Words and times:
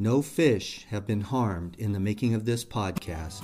No 0.00 0.22
fish 0.22 0.86
have 0.90 1.08
been 1.08 1.22
harmed 1.22 1.74
in 1.76 1.90
the 1.90 1.98
making 1.98 2.32
of 2.32 2.44
this 2.44 2.64
podcast. 2.64 3.42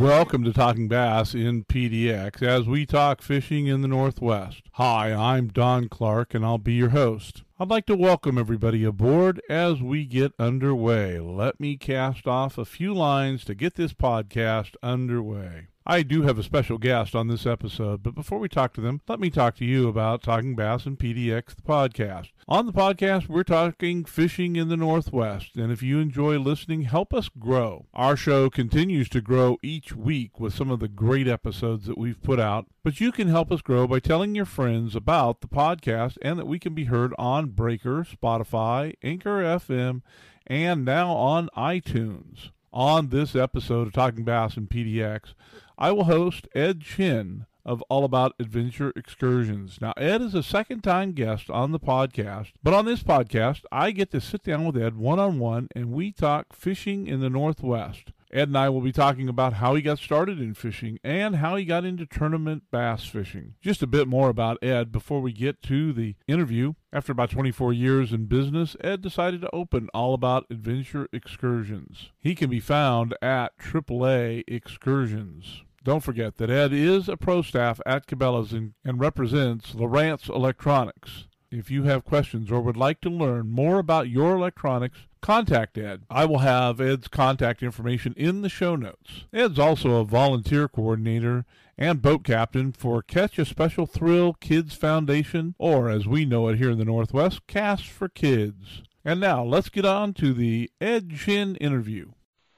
Welcome 0.00 0.42
to 0.44 0.54
Talking 0.54 0.88
Bass 0.88 1.34
in 1.34 1.64
PDX 1.64 2.42
as 2.42 2.66
we 2.66 2.86
talk 2.86 3.20
fishing 3.20 3.66
in 3.66 3.82
the 3.82 3.88
Northwest. 3.88 4.62
Hi, 4.72 5.12
I'm 5.12 5.48
Don 5.48 5.90
Clark 5.90 6.32
and 6.32 6.42
I'll 6.42 6.56
be 6.56 6.72
your 6.72 6.90
host. 6.90 7.42
I'd 7.60 7.68
like 7.68 7.84
to 7.86 7.94
welcome 7.94 8.38
everybody 8.38 8.84
aboard 8.84 9.38
as 9.50 9.82
we 9.82 10.06
get 10.06 10.32
underway. 10.38 11.20
Let 11.20 11.60
me 11.60 11.76
cast 11.76 12.26
off 12.26 12.56
a 12.56 12.64
few 12.64 12.94
lines 12.94 13.44
to 13.44 13.54
get 13.54 13.74
this 13.74 13.92
podcast 13.92 14.76
underway. 14.82 15.66
I 15.88 16.02
do 16.02 16.22
have 16.22 16.36
a 16.36 16.42
special 16.42 16.78
guest 16.78 17.14
on 17.14 17.28
this 17.28 17.46
episode, 17.46 18.02
but 18.02 18.16
before 18.16 18.40
we 18.40 18.48
talk 18.48 18.74
to 18.74 18.80
them, 18.80 19.02
let 19.06 19.20
me 19.20 19.30
talk 19.30 19.54
to 19.58 19.64
you 19.64 19.86
about 19.86 20.20
Talking 20.20 20.56
Bass 20.56 20.84
and 20.84 20.98
PDX, 20.98 21.54
the 21.54 21.62
podcast. 21.62 22.30
On 22.48 22.66
the 22.66 22.72
podcast, 22.72 23.28
we're 23.28 23.44
talking 23.44 24.04
fishing 24.04 24.56
in 24.56 24.68
the 24.68 24.76
Northwest, 24.76 25.54
and 25.54 25.70
if 25.70 25.84
you 25.84 26.00
enjoy 26.00 26.40
listening, 26.40 26.82
help 26.82 27.14
us 27.14 27.28
grow. 27.28 27.86
Our 27.94 28.16
show 28.16 28.50
continues 28.50 29.08
to 29.10 29.20
grow 29.20 29.58
each 29.62 29.94
week 29.94 30.40
with 30.40 30.54
some 30.54 30.72
of 30.72 30.80
the 30.80 30.88
great 30.88 31.28
episodes 31.28 31.86
that 31.86 31.96
we've 31.96 32.20
put 32.20 32.40
out, 32.40 32.66
but 32.82 33.00
you 33.00 33.12
can 33.12 33.28
help 33.28 33.52
us 33.52 33.62
grow 33.62 33.86
by 33.86 34.00
telling 34.00 34.34
your 34.34 34.44
friends 34.44 34.96
about 34.96 35.40
the 35.40 35.46
podcast 35.46 36.18
and 36.20 36.36
that 36.36 36.48
we 36.48 36.58
can 36.58 36.74
be 36.74 36.86
heard 36.86 37.14
on 37.16 37.50
Breaker, 37.50 38.04
Spotify, 38.04 38.94
Anchor 39.04 39.40
FM, 39.40 40.02
and 40.48 40.84
now 40.84 41.12
on 41.12 41.48
iTunes. 41.56 42.50
On 42.72 43.08
this 43.08 43.34
episode 43.34 43.86
of 43.86 43.94
Talking 43.94 44.24
Bass 44.24 44.58
and 44.58 44.68
PDX, 44.68 45.32
I 45.78 45.92
will 45.92 46.04
host 46.04 46.48
Ed 46.54 46.80
Chin 46.80 47.44
of 47.66 47.82
All 47.90 48.04
About 48.04 48.34
Adventure 48.40 48.94
Excursions. 48.96 49.78
Now, 49.78 49.92
Ed 49.98 50.22
is 50.22 50.34
a 50.34 50.42
second 50.42 50.80
time 50.82 51.12
guest 51.12 51.50
on 51.50 51.72
the 51.72 51.78
podcast, 51.78 52.52
but 52.62 52.72
on 52.72 52.86
this 52.86 53.02
podcast, 53.02 53.62
I 53.70 53.90
get 53.90 54.10
to 54.12 54.20
sit 54.22 54.42
down 54.42 54.64
with 54.64 54.82
Ed 54.82 54.96
one 54.96 55.18
on 55.18 55.38
one 55.38 55.68
and 55.76 55.92
we 55.92 56.12
talk 56.12 56.54
fishing 56.54 57.06
in 57.06 57.20
the 57.20 57.28
Northwest. 57.28 58.12
Ed 58.36 58.48
and 58.48 58.58
I 58.58 58.68
will 58.68 58.82
be 58.82 58.92
talking 58.92 59.30
about 59.30 59.54
how 59.54 59.74
he 59.74 59.80
got 59.80 59.98
started 59.98 60.38
in 60.38 60.52
fishing 60.52 60.98
and 61.02 61.36
how 61.36 61.56
he 61.56 61.64
got 61.64 61.86
into 61.86 62.04
tournament 62.04 62.64
bass 62.70 63.06
fishing. 63.06 63.54
Just 63.62 63.82
a 63.82 63.86
bit 63.86 64.06
more 64.06 64.28
about 64.28 64.62
Ed 64.62 64.92
before 64.92 65.22
we 65.22 65.32
get 65.32 65.62
to 65.62 65.90
the 65.94 66.16
interview. 66.28 66.74
After 66.92 67.12
about 67.12 67.30
24 67.30 67.72
years 67.72 68.12
in 68.12 68.26
business, 68.26 68.76
Ed 68.82 69.00
decided 69.00 69.40
to 69.40 69.54
open 69.54 69.88
All 69.94 70.12
About 70.12 70.44
Adventure 70.50 71.08
Excursions. 71.14 72.10
He 72.18 72.34
can 72.34 72.50
be 72.50 72.60
found 72.60 73.14
at 73.22 73.56
AAA 73.56 74.44
Excursions. 74.46 75.62
Don't 75.82 76.02
forget 76.02 76.36
that 76.36 76.50
Ed 76.50 76.74
is 76.74 77.08
a 77.08 77.16
pro 77.16 77.40
staff 77.40 77.80
at 77.86 78.06
Cabela's 78.06 78.52
and, 78.52 78.74
and 78.84 79.00
represents 79.00 79.72
Lowrance 79.72 80.28
Electronics. 80.28 81.26
If 81.50 81.70
you 81.70 81.84
have 81.84 82.04
questions 82.04 82.50
or 82.50 82.60
would 82.60 82.76
like 82.76 83.00
to 83.00 83.08
learn 83.08 83.48
more 83.48 83.78
about 83.78 84.10
your 84.10 84.34
electronics, 84.34 85.06
contact 85.26 85.76
Ed. 85.76 86.02
I 86.08 86.24
will 86.24 86.38
have 86.38 86.80
Ed's 86.80 87.08
contact 87.08 87.60
information 87.60 88.14
in 88.16 88.42
the 88.42 88.48
show 88.48 88.76
notes. 88.76 89.24
Ed's 89.32 89.58
also 89.58 89.96
a 89.96 90.04
volunteer 90.04 90.68
coordinator 90.68 91.44
and 91.76 92.00
boat 92.00 92.22
captain 92.22 92.70
for 92.70 93.02
Catch 93.02 93.36
a 93.40 93.44
Special 93.44 93.86
Thrill 93.86 94.34
Kids 94.34 94.76
Foundation, 94.76 95.56
or 95.58 95.90
as 95.90 96.06
we 96.06 96.24
know 96.24 96.46
it 96.46 96.58
here 96.58 96.70
in 96.70 96.78
the 96.78 96.84
Northwest, 96.84 97.44
Cast 97.48 97.88
for 97.88 98.08
Kids. 98.08 98.82
And 99.04 99.18
now 99.18 99.42
let's 99.42 99.68
get 99.68 99.84
on 99.84 100.14
to 100.14 100.32
the 100.32 100.70
Ed 100.80 101.10
Chin 101.16 101.56
interview. 101.56 102.12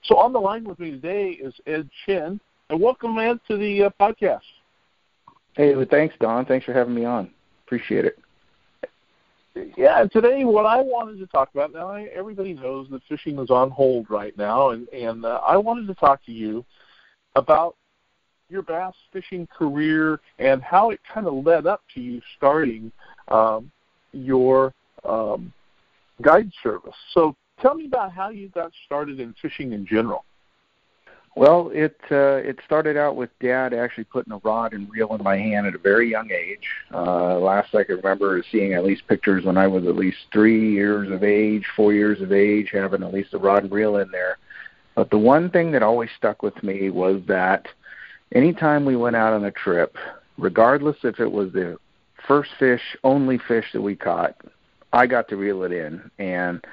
So 0.05 0.19
on 0.19 0.35
the 0.35 0.41
line 0.41 0.65
with 0.65 0.79
me 0.79 0.91
today 0.91 1.31
is 1.31 1.55
Ed 1.67 1.89
Chin, 2.05 2.39
and 2.69 2.81
welcome, 2.83 3.19
Ed, 3.19 3.41
to 3.49 3.57
the 3.57 3.85
uh, 3.85 3.91
podcast. 3.99 4.43
Hey, 5.55 5.75
thanks, 5.87 6.15
Don. 6.21 6.45
Thanks 6.45 6.67
for 6.67 6.75
having 6.75 6.95
me 6.95 7.07
on. 7.07 7.31
Appreciate 7.65 8.05
it. 8.05 8.19
Yeah, 9.55 10.05
today 10.13 10.45
what 10.45 10.67
I 10.67 10.81
wanted 10.81 11.19
to 11.19 11.27
talk 11.27 11.51
about 11.53 11.73
now, 11.73 11.89
I, 11.91 12.03
everybody 12.15 12.55
knows 12.55 12.89
that 12.91 13.03
fishing 13.09 13.39
is 13.39 13.51
on 13.51 13.71
hold 13.71 14.09
right 14.11 14.37
now, 14.37 14.71
and 14.71 14.89
and 14.91 15.25
uh, 15.25 15.41
I 15.47 15.57
wanted 15.57 15.87
to 15.89 15.95
talk 15.95 16.25
to 16.27 16.33
you 16.33 16.65
about 17.35 17.77
your 18.49 18.63
bass 18.63 18.95
fishing 19.13 19.47
career 19.47 20.21
and 20.39 20.63
how 20.63 20.91
it 20.91 21.01
kind 21.13 21.27
of 21.27 21.45
led 21.45 21.67
up 21.67 21.83
to 21.95 22.01
you 22.01 22.21
starting 22.37 22.91
um, 23.29 23.71
your 24.13 24.73
um, 25.05 25.53
guide 26.23 26.51
service. 26.63 26.95
So 27.13 27.37
tell 27.61 27.75
me 27.75 27.87
about 27.87 28.13
how 28.13 28.31
you 28.31 28.49
got 28.49 28.73
started 28.87 29.21
in 29.21 29.35
fishing 29.41 29.73
in 29.73 29.87
general. 29.87 30.25
Well, 31.37 31.71
it 31.73 32.01
uh, 32.11 32.37
it 32.37 32.59
started 32.65 32.97
out 32.97 33.15
with 33.15 33.31
Dad 33.39 33.73
actually 33.73 34.05
putting 34.05 34.33
a 34.33 34.39
rod 34.39 34.73
and 34.73 34.91
reel 34.91 35.15
in 35.15 35.23
my 35.23 35.37
hand 35.37 35.67
at 35.67 35.75
a 35.75 35.79
very 35.79 36.11
young 36.11 36.31
age. 36.33 36.67
Uh, 36.93 37.39
last 37.39 37.75
I 37.75 37.85
can 37.85 37.97
remember 37.97 38.39
is 38.39 38.45
seeing 38.51 38.75
at 38.75 38.85
least 38.85 39.07
pictures 39.07 39.45
when 39.45 39.57
I 39.57 39.69
was 39.69 39.87
at 39.87 39.95
least 39.95 40.19
three 40.33 40.73
years 40.73 41.11
of 41.13 41.23
age, 41.23 41.65
four 41.77 41.93
years 41.93 42.21
of 42.21 42.33
age, 42.33 42.71
having 42.73 43.03
at 43.05 43.13
least 43.13 43.35
a 43.35 43.39
rod 43.39 43.63
and 43.63 43.73
reel 43.73 43.99
in 43.99 44.11
there. 44.11 44.39
But 44.97 45.11
the 45.11 45.19
one 45.19 45.49
thing 45.51 45.71
that 45.73 45.83
always 45.83 46.11
stuck 46.17 46.43
with 46.43 46.61
me 46.65 46.91
was 46.91 47.23
that 47.29 47.69
anytime 48.35 48.85
we 48.85 48.97
went 48.97 49.15
out 49.15 49.33
on 49.33 49.45
a 49.45 49.53
trip, 49.53 49.97
regardless 50.39 50.97
if 51.05 51.21
it 51.21 51.31
was 51.31 51.53
the 51.53 51.79
first 52.27 52.51
fish, 52.59 52.97
only 53.05 53.39
fish 53.39 53.67
that 53.75 53.83
we 53.83 53.95
caught, 53.95 54.35
I 54.93 55.07
got 55.07 55.29
to 55.29 55.37
reel 55.37 55.63
it 55.63 55.73
in, 55.73 56.11
and 56.19 56.65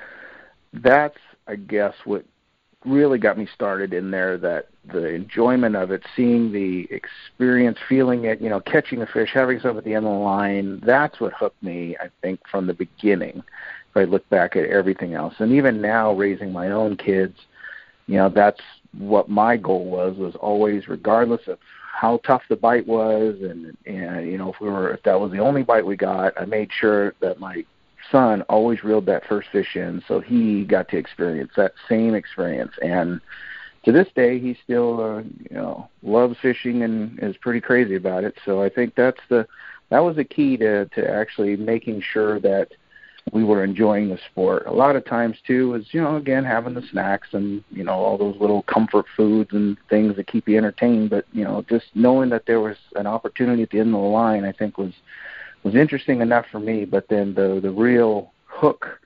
that's 0.74 1.20
I 1.48 1.56
guess 1.56 1.94
what 2.06 2.26
really 2.86 3.18
got 3.18 3.38
me 3.38 3.48
started 3.54 3.94
in 3.94 4.12
there 4.12 4.38
that 4.38 4.68
the 4.92 5.08
enjoyment 5.08 5.76
of 5.76 5.92
it, 5.92 6.04
seeing 6.16 6.52
the 6.52 6.88
experience, 6.92 7.78
feeling 7.88 8.26
it, 8.26 8.42
you 8.42 8.50
know, 8.50 8.60
catching 8.60 9.02
a 9.02 9.08
fish, 9.08 9.32
having 9.34 9.60
stuff 9.60 9.78
at 9.78 9.84
the 9.84 9.94
end 9.94 10.06
of 10.06 10.12
the 10.12 10.20
line, 10.20 10.82
that's 10.86 11.20
what 11.20 11.34
hooked 11.34 11.62
me, 11.64 11.96
I 12.00 12.10
think, 12.22 12.40
from 12.50 12.68
the 12.68 12.74
beginning. 12.74 13.44
If 13.90 13.98
I 13.98 14.04
look 14.04 14.28
back 14.30 14.56
at 14.56 14.66
everything 14.66 15.14
else. 15.14 15.36
And 15.40 15.52
even 15.54 15.82
now 15.82 16.14
raising 16.14 16.52
my 16.52 16.72
own 16.72 16.98
kids, 16.98 17.38
you 18.08 18.18
know, 18.18 18.30
that's 18.30 18.62
what 18.98 19.30
my 19.30 19.58
goal 19.58 19.86
was, 19.86 20.18
was 20.18 20.36
always 20.36 20.88
regardless 20.88 21.48
of 21.48 21.58
how 21.96 22.18
tough 22.26 22.44
the 22.50 22.56
bite 22.58 22.86
was 22.86 23.36
and 23.42 23.76
and 23.86 24.30
you 24.30 24.38
know 24.38 24.52
if 24.52 24.60
we 24.60 24.68
were 24.68 24.94
if 24.94 25.02
that 25.04 25.18
was 25.18 25.32
the 25.32 25.40
only 25.40 25.64
bite 25.64 25.86
we 25.86 25.96
got, 25.96 26.34
I 26.40 26.44
made 26.44 26.70
sure 26.72 27.14
that 27.22 27.40
my 27.40 27.64
son 28.12 28.42
always 28.44 28.84
reeled 28.84 29.06
that 29.08 29.26
first 29.28 29.50
fish 29.52 29.76
in, 29.76 30.04
so 30.08 30.20
he 30.20 30.66
got 30.66 30.90
to 30.90 30.98
experience 30.98 31.52
that 31.58 31.74
same 31.90 32.16
experience. 32.16 32.72
And 32.82 33.22
to 33.84 33.92
this 33.92 34.08
day, 34.16 34.40
he 34.40 34.58
still, 34.64 35.02
uh, 35.02 35.22
you 35.22 35.56
know, 35.56 35.90
loves 36.02 36.38
fishing 36.42 36.84
and 36.84 37.20
is 37.22 37.38
pretty 37.38 37.62
crazy 37.62 37.96
about 37.96 38.24
it. 38.24 38.36
So 38.44 38.62
I 38.62 38.70
think 38.70 38.96
that's 38.96 39.22
the 39.30 39.48
that 39.90 40.00
was 40.00 40.16
the 40.16 40.24
key 40.24 40.58
to 40.58 40.86
to 40.86 41.10
actually 41.10 41.56
making 41.56 42.02
sure 42.02 42.40
that 42.40 42.70
we 43.32 43.44
were 43.44 43.64
enjoying 43.64 44.10
the 44.10 44.20
sport. 44.32 44.66
A 44.68 44.74
lot 44.74 44.96
of 44.96 45.06
times 45.06 45.38
too 45.46 45.74
is 45.76 45.88
you 45.92 46.02
know 46.02 46.16
again 46.16 46.44
having 46.44 46.74
the 46.74 46.84
snacks 46.92 47.30
and 47.34 47.64
you 47.72 47.84
know 47.84 47.94
all 47.94 48.18
those 48.18 48.40
little 48.40 48.64
comfort 48.64 49.06
foods 49.16 49.52
and 49.54 49.78
things 49.90 50.16
that 50.16 50.28
keep 50.28 50.48
you 50.48 50.58
entertained. 50.58 51.10
But 51.10 51.26
you 51.32 51.44
know 51.44 51.64
just 51.68 51.86
knowing 51.96 52.30
that 52.30 52.46
there 52.46 52.62
was 52.62 52.78
an 52.96 53.08
opportunity 53.08 53.64
at 53.64 53.70
the 53.70 53.80
end 53.80 53.94
of 53.96 54.02
the 54.02 54.08
line, 54.08 54.46
I 54.46 54.52
think 54.52 54.78
was 54.78 54.94
was 55.66 55.76
interesting 55.76 56.22
enough 56.22 56.46
for 56.52 56.60
me. 56.60 56.86
But 56.86 57.10
then 57.10 57.34
the 57.34 57.60
the 57.62 57.72
real 57.72 58.32
hook 58.46 59.00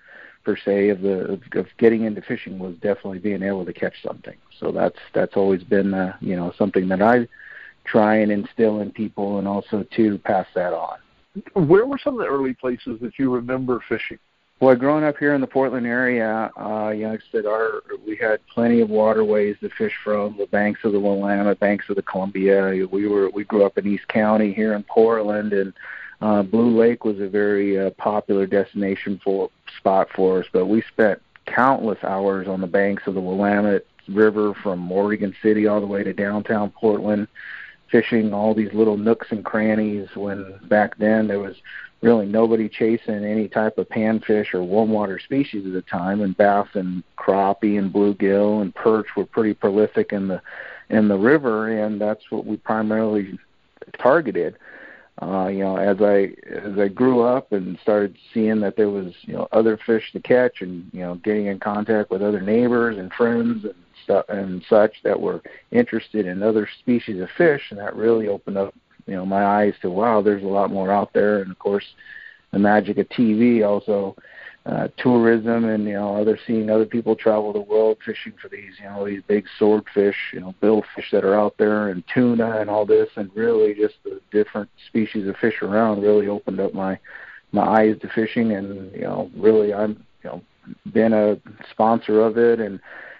per 0.43 0.55
se 0.55 0.89
of 0.89 1.01
the 1.01 1.33
of, 1.33 1.41
of 1.53 1.65
getting 1.79 2.03
into 2.03 2.21
fishing 2.21 2.59
was 2.59 2.75
definitely 2.75 3.19
being 3.19 3.41
able 3.41 3.65
to 3.65 3.73
catch 3.73 3.95
something. 4.03 4.35
So 4.59 4.71
that's 4.71 4.99
that's 5.13 5.35
always 5.35 5.63
been 5.63 5.93
uh, 5.93 6.17
you 6.19 6.35
know 6.35 6.53
something 6.57 6.87
that 6.89 7.01
I 7.01 7.27
try 7.85 8.17
and 8.17 8.31
instill 8.31 8.81
in 8.81 8.91
people, 8.91 9.39
and 9.39 9.47
also 9.47 9.83
to 9.95 10.17
pass 10.19 10.45
that 10.53 10.73
on. 10.73 10.99
Where 11.53 11.85
were 11.87 11.97
some 12.03 12.13
of 12.15 12.19
the 12.19 12.27
early 12.27 12.53
places 12.53 12.99
that 13.01 13.17
you 13.17 13.33
remember 13.33 13.81
fishing? 13.87 14.19
Well, 14.59 14.75
growing 14.75 15.05
up 15.05 15.15
here 15.17 15.33
in 15.35 15.39
the 15.39 15.47
Portland 15.47 15.87
area, 15.87 16.51
uh, 16.59 16.89
you 16.89 17.03
know, 17.03 17.11
like 17.11 17.21
I 17.21 17.31
said, 17.31 17.45
our 17.45 17.81
we 18.05 18.17
had 18.17 18.45
plenty 18.53 18.81
of 18.81 18.89
waterways 18.89 19.55
to 19.61 19.69
fish 19.69 19.93
from, 20.03 20.35
the 20.37 20.47
banks 20.47 20.81
of 20.83 20.91
the 20.91 20.99
Willamette, 20.99 21.57
banks 21.61 21.85
of 21.87 21.95
the 21.95 22.01
Columbia. 22.01 22.85
We 22.91 23.07
were 23.07 23.29
we 23.29 23.45
grew 23.45 23.65
up 23.65 23.77
in 23.77 23.87
East 23.87 24.07
County 24.09 24.51
here 24.53 24.73
in 24.73 24.83
Portland, 24.83 25.53
and 25.53 25.73
uh, 26.21 26.43
Blue 26.43 26.77
Lake 26.77 27.05
was 27.05 27.19
a 27.19 27.29
very 27.29 27.79
uh, 27.79 27.91
popular 27.91 28.45
destination 28.45 29.19
for 29.23 29.49
spot 29.77 30.09
for 30.13 30.39
us, 30.39 30.45
but 30.51 30.65
we 30.65 30.81
spent 30.81 31.21
countless 31.45 32.03
hours 32.03 32.47
on 32.47 32.61
the 32.61 32.67
banks 32.67 33.03
of 33.07 33.13
the 33.13 33.21
Willamette 33.21 33.85
River 34.07 34.53
from 34.61 34.91
Oregon 34.91 35.33
City 35.41 35.67
all 35.67 35.79
the 35.79 35.87
way 35.87 36.03
to 36.03 36.13
downtown 36.13 36.71
Portland, 36.71 37.27
fishing 37.89 38.33
all 38.33 38.53
these 38.53 38.73
little 38.73 38.97
nooks 38.97 39.27
and 39.31 39.45
crannies. 39.45 40.09
When 40.15 40.59
back 40.67 40.97
then 40.97 41.27
there 41.27 41.39
was 41.39 41.55
really 42.01 42.25
nobody 42.25 42.67
chasing 42.67 43.23
any 43.23 43.47
type 43.47 43.77
of 43.77 43.87
panfish 43.89 44.53
or 44.53 44.63
warm 44.63 44.89
water 44.89 45.19
species 45.19 45.65
at 45.65 45.73
the 45.73 45.81
time, 45.83 46.21
and 46.21 46.35
bass 46.35 46.67
and 46.73 47.03
crappie 47.17 47.77
and 47.77 47.93
bluegill 47.93 48.61
and 48.61 48.75
perch 48.75 49.07
were 49.15 49.25
pretty 49.25 49.53
prolific 49.53 50.11
in 50.11 50.27
the 50.27 50.41
in 50.89 51.07
the 51.07 51.17
river, 51.17 51.69
and 51.85 52.01
that's 52.01 52.29
what 52.29 52.45
we 52.45 52.57
primarily 52.57 53.37
targeted 53.97 54.57
Uh, 55.21 55.47
you 55.47 55.59
know, 55.59 55.75
as 55.75 55.97
I 56.01 56.33
as 56.49 56.79
I 56.79 56.87
grew 56.87 57.21
up 57.21 57.51
and 57.51 57.77
started 57.81 58.17
seeing 58.33 58.61
that 58.61 58.77
there 58.77 58.89
was 58.89 59.13
you 59.23 59.33
know 59.33 59.49
other 59.51 59.77
fish 59.85 60.11
to 60.13 60.19
catch, 60.21 60.61
and 60.61 60.89
you 60.93 61.01
know, 61.01 61.15
getting 61.15 61.47
in 61.47 61.59
contact 61.59 62.09
with 62.09 62.21
other 62.21 62.39
neighbors 62.39 62.97
and 62.97 63.11
friends 63.13 63.65
and 63.65 63.73
stuff 64.03 64.25
and 64.29 64.63
such 64.69 64.93
that 65.03 65.19
were 65.19 65.41
interested 65.71 66.25
in 66.25 66.41
other 66.41 66.69
species 66.79 67.21
of 67.21 67.29
fish, 67.37 67.61
and 67.69 67.79
that 67.79 67.95
really 67.95 68.29
opened 68.29 68.57
up 68.57 68.73
you 69.07 69.15
know 69.15 69.25
my 69.25 69.43
eyes 69.43 69.73
to 69.81 69.89
wow, 69.89 70.21
there's 70.21 70.43
a 70.43 70.47
lot 70.47 70.71
more 70.71 70.89
out 70.89 71.11
there, 71.13 71.41
and 71.41 71.51
of 71.51 71.59
course, 71.59 71.85
the 72.51 72.59
magic 72.59 72.97
of 72.97 73.09
TV 73.09 73.67
also. 73.67 74.15
Uh, 74.65 74.87
tourism 74.97 75.65
and 75.65 75.85
you 75.85 75.93
know 75.93 76.17
other 76.17 76.37
seeing 76.45 76.69
other 76.69 76.85
people 76.85 77.15
travel 77.15 77.53
the 77.53 77.61
world 77.61 77.97
fishing 78.05 78.33
for 78.39 78.49
these 78.49 78.73
you 78.77 78.85
know 78.85 79.05
these 79.05 79.21
big 79.25 79.45
swordfish 79.57 80.17
you 80.33 80.39
know 80.39 80.53
billfish 80.61 81.09
that 81.11 81.23
are 81.23 81.33
out 81.33 81.55
there 81.57 81.87
and 81.87 82.03
tuna 82.13 82.59
and 82.59 82.69
all 82.69 82.85
this. 82.85 83.09
And 83.15 83.31
really 83.33 83.73
just 83.73 83.95
the 84.03 84.19
different 84.31 84.69
species 84.87 85.27
of 85.27 85.37
fish 85.37 85.61
around 85.61 86.01
really 86.01 86.27
opened 86.27 86.59
up 86.59 86.73
my 86.73 86.99
my 87.51 87.63
eyes 87.63 87.95
to 88.01 88.09
fishing. 88.09 88.51
And 88.51 88.91
you 88.93 89.03
know 89.03 89.31
really 89.35 89.73
I'm 89.73 90.05
you 90.23 90.29
know 90.29 90.41
been 90.91 91.13
a 91.13 91.37
sponsor 91.71 92.21
of 92.21 92.37
it 92.37 92.59
and 92.59 92.79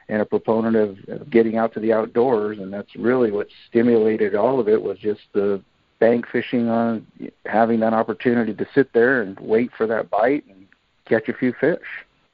and 0.10 0.22
a 0.22 0.26
proponent 0.26 0.76
of, 0.76 0.98
of 1.08 1.30
getting 1.30 1.58
out 1.58 1.74
to 1.74 1.80
the 1.80 1.94
outdoors, 1.94 2.60
and 2.60 2.74
that's 2.74 2.96
really 2.96 3.32
what 3.32 3.48
stimulated 3.70 4.36
all 4.36 4.60
of 4.60 4.68
it 4.68 4.82
was 4.82 4.98
just 4.98 5.22
the 5.34 5.62
bank 6.00 6.26
fishing 6.32 6.68
on 6.68 7.06
having 7.46 7.80
that 7.80 7.94
opportunity 7.94 8.54
to 8.54 8.68
sit 8.74 8.92
there 8.94 9.22
and 9.22 9.40
wait 9.40 9.70
for 9.78 9.86
that 9.86 10.10
bite 10.10 10.46
and 10.50 10.66
catch 11.10 11.30
a 11.30 11.34
few 11.34 11.54
fish. 11.60 11.80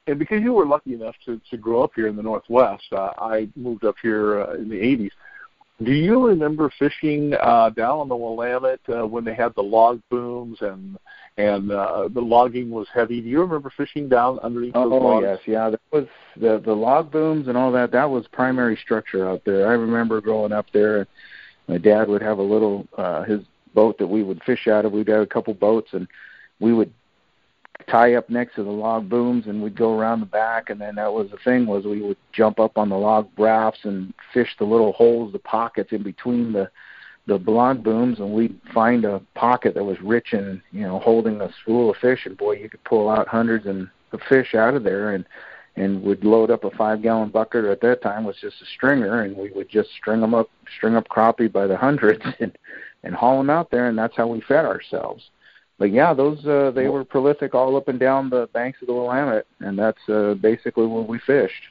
And 0.06 0.18
because 0.18 0.42
you 0.42 0.52
were 0.52 0.66
lucky 0.66 0.94
enough 0.94 1.16
to 1.24 1.40
to 1.50 1.56
grow 1.56 1.82
up 1.82 1.92
here 1.96 2.06
in 2.06 2.16
the 2.16 2.22
Northwest, 2.22 2.84
uh, 2.92 3.10
I 3.18 3.48
moved 3.56 3.84
up 3.84 3.96
here 4.00 4.42
uh, 4.42 4.54
in 4.54 4.68
the 4.68 4.76
'80s. 4.76 5.10
Do 5.82 5.92
you 5.92 6.26
remember 6.26 6.72
fishing 6.78 7.34
uh, 7.34 7.70
down 7.70 7.98
on 7.98 8.08
the 8.08 8.16
Willamette 8.16 8.80
uh, 8.88 9.06
when 9.06 9.24
they 9.24 9.34
had 9.34 9.54
the 9.54 9.62
log 9.62 10.00
booms 10.10 10.58
and 10.60 10.96
and 11.38 11.70
uh, 11.70 12.08
the 12.12 12.20
logging 12.20 12.70
was 12.70 12.86
heavy. 12.94 13.20
Do 13.20 13.28
you 13.28 13.40
remember 13.40 13.70
fishing 13.76 14.08
down 14.08 14.38
underneath 14.38 14.72
oh, 14.74 14.88
those 14.88 15.02
logs? 15.02 15.24
Oh 15.26 15.30
yes, 15.30 15.38
yeah. 15.46 15.70
That 15.70 15.80
was 15.92 16.06
the 16.36 16.62
the 16.64 16.72
log 16.72 17.10
booms 17.12 17.48
and 17.48 17.56
all 17.56 17.70
that. 17.72 17.92
That 17.92 18.08
was 18.08 18.26
primary 18.28 18.76
structure 18.76 19.28
out 19.28 19.42
there. 19.44 19.68
I 19.68 19.72
remember 19.72 20.20
growing 20.20 20.52
up 20.52 20.66
there. 20.72 21.06
My 21.68 21.78
dad 21.78 22.08
would 22.08 22.22
have 22.22 22.38
a 22.38 22.42
little 22.42 22.86
uh, 22.96 23.24
his 23.24 23.40
boat 23.74 23.98
that 23.98 24.06
we 24.06 24.22
would 24.22 24.42
fish 24.44 24.66
out 24.66 24.86
of. 24.86 24.92
We'd 24.92 25.08
have 25.08 25.20
a 25.20 25.26
couple 25.26 25.52
boats, 25.52 25.90
and 25.92 26.08
we 26.58 26.72
would 26.72 26.92
tie 27.90 28.14
up 28.14 28.28
next 28.28 28.56
to 28.56 28.64
the 28.64 28.70
log 28.70 29.08
booms, 29.08 29.46
and 29.46 29.62
we'd 29.62 29.76
go 29.76 29.98
around 29.98 30.20
the 30.20 30.26
back. 30.26 30.70
And 30.70 30.80
then 30.80 30.96
that 30.96 31.12
was 31.12 31.30
the 31.30 31.38
thing 31.38 31.66
was 31.66 31.84
we 31.84 32.02
would 32.02 32.16
jump 32.32 32.58
up 32.58 32.76
on 32.76 32.88
the 32.88 32.96
log 32.96 33.28
rafts 33.38 33.80
and 33.84 34.12
fish 34.32 34.54
the 34.58 34.64
little 34.64 34.92
holes, 34.92 35.32
the 35.32 35.38
pockets 35.38 35.92
in 35.92 36.02
between 36.02 36.52
the 36.52 36.70
the 37.26 37.38
log 37.38 37.82
booms. 37.82 38.18
And 38.18 38.32
we'd 38.32 38.58
find 38.72 39.04
a 39.04 39.20
pocket 39.34 39.74
that 39.74 39.84
was 39.84 40.00
rich 40.00 40.32
in 40.32 40.62
you 40.72 40.82
know 40.82 40.98
holding 40.98 41.40
a 41.40 41.50
spool 41.62 41.90
of 41.90 41.96
fish. 41.96 42.26
And 42.26 42.36
boy 42.36 42.52
you 42.52 42.68
could 42.68 42.84
pull 42.84 43.08
out 43.08 43.28
hundreds 43.28 43.66
of 43.66 44.20
fish 44.28 44.54
out 44.54 44.74
of 44.74 44.84
there. 44.84 45.12
And 45.12 45.24
and 45.78 46.02
would 46.02 46.24
load 46.24 46.50
up 46.50 46.64
a 46.64 46.70
five 46.70 47.02
gallon 47.02 47.28
bucket 47.28 47.66
at 47.66 47.82
that 47.82 48.00
time 48.02 48.24
was 48.24 48.36
just 48.40 48.62
a 48.62 48.66
stringer. 48.74 49.22
And 49.22 49.36
we 49.36 49.50
would 49.50 49.68
just 49.68 49.90
string 49.92 50.20
them 50.20 50.34
up 50.34 50.50
string 50.76 50.96
up 50.96 51.08
crappie 51.08 51.52
by 51.52 51.66
the 51.66 51.76
hundreds 51.76 52.24
and 52.40 52.56
and 53.04 53.14
haul 53.14 53.38
them 53.38 53.50
out 53.50 53.70
there. 53.70 53.88
And 53.88 53.96
that's 53.96 54.16
how 54.16 54.26
we 54.26 54.40
fed 54.40 54.64
ourselves 54.64 55.30
but 55.78 55.90
yeah 55.90 56.12
those 56.14 56.44
uh 56.46 56.70
they 56.74 56.88
were 56.88 57.04
prolific 57.04 57.54
all 57.54 57.76
up 57.76 57.88
and 57.88 57.98
down 57.98 58.30
the 58.30 58.48
banks 58.52 58.80
of 58.82 58.86
the 58.86 58.92
willamette 58.92 59.46
and 59.60 59.78
that's 59.78 60.08
uh 60.08 60.34
basically 60.34 60.86
where 60.86 61.02
we 61.02 61.18
fished 61.26 61.62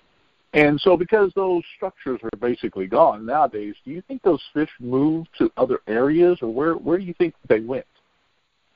and 0.56 0.80
so, 0.80 0.96
because 0.96 1.34
those 1.36 1.64
structures 1.76 2.22
are 2.24 2.30
basically 2.40 2.88
gone 2.88 3.26
nowadays, 3.26 3.76
do 3.84 3.92
you 3.92 4.02
think 4.08 4.22
those 4.24 4.42
fish 4.54 4.70
moved 4.80 5.28
to 5.38 5.52
other 5.58 5.82
areas, 5.86 6.40
or 6.42 6.48
where 6.48 6.76
where 6.76 6.98
do 6.98 7.04
you 7.04 7.14
think 7.14 7.34
they 7.50 7.60
went? 7.60 7.86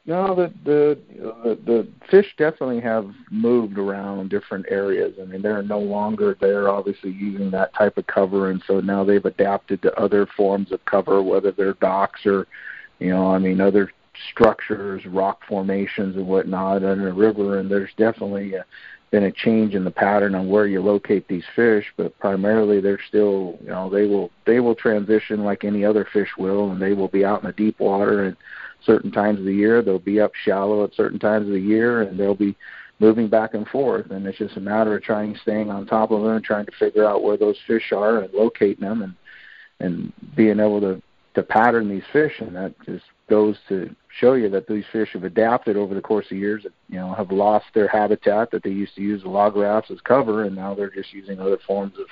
No, 0.06 0.36
the 0.36 0.54
the 0.66 1.00
the, 1.44 1.60
the 1.66 1.88
fish 2.12 2.26
definitely 2.38 2.82
have 2.82 3.10
moved 3.32 3.78
around 3.78 4.30
different 4.30 4.66
areas. 4.70 5.16
I 5.22 5.26
mean, 5.26 5.42
they're 5.42 5.64
no 5.64 5.80
longer 5.80 6.36
they're 6.42 6.68
obviously 6.68 7.12
using 7.12 7.50
that 7.52 7.74
type 7.74 7.98
of 7.98 8.06
cover, 8.08 8.52
and 8.52 8.62
so 8.68 8.82
now 8.82 9.06
they've 9.06 9.24
adapted 9.24 9.82
to 9.84 9.98
other 9.98 10.28
forms 10.36 10.74
of 10.74 10.84
cover, 10.84 11.24
whether 11.24 11.54
they're 11.54 11.76
docks 11.76 12.26
or, 12.26 12.46
you 13.00 13.12
know, 13.12 13.34
I 13.34 13.40
mean, 13.40 13.62
other 13.62 13.90
structures, 14.32 15.06
rock 15.06 15.42
formations, 15.48 16.16
and 16.16 16.28
whatnot 16.28 16.84
in 16.84 17.02
a 17.02 17.14
river. 17.14 17.60
And 17.60 17.70
there's 17.70 17.92
definitely 17.98 18.56
a, 18.56 18.66
been 19.12 19.24
a 19.24 19.32
change 19.32 19.74
in 19.74 19.84
the 19.84 19.92
pattern 19.92 20.36
on 20.36 20.50
where 20.50 20.68
you 20.68 20.82
locate 20.82 21.28
these 21.28 21.44
fish, 21.56 21.86
but 21.98 22.18
primarily 22.20 22.80
they're 22.80 23.00
still, 23.08 23.58
you 23.62 23.70
know, 23.70 23.90
they 23.90 24.06
will 24.06 24.30
they 24.46 24.60
will 24.60 24.76
transition 24.76 25.44
like 25.44 25.64
any 25.64 25.84
other 25.84 26.08
fish 26.12 26.30
will, 26.38 26.72
and 26.72 26.82
they 26.82 26.94
will 26.94 27.08
be 27.08 27.26
out 27.26 27.42
in 27.42 27.48
the 27.48 27.54
deep 27.54 27.80
water 27.80 28.26
at 28.26 28.38
certain 28.86 29.12
times 29.12 29.40
of 29.40 29.46
the 29.46 29.54
year. 29.54 29.82
They'll 29.82 30.00
be 30.00 30.20
up 30.20 30.34
shallow 30.36 30.84
at 30.84 30.94
certain 30.94 31.20
times 31.20 31.48
of 31.48 31.54
the 31.54 31.60
year, 31.60 32.04
and 32.04 32.20
they'll 32.20 32.36
be 32.36 32.56
moving 33.00 33.30
back 33.30 33.54
and 33.54 33.68
forth. 33.68 34.12
And 34.12 34.28
it's 34.28 34.38
just 34.38 34.58
a 34.58 34.62
matter 34.62 34.96
of 34.96 35.04
trying 35.04 35.36
staying 35.42 35.72
on 35.72 35.86
top 35.86 36.12
of 36.12 36.22
them 36.22 36.36
and 36.36 36.44
trying 36.44 36.66
to 36.66 36.72
figure 36.78 37.06
out 37.06 37.24
where 37.24 37.38
those 37.38 37.58
fish 37.66 37.92
are 37.92 38.20
and 38.20 38.34
locating 38.34 38.84
them 38.84 39.02
and 39.02 39.16
and 39.82 40.12
being 40.36 40.60
able 40.60 40.82
to 40.82 41.02
to 41.36 41.44
pattern 41.44 41.90
these 41.90 42.04
fish, 42.12 42.34
and 42.40 42.56
that 42.56 42.74
just 42.86 43.06
goes 43.30 43.58
to 43.70 43.96
show 44.20 44.34
you 44.34 44.50
that 44.50 44.68
these 44.68 44.84
fish 44.92 45.10
have 45.14 45.24
adapted 45.24 45.78
over 45.78 45.94
the 45.94 46.02
course 46.02 46.26
of 46.32 46.38
years. 46.38 46.66
You 46.90 47.00
know, 47.00 47.14
have 47.14 47.32
lost 47.32 47.66
their 47.74 47.88
habitat 47.88 48.52
that 48.52 48.64
they 48.64 48.70
used 48.70 48.96
to 48.96 49.02
use 49.02 49.24
the 49.24 49.30
log 49.30 49.56
rafts 49.56 49.92
as 49.92 50.02
cover, 50.02 50.44
and 50.44 50.56
now 50.56 50.74
they're 50.74 50.90
just 50.90 51.14
using 51.14 51.40
other 51.40 51.60
forms 51.66 51.94
of 51.98 52.08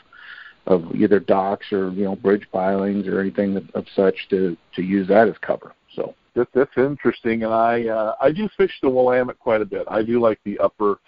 of 0.68 0.94
either 0.96 1.20
docks 1.20 1.72
or 1.72 1.92
you 1.92 2.04
know 2.04 2.16
bridge 2.16 2.48
pilings 2.52 3.08
or 3.08 3.20
anything 3.20 3.70
of 3.74 3.86
such 3.96 4.16
to 4.30 4.56
to 4.76 4.82
use 4.82 5.08
that 5.08 5.28
as 5.28 5.36
cover. 5.42 5.74
So 5.96 6.14
that, 6.36 6.50
that's 6.54 6.78
interesting, 6.78 7.44
and 7.44 7.54
I 7.54 7.88
uh, 7.88 8.16
I 8.22 8.32
do 8.32 8.48
fish 8.58 8.74
the 8.82 8.90
Willamette 8.90 9.40
quite 9.40 9.62
a 9.62 9.66
bit. 9.66 9.86
I 9.90 10.04
do 10.04 10.20
like 10.20 10.40
the 10.44 10.60
upper 10.60 11.00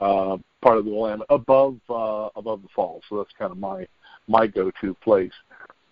uh, 0.00 0.36
part 0.62 0.78
of 0.78 0.84
the 0.84 0.90
Willamette 0.90 1.26
above 1.30 1.78
uh, 1.90 2.28
above 2.36 2.62
the 2.62 2.68
falls, 2.74 3.02
so 3.08 3.18
that's 3.18 3.32
kind 3.38 3.50
of 3.50 3.58
my 3.58 3.86
my 4.28 4.46
go-to 4.46 4.94
place. 4.94 5.32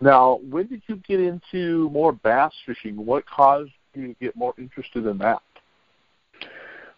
Now, 0.04 0.40
when 0.50 0.66
did 0.66 0.82
you 0.86 0.96
get 0.96 1.18
into 1.18 1.88
more 1.88 2.12
bass 2.12 2.52
fishing? 2.66 2.94
What 3.06 3.24
caused 3.24 3.70
you 3.94 4.08
to 4.08 4.14
get 4.20 4.36
more 4.36 4.52
interested 4.58 5.06
in 5.06 5.16
that? 5.18 5.40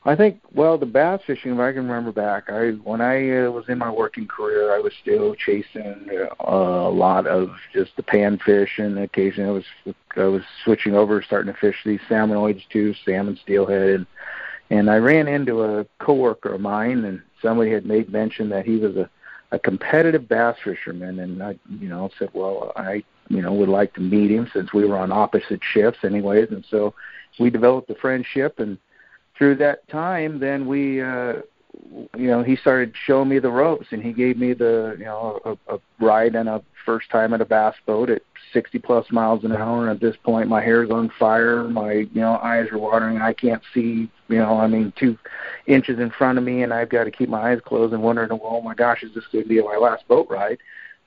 I 0.05 0.17
think 0.17 0.41
well, 0.53 0.77
the 0.77 0.87
bass 0.87 1.21
fishing. 1.25 1.53
If 1.53 1.61
I 1.61 1.73
can 1.73 1.87
remember 1.87 2.11
back, 2.11 2.51
I 2.51 2.71
when 2.83 3.01
I 3.01 3.45
uh, 3.45 3.51
was 3.53 3.67
in 3.69 3.79
my 3.79 3.93
working 3.93 4.27
career, 4.27 4.75
I 4.75 4.81
was 4.81 4.93
still 5.03 5.37
chasing 5.37 6.09
uh, 6.41 6.51
a 6.51 6.91
lot 6.91 7.29
of 7.29 7.51
just 7.73 7.93
the 7.97 8.03
panfish, 8.03 8.79
and 8.79 8.99
occasionally 8.99 9.51
I 9.51 9.53
was 9.53 9.95
I 10.17 10.25
was 10.25 10.43
switching 10.65 10.97
over, 10.97 11.23
starting 11.23 11.53
to 11.53 11.61
fish 11.61 11.77
these 11.85 12.01
salmonoids 12.11 12.63
too, 12.73 12.93
salmon, 13.05 13.39
steelhead, 13.41 13.91
and 13.91 14.07
and 14.71 14.91
I 14.91 14.97
ran 14.97 15.29
into 15.29 15.63
a 15.63 15.87
coworker 16.01 16.55
of 16.55 16.61
mine, 16.61 17.05
and 17.05 17.23
somebody 17.41 17.71
had 17.71 17.87
made 17.87 18.11
mention 18.11 18.49
that 18.49 18.67
he 18.67 18.79
was 18.79 18.97
a 18.97 19.09
a 19.57 19.59
competitive 19.59 20.29
bass 20.29 20.57
fisherman, 20.63 21.19
and 21.19 21.43
I, 21.43 21.59
you 21.81 21.89
know, 21.89 22.11
said, 22.19 22.29
well, 22.35 22.73
I, 22.77 23.03
you 23.29 23.43
know, 23.43 23.53
would 23.55 23.71
like 23.71 23.95
to 23.95 24.01
meet 24.01 24.31
him 24.31 24.49
since 24.53 24.73
we 24.73 24.85
were 24.85 24.99
on 24.99 25.11
opposite 25.11 25.61
shifts, 25.73 26.01
anyways, 26.05 26.49
and 26.51 26.65
so 26.71 26.95
we 27.41 27.51
developed 27.51 27.91
a 27.91 27.95
friendship, 27.95 28.61
and 28.61 28.79
through 29.37 29.57
that 29.57 29.89
time, 29.89 30.39
then 30.39 30.67
we, 30.67 31.01
uh, 31.01 31.35
you 32.17 32.29
know, 32.29 32.43
he 32.43 32.57
started 32.57 32.95
showing 33.07 33.29
me 33.29 33.39
the 33.39 33.51
ropes, 33.51 33.87
and 33.91 34.03
he 34.03 34.13
gave 34.13 34.37
me 34.39 34.53
the, 34.53 34.97
you 34.99 35.05
know, 35.05 35.41
a, 35.45 35.75
a 35.75 35.79
ride 36.01 36.37
on 36.37 36.49
a 36.49 36.63
first 36.85 37.11
time 37.11 37.35
at 37.35 37.41
a 37.41 37.45
bass 37.45 37.75
boat 37.85 38.11
at 38.11 38.23
60 38.53 38.79
plus 38.79 39.11
miles 39.11 39.45
an 39.45 39.53
hour. 39.53 39.83
And 39.83 39.91
at 39.91 40.01
this 40.01 40.17
point, 40.23 40.49
my 40.49 40.63
hair's 40.63 40.91
on 40.91 41.11
fire. 41.19 41.65
My, 41.65 41.93
you 41.93 42.21
know, 42.21 42.37
eyes 42.37 42.69
are 42.71 42.79
watering. 42.79 43.19
I 43.19 43.33
can't 43.33 43.63
see, 43.75 44.11
you 44.29 44.39
know, 44.39 44.59
I 44.59 44.67
mean, 44.67 44.93
two 44.97 45.19
inches 45.67 45.99
in 45.99 46.11
front 46.11 46.39
of 46.39 46.45
me, 46.45 46.63
and 46.63 46.73
I've 46.73 46.89
got 46.89 47.05
to 47.05 47.11
keep 47.11 47.29
my 47.29 47.53
eyes 47.53 47.61
closed 47.65 47.93
and 47.93 48.03
wondering, 48.03 48.31
oh 48.33 48.61
my 48.61 48.75
gosh, 48.75 49.03
is 49.03 49.15
this 49.15 49.25
going 49.33 49.45
to 49.45 49.49
be 49.49 49.61
my 49.63 49.77
last 49.77 50.07
boat 50.09 50.29
ride? 50.31 50.59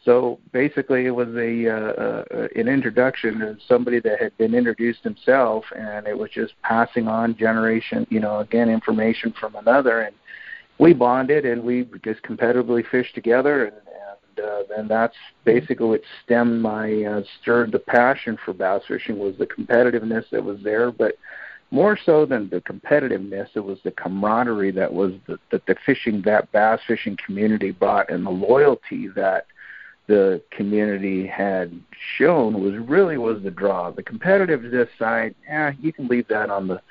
So 0.06 0.40
basically, 0.54 1.06
it 1.06 1.12
was 1.12 1.28
a 1.36 1.68
uh, 1.68 1.92
uh, 1.92 2.48
an 2.56 2.70
introduction 2.70 3.40
to 3.40 3.58
somebody 3.68 4.00
that 4.00 4.22
had 4.22 4.38
been 4.38 4.56
introduced 4.56 5.04
himself, 5.04 5.66
and 5.76 6.08
it 6.08 6.18
was 6.18 6.30
just 6.32 6.54
passing 6.64 7.10
on 7.10 7.36
generation, 7.36 8.08
you 8.10 8.22
know, 8.22 8.40
again 8.40 8.70
information 8.70 9.34
from 9.38 9.56
another, 9.56 10.02
and 10.02 10.16
we 10.80 10.94
bonded 10.94 11.46
and 11.46 11.64
we 11.64 11.88
just 12.04 12.24
competitively 12.24 12.84
fished 12.90 13.14
together, 13.14 13.66
and, 13.66 13.76
uh, 14.44 14.64
then 14.70 14.88
that's 14.88 15.16
basically 15.44 15.88
what 15.88 16.02
stemmed 16.24 16.62
my 16.62 17.04
uh, 17.04 17.22
stirred 17.42 17.72
the 17.74 17.80
passion 17.80 18.38
for 18.46 18.54
bass 18.54 18.82
fishing 18.88 19.20
was 19.20 19.36
the 19.38 19.46
competitiveness 19.46 20.24
that 20.32 20.44
was 20.44 20.58
there, 20.64 20.92
but 20.92 21.16
more 21.72 21.98
so 22.04 22.26
than 22.26 22.50
the 22.50 22.62
competitiveness, 22.62 23.50
it 23.56 23.60
was 23.60 23.78
the 23.84 23.92
camaraderie 23.92 24.72
that 24.72 24.92
was 24.92 25.12
the, 25.28 25.38
that 25.52 25.66
the 25.68 25.76
fishing 25.86 26.22
that 26.26 26.52
bass 26.52 26.80
fishing 26.88 27.18
community 27.24 27.72
brought, 27.72 28.10
and 28.10 28.26
the 28.26 28.32
loyalty 28.32 29.08
that 29.10 29.46
the 30.08 30.42
community 30.50 31.28
had 31.28 31.72
shown 32.18 32.64
was 32.64 32.74
really 32.88 33.18
was 33.18 33.44
the 33.44 33.52
draw. 33.52 33.92
The 33.92 34.02
competitiveness 34.02 34.88
side, 34.98 35.36
yeah, 35.48 35.74
you 35.80 35.94
can 35.94 36.08
leave 36.08 36.28
that 36.30 36.50
on 36.50 36.68
the 36.68 36.82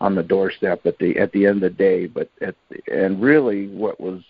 on 0.00 0.14
the 0.14 0.22
doorstep 0.22 0.84
at 0.84 0.98
the 0.98 1.18
at 1.18 1.32
the 1.32 1.46
end 1.46 1.62
of 1.62 1.72
the 1.72 1.78
day. 1.78 2.06
But 2.06 2.30
at 2.40 2.54
and 2.90 3.20
really, 3.20 3.68
what 3.68 4.00
was 4.00 4.22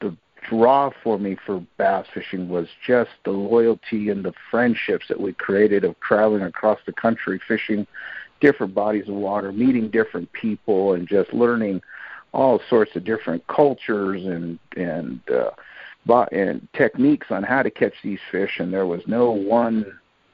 the 0.00 0.16
draw 0.48 0.90
for 1.02 1.18
me 1.18 1.36
for 1.46 1.64
bass 1.76 2.06
fishing 2.12 2.48
was 2.48 2.68
just 2.86 3.10
the 3.24 3.30
loyalty 3.30 4.10
and 4.10 4.24
the 4.24 4.34
friendships 4.50 5.06
that 5.08 5.20
we 5.20 5.32
created 5.32 5.84
of 5.84 5.98
traveling 6.00 6.42
across 6.42 6.78
the 6.86 6.92
country 6.92 7.40
fishing 7.46 7.86
different 8.40 8.74
bodies 8.74 9.08
of 9.08 9.14
water 9.14 9.52
meeting 9.52 9.88
different 9.90 10.30
people 10.32 10.94
and 10.94 11.08
just 11.08 11.32
learning 11.34 11.82
all 12.32 12.60
sorts 12.68 12.94
of 12.94 13.04
different 13.04 13.44
cultures 13.48 14.24
and 14.24 14.58
and 14.76 15.20
uh 15.30 15.50
and 16.32 16.66
techniques 16.72 17.26
on 17.30 17.42
how 17.42 17.62
to 17.62 17.70
catch 17.70 17.94
these 18.02 18.20
fish 18.30 18.60
and 18.60 18.72
there 18.72 18.86
was 18.86 19.02
no 19.06 19.30
one 19.30 19.84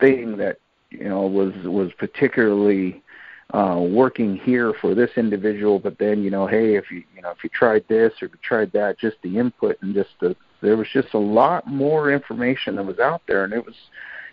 thing 0.00 0.36
that 0.36 0.58
you 0.90 1.08
know 1.08 1.22
was 1.22 1.52
was 1.64 1.90
particularly 1.98 3.02
uh, 3.54 3.78
working 3.78 4.36
here 4.38 4.74
for 4.80 4.96
this 4.96 5.10
individual, 5.16 5.78
but 5.78 5.96
then 5.98 6.24
you 6.24 6.30
know, 6.30 6.44
hey, 6.44 6.74
if 6.74 6.90
you 6.90 7.04
you 7.14 7.22
know 7.22 7.30
if 7.30 7.44
you 7.44 7.50
tried 7.50 7.84
this 7.88 8.12
or 8.20 8.26
if 8.26 8.32
you 8.32 8.38
tried 8.42 8.72
that, 8.72 8.98
just 8.98 9.16
the 9.22 9.38
input 9.38 9.76
and 9.80 9.94
just 9.94 10.10
the 10.20 10.34
there 10.60 10.76
was 10.76 10.88
just 10.92 11.14
a 11.14 11.18
lot 11.18 11.66
more 11.66 12.10
information 12.10 12.74
that 12.74 12.84
was 12.84 12.98
out 12.98 13.22
there, 13.28 13.44
and 13.44 13.52
it 13.52 13.64
was, 13.64 13.76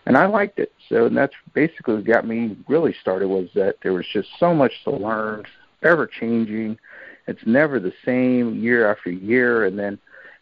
and 0.07 0.17
I 0.17 0.25
liked 0.25 0.57
it. 0.57 0.73
So 0.89 1.05
and 1.05 1.15
that's 1.15 1.35
basically 1.53 1.95
what 1.95 2.05
got 2.05 2.27
me 2.27 2.57
really 2.67 2.95
started 2.99 3.27
was 3.27 3.47
that 3.53 3.75
there 3.83 3.93
was 3.93 4.07
just 4.11 4.29
so 4.39 4.55
much 4.55 4.71
to 4.85 4.91
learn, 4.91 5.43
ever 5.83 6.07
changing. 6.07 6.79
It's 7.27 7.45
never 7.45 7.79
the 7.79 7.93
same 8.03 8.55
year 8.55 8.89
after 8.89 9.11
year, 9.11 9.65
and 9.65 9.77
then 9.77 9.99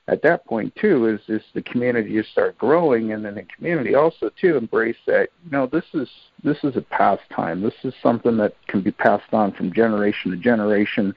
at 0.10 0.24
that 0.24 0.46
point 0.46 0.76
too 0.76 1.06
is 1.08 1.22
is 1.28 1.46
the 1.54 1.62
community 1.62 2.14
just 2.14 2.32
start 2.32 2.58
growing 2.58 3.14
and 3.14 3.24
then 3.24 3.36
the 3.36 3.46
community 3.56 3.96
also 3.96 4.30
too 4.42 4.58
embrace 4.58 4.98
that 5.06 5.30
you 5.46 5.52
know 5.52 5.68
this 5.68 5.86
is 5.94 6.10
this 6.44 6.58
is 6.64 6.76
a 6.76 6.82
pastime. 6.82 7.62
This 7.62 7.76
is 7.84 7.94
something 8.02 8.38
that 8.38 8.56
can 8.68 8.82
be 8.82 8.92
passed 8.92 9.34
on 9.34 9.52
from 9.52 9.74
generation 9.74 10.32
to 10.32 10.38
generation. 10.38 11.14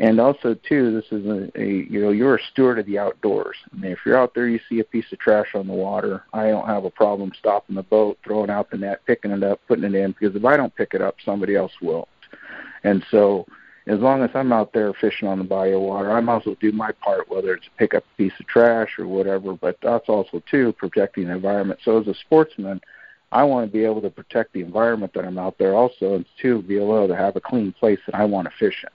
And 0.00 0.20
also 0.20 0.54
too 0.54 0.92
this 0.92 1.06
is 1.10 1.26
a, 1.26 1.60
a 1.60 1.66
you 1.90 2.00
know 2.00 2.10
you're 2.10 2.36
a 2.36 2.42
steward 2.52 2.78
of 2.78 2.86
the 2.86 2.98
outdoors. 2.98 3.56
I 3.72 3.76
mean 3.76 3.92
if 3.92 3.98
you're 4.06 4.16
out 4.16 4.34
there 4.34 4.48
you 4.48 4.60
see 4.68 4.78
a 4.78 4.84
piece 4.84 5.10
of 5.12 5.18
trash 5.18 5.54
on 5.54 5.66
the 5.66 5.72
water. 5.72 6.22
I 6.32 6.48
don't 6.48 6.68
have 6.68 6.84
a 6.84 6.90
problem 6.90 7.32
stopping 7.36 7.74
the 7.74 7.82
boat 7.82 8.18
throwing 8.24 8.50
out 8.50 8.70
the 8.70 8.78
net 8.78 9.04
picking 9.04 9.32
it 9.32 9.42
up 9.42 9.60
putting 9.66 9.84
it 9.84 9.94
in 9.94 10.12
because 10.12 10.36
if 10.36 10.44
i 10.44 10.56
don't 10.56 10.74
pick 10.76 10.94
it 10.94 11.02
up 11.02 11.16
somebody 11.24 11.56
else 11.56 11.72
will. 11.82 12.06
And 12.84 13.04
so 13.10 13.46
as 13.88 14.00
long 14.00 14.22
as 14.22 14.30
I'm 14.34 14.52
out 14.52 14.72
there 14.74 14.92
fishing 14.92 15.28
on 15.28 15.38
the 15.38 15.44
body 15.44 15.72
of 15.72 15.80
water, 15.80 16.12
I 16.12 16.20
might 16.20 16.38
as 16.38 16.46
well 16.46 16.56
do 16.60 16.72
my 16.72 16.92
part, 16.92 17.28
whether 17.30 17.54
it's 17.54 17.66
pick 17.78 17.94
up 17.94 18.04
a 18.04 18.16
piece 18.18 18.32
of 18.38 18.46
trash 18.46 18.98
or 18.98 19.06
whatever. 19.06 19.54
But 19.54 19.78
that's 19.82 20.08
also 20.08 20.42
too 20.50 20.74
protecting 20.74 21.28
the 21.28 21.32
environment. 21.32 21.80
So 21.84 21.98
as 21.98 22.06
a 22.06 22.14
sportsman, 22.14 22.80
I 23.32 23.44
want 23.44 23.66
to 23.66 23.72
be 23.72 23.84
able 23.84 24.02
to 24.02 24.10
protect 24.10 24.52
the 24.52 24.60
environment 24.60 25.14
that 25.14 25.24
I'm 25.24 25.38
out 25.38 25.56
there 25.58 25.74
also, 25.74 26.14
and 26.14 26.26
to 26.42 26.62
be 26.62 26.76
able 26.76 27.08
to 27.08 27.16
have 27.16 27.36
a 27.36 27.40
clean 27.40 27.72
place 27.72 27.98
that 28.06 28.14
I 28.14 28.24
want 28.24 28.46
to 28.46 28.54
fish 28.58 28.82
in. 28.82 28.90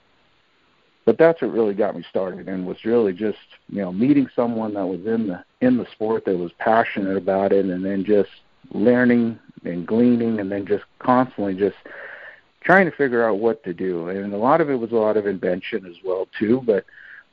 But 1.04 1.18
that's 1.18 1.42
what 1.42 1.52
really 1.52 1.74
got 1.74 1.96
me 1.96 2.04
started, 2.08 2.48
and 2.48 2.66
was 2.66 2.84
really 2.84 3.12
just 3.12 3.38
you 3.68 3.82
know 3.82 3.92
meeting 3.92 4.28
someone 4.34 4.74
that 4.74 4.86
was 4.86 5.04
in 5.06 5.26
the 5.26 5.44
in 5.60 5.76
the 5.76 5.86
sport 5.92 6.24
that 6.24 6.38
was 6.38 6.52
passionate 6.58 7.16
about 7.16 7.52
it, 7.52 7.66
and 7.66 7.84
then 7.84 8.04
just 8.04 8.30
learning 8.70 9.38
and 9.64 9.86
gleaning, 9.86 10.38
and 10.38 10.50
then 10.52 10.66
just 10.66 10.84
constantly 11.00 11.54
just 11.54 11.76
trying 12.64 12.90
to 12.90 12.96
figure 12.96 13.28
out 13.28 13.38
what 13.38 13.62
to 13.64 13.74
do. 13.74 14.08
And 14.08 14.32
a 14.32 14.38
lot 14.38 14.60
of 14.60 14.70
it 14.70 14.74
was 14.74 14.92
a 14.92 14.96
lot 14.96 15.16
of 15.16 15.26
invention 15.26 15.86
as 15.86 15.96
well 16.04 16.28
too, 16.38 16.62
but 16.64 16.84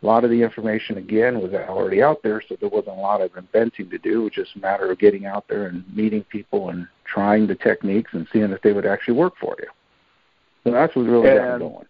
a 0.03 0.05
lot 0.05 0.23
of 0.23 0.29
the 0.29 0.41
information 0.41 0.97
again 0.97 1.39
was 1.39 1.53
already 1.53 2.01
out 2.01 2.23
there, 2.23 2.41
so 2.47 2.57
there 2.59 2.69
wasn't 2.69 2.97
a 2.97 2.99
lot 2.99 3.21
of 3.21 3.35
inventing 3.37 3.89
to 3.89 3.97
do. 3.99 4.21
It 4.21 4.23
was 4.23 4.33
just 4.33 4.55
a 4.55 4.59
matter 4.59 4.91
of 4.91 4.99
getting 4.99 5.25
out 5.25 5.45
there 5.47 5.67
and 5.67 5.83
meeting 5.95 6.23
people 6.23 6.69
and 6.69 6.87
trying 7.05 7.47
the 7.47 7.55
techniques 7.55 8.11
and 8.13 8.27
seeing 8.33 8.51
if 8.51 8.61
they 8.61 8.73
would 8.73 8.85
actually 8.85 9.13
work 9.13 9.33
for 9.39 9.55
you. 9.59 9.67
So 10.63 10.71
that's 10.71 10.95
what 10.95 11.03
really 11.03 11.35
got 11.35 11.59
me 11.59 11.59
going. 11.59 11.85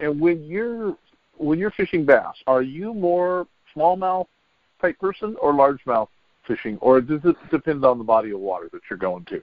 And 0.00 0.20
when 0.20 0.44
you're 0.44 0.96
when 1.38 1.58
you're 1.58 1.70
fishing 1.70 2.04
bass, 2.04 2.34
are 2.46 2.62
you 2.62 2.92
more 2.92 3.46
smallmouth 3.74 4.26
type 4.80 4.98
person 4.98 5.36
or 5.40 5.52
largemouth 5.52 6.08
fishing, 6.46 6.78
or 6.78 7.00
does 7.00 7.20
it 7.24 7.36
depend 7.50 7.84
on 7.84 7.98
the 7.98 8.04
body 8.04 8.30
of 8.30 8.40
water 8.40 8.68
that 8.72 8.82
you're 8.90 8.98
going 8.98 9.24
to? 9.26 9.42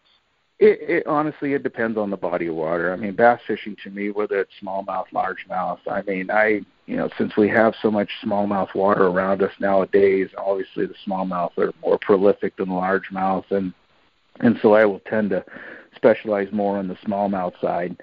It, 0.60 0.90
it 0.90 1.08
honestly 1.08 1.54
it 1.54 1.64
depends 1.64 1.98
on 1.98 2.10
the 2.10 2.18
body 2.18 2.48
of 2.48 2.56
water. 2.56 2.94
I 2.94 2.96
mean, 2.96 3.16
bass 3.16 3.40
fishing 3.48 3.76
to 3.84 3.90
me, 3.90 4.12
whether 4.12 4.40
it's 4.40 4.52
smallmouth, 4.62 5.06
largemouth. 5.14 5.80
I 5.88 6.02
mean, 6.04 6.30
I 6.30 6.62
you 6.86 6.96
know 6.96 7.10
since 7.18 7.36
we 7.36 7.50
have 7.50 7.74
so 7.82 7.90
much 7.90 8.10
smallmouth 8.24 8.74
water 8.76 9.08
around 9.08 9.42
us 9.42 9.52
nowadays, 9.60 10.30
obviously 10.38 10.86
the 10.86 10.96
smallmouth 11.08 11.58
are 11.58 11.74
more 11.82 11.98
prolific 12.00 12.56
than 12.58 12.70
the 12.70 12.76
largemouth, 12.76 13.50
and 13.52 13.74
and 14.42 14.58
so 14.62 14.74
I 14.74 14.86
will 14.86 15.02
tend 15.02 15.32
to 15.32 15.44
specialize 15.96 16.48
more 16.52 16.78
on 16.78 16.88
the 16.88 16.96
smallmouth 16.96 17.60
side. 17.60 18.02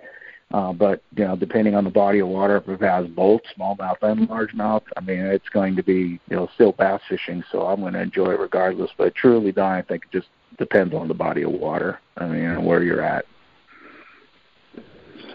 Uh, 0.52 0.73
but 0.73 1.00
you 1.16 1.25
know, 1.25 1.37
depending 1.37 1.76
on 1.76 1.85
the 1.85 1.90
body 1.90 2.19
of 2.19 2.26
water, 2.26 2.57
if 2.57 2.69
it 2.69 2.80
has 2.85 3.07
both 3.07 3.40
smallmouth 3.57 4.02
and 4.02 4.28
largemouth, 4.28 4.83
I 4.97 5.00
mean, 5.00 5.21
it's 5.21 5.49
going 5.49 5.76
to 5.76 5.83
be 5.83 6.21
you 6.28 6.37
know 6.37 6.49
still 6.54 6.73
bass 6.73 7.00
fishing. 7.09 7.45
So 7.52 7.62
I'm 7.62 7.80
going 7.80 7.92
to 7.92 8.02
enjoy 8.02 8.33
it 8.33 8.40
regardless. 8.40 8.90
But 8.99 9.14
truly, 9.14 9.52
Don, 9.52 9.73
I 9.73 9.83
think 9.83 10.04
it 10.04 10.19
just 10.19 10.28
depends 10.59 10.95
on 10.95 11.09
the 11.09 11.14
body 11.14 11.42
of 11.42 11.52
water. 11.52 11.99
I 12.16 12.26
mean, 12.26 12.45
and 12.45 12.66
where 12.66 12.83
you're 12.83 13.02
at. 13.02 13.25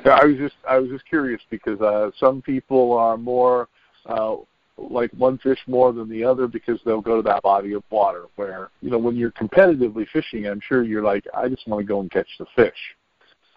Yeah, 0.06 0.20
I 0.22 0.26
was 0.26 0.38
just 0.38 0.56
I 0.68 0.78
was 0.78 0.90
just 0.90 1.08
curious 1.08 1.42
because 1.50 1.82
uh, 1.82 2.12
some 2.20 2.42
people 2.42 2.94
are 2.94 3.18
more 3.18 3.68
uh, 4.06 4.36
like 4.78 5.12
one 5.18 5.38
fish 5.40 5.60
more 5.68 5.94
than 5.94 6.10
the 6.10 6.24
other 6.24 6.48
because 6.48 6.80
they'll 6.86 7.02
go 7.02 7.16
to 7.16 7.22
that 7.24 7.42
body 7.42 7.74
of 7.74 7.84
water 7.90 8.26
where 8.36 8.70
you 8.82 8.92
know 8.92 8.98
when 8.98 9.16
you're 9.16 9.32
competitively 9.32 10.06
fishing, 10.14 10.48
I'm 10.48 10.62
sure 10.68 10.84
you're 10.84 11.04
like 11.04 11.26
I 11.34 11.50
just 11.50 11.68
want 11.68 11.82
to 11.82 11.88
go 11.88 12.02
and 12.02 12.12
catch 12.12 12.28
the 12.38 12.46
fish. 12.56 12.96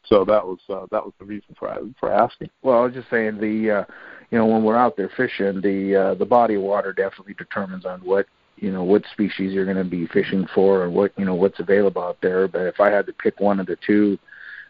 So 0.07 0.25
that 0.25 0.45
was 0.45 0.59
uh, 0.71 0.87
that 0.91 1.05
was 1.05 1.13
the 1.19 1.27
reason 1.27 1.55
for 1.59 1.77
for 2.01 2.13
asking. 2.13 2.51
Well, 2.63 2.79
I 2.79 2.85
was 2.85 2.95
just 2.95 3.11
saying 3.11 3.39
the 3.39 3.81
uh, 3.81 3.85
you 4.31 4.39
know 4.39 4.47
when 4.47 4.65
we're 4.65 4.77
out 4.77 4.97
there 4.97 5.11
fishing, 5.17 5.61
the 5.61 5.95
uh, 5.95 6.15
the 6.15 6.25
body 6.25 6.55
of 6.55 6.63
water 6.63 6.93
definitely 6.93 7.35
determines 7.35 7.85
on 7.85 8.01
what 8.01 8.27
you 8.61 8.73
know 8.73 8.85
what 8.85 9.05
species 9.13 9.53
you're 9.53 9.65
going 9.65 9.77
to 9.77 9.85
be 9.85 10.07
fishing 10.07 10.47
for 10.55 10.83
or 10.83 10.91
what 10.91 11.13
you 11.17 11.25
know 11.25 11.35
what's 11.35 11.61
available 11.61 12.03
out 12.03 12.19
there. 12.21 12.49
But 12.49 12.63
if 12.63 12.81
I 12.81 12.91
had 12.91 13.07
to 13.07 13.13
pick 13.13 13.41
one 13.41 13.61
of 13.61 13.67
the 13.67 13.77
two, 13.87 14.19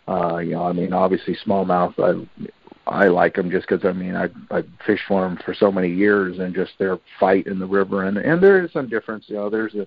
uh, 0.07 0.39
you 0.39 0.53
know, 0.53 0.65
I 0.65 0.73
mean, 0.73 0.93
obviously 0.93 1.37
smallmouth. 1.47 1.95
I 1.99 2.49
I 2.89 3.09
like 3.09 3.35
them 3.35 3.51
just 3.51 3.69
because 3.69 3.85
I 3.85 3.93
mean 3.93 4.17
I 4.17 4.29
I 4.51 4.63
fished 4.87 5.05
for 5.07 5.23
them 5.23 5.39
for 5.45 5.55
so 5.55 5.71
many 5.71 5.89
years 5.89 6.39
and 6.39 6.55
just 6.55 6.73
their 6.79 6.99
fight 7.21 7.47
in 7.47 7.59
the 7.59 7.67
river 7.67 8.05
and 8.05 8.17
and 8.17 8.43
there 8.43 8.65
is 8.65 8.73
some 8.73 8.89
difference. 8.89 9.27
You 9.29 9.37
know, 9.37 9.51
there's 9.51 9.75
a 9.75 9.79
you 9.79 9.87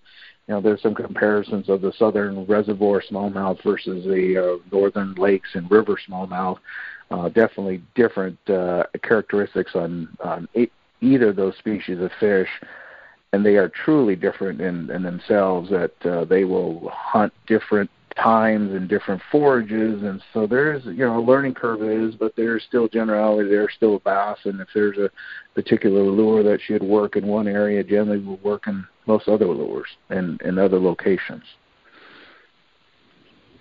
know 0.49 0.61
there's 0.61 0.81
some 0.81 0.95
comparisons 0.95 1.69
of 1.69 1.81
the 1.81 1.93
southern 1.93 2.45
reservoir 2.45 3.01
smallmouth 3.01 3.63
versus 3.63 4.05
the 4.05 4.37
uh, 4.37 4.75
northern 4.75 5.15
lakes 5.15 5.49
and 5.53 5.69
river 5.69 5.97
smallmouth. 6.09 6.57
Uh, 7.09 7.27
definitely 7.27 7.81
different 7.95 8.37
uh, 8.49 8.83
characteristics 9.03 9.71
on 9.75 10.07
on 10.23 10.47
either 11.01 11.29
of 11.29 11.35
those 11.35 11.57
species 11.57 11.99
of 11.99 12.11
fish 12.19 12.49
and 13.33 13.45
they 13.45 13.55
are 13.55 13.69
truly 13.69 14.15
different 14.15 14.61
in, 14.61 14.89
in 14.91 15.03
themselves. 15.03 15.69
That 15.69 15.93
uh, 16.05 16.25
they 16.25 16.43
will 16.43 16.89
hunt 16.89 17.33
different 17.47 17.89
times 18.15 18.73
and 18.73 18.89
different 18.89 19.21
forages, 19.31 20.03
and 20.03 20.21
so 20.33 20.45
there's 20.45 20.83
you 20.85 21.05
know 21.05 21.19
a 21.19 21.21
learning 21.21 21.53
curve 21.53 21.83
is, 21.83 22.15
but 22.15 22.35
there's 22.35 22.63
still 22.63 22.87
generality. 22.87 23.49
There's 23.49 23.73
still 23.75 23.95
a 23.95 23.99
bass, 23.99 24.37
and 24.43 24.59
if 24.59 24.67
there's 24.73 24.97
a 24.97 25.09
particular 25.55 26.03
lure 26.03 26.43
that 26.43 26.59
should 26.61 26.83
work 26.83 27.15
in 27.15 27.25
one 27.25 27.47
area, 27.47 27.83
generally 27.83 28.19
will 28.19 28.37
work 28.37 28.67
in 28.67 28.85
most 29.07 29.27
other 29.27 29.47
lures 29.47 29.87
and 30.09 30.41
in 30.41 30.57
other 30.57 30.79
locations. 30.79 31.43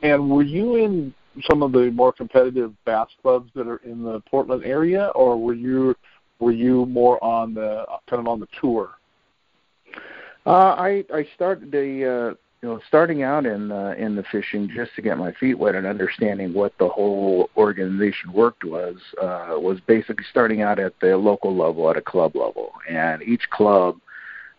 And 0.03 0.31
were 0.31 0.43
you 0.43 0.77
in 0.77 1.15
some 1.49 1.63
of 1.63 1.73
the 1.73 1.91
more 1.91 2.13
competitive 2.13 2.73
bass 2.85 3.09
clubs 3.23 3.51
that 3.55 3.67
are 3.67 3.81
in 3.85 4.03
the 4.03 4.21
Portland 4.21 4.65
area, 4.65 5.09
or 5.15 5.41
were 5.41 5.55
you 5.55 5.95
were 6.41 6.53
you 6.53 6.87
more 6.87 7.23
on 7.23 7.55
the 7.55 7.85
kind 8.09 8.21
of 8.21 8.27
on 8.27 8.41
the 8.41 8.49
tour? 8.61 8.91
Uh, 10.47 10.75
I 10.79 11.05
I 11.13 11.27
started 11.35 11.71
the 11.71 11.79
uh, 12.31 12.35
you 12.63 12.69
know 12.69 12.81
starting 12.89 13.23
out 13.23 13.47
in 13.47 13.71
uh, 13.71 13.95
in 13.99 14.17
the 14.17 14.25
fishing 14.25 14.71
just 14.75 14.95
to 14.97 15.03
get 15.03 15.19
my 15.19 15.33
feet 15.33 15.59
wet 15.59 15.75
and 15.75 15.87
understanding 15.87 16.55
what 16.55 16.73
the 16.79 16.89
whole 16.89 17.51
organization 17.57 18.33
worked 18.33 18.65
was 18.65 18.97
uh, 19.21 19.55
was 19.59 19.81
basically 19.87 20.25
starting 20.31 20.63
out 20.63 20.79
at 20.79 20.99
the 21.01 21.17
local 21.17 21.57
level 21.57 21.91
at 21.91 21.97
a 21.97 22.03
club 22.03 22.35
level, 22.35 22.73
and 22.89 23.23
each 23.23 23.49
club 23.51 23.99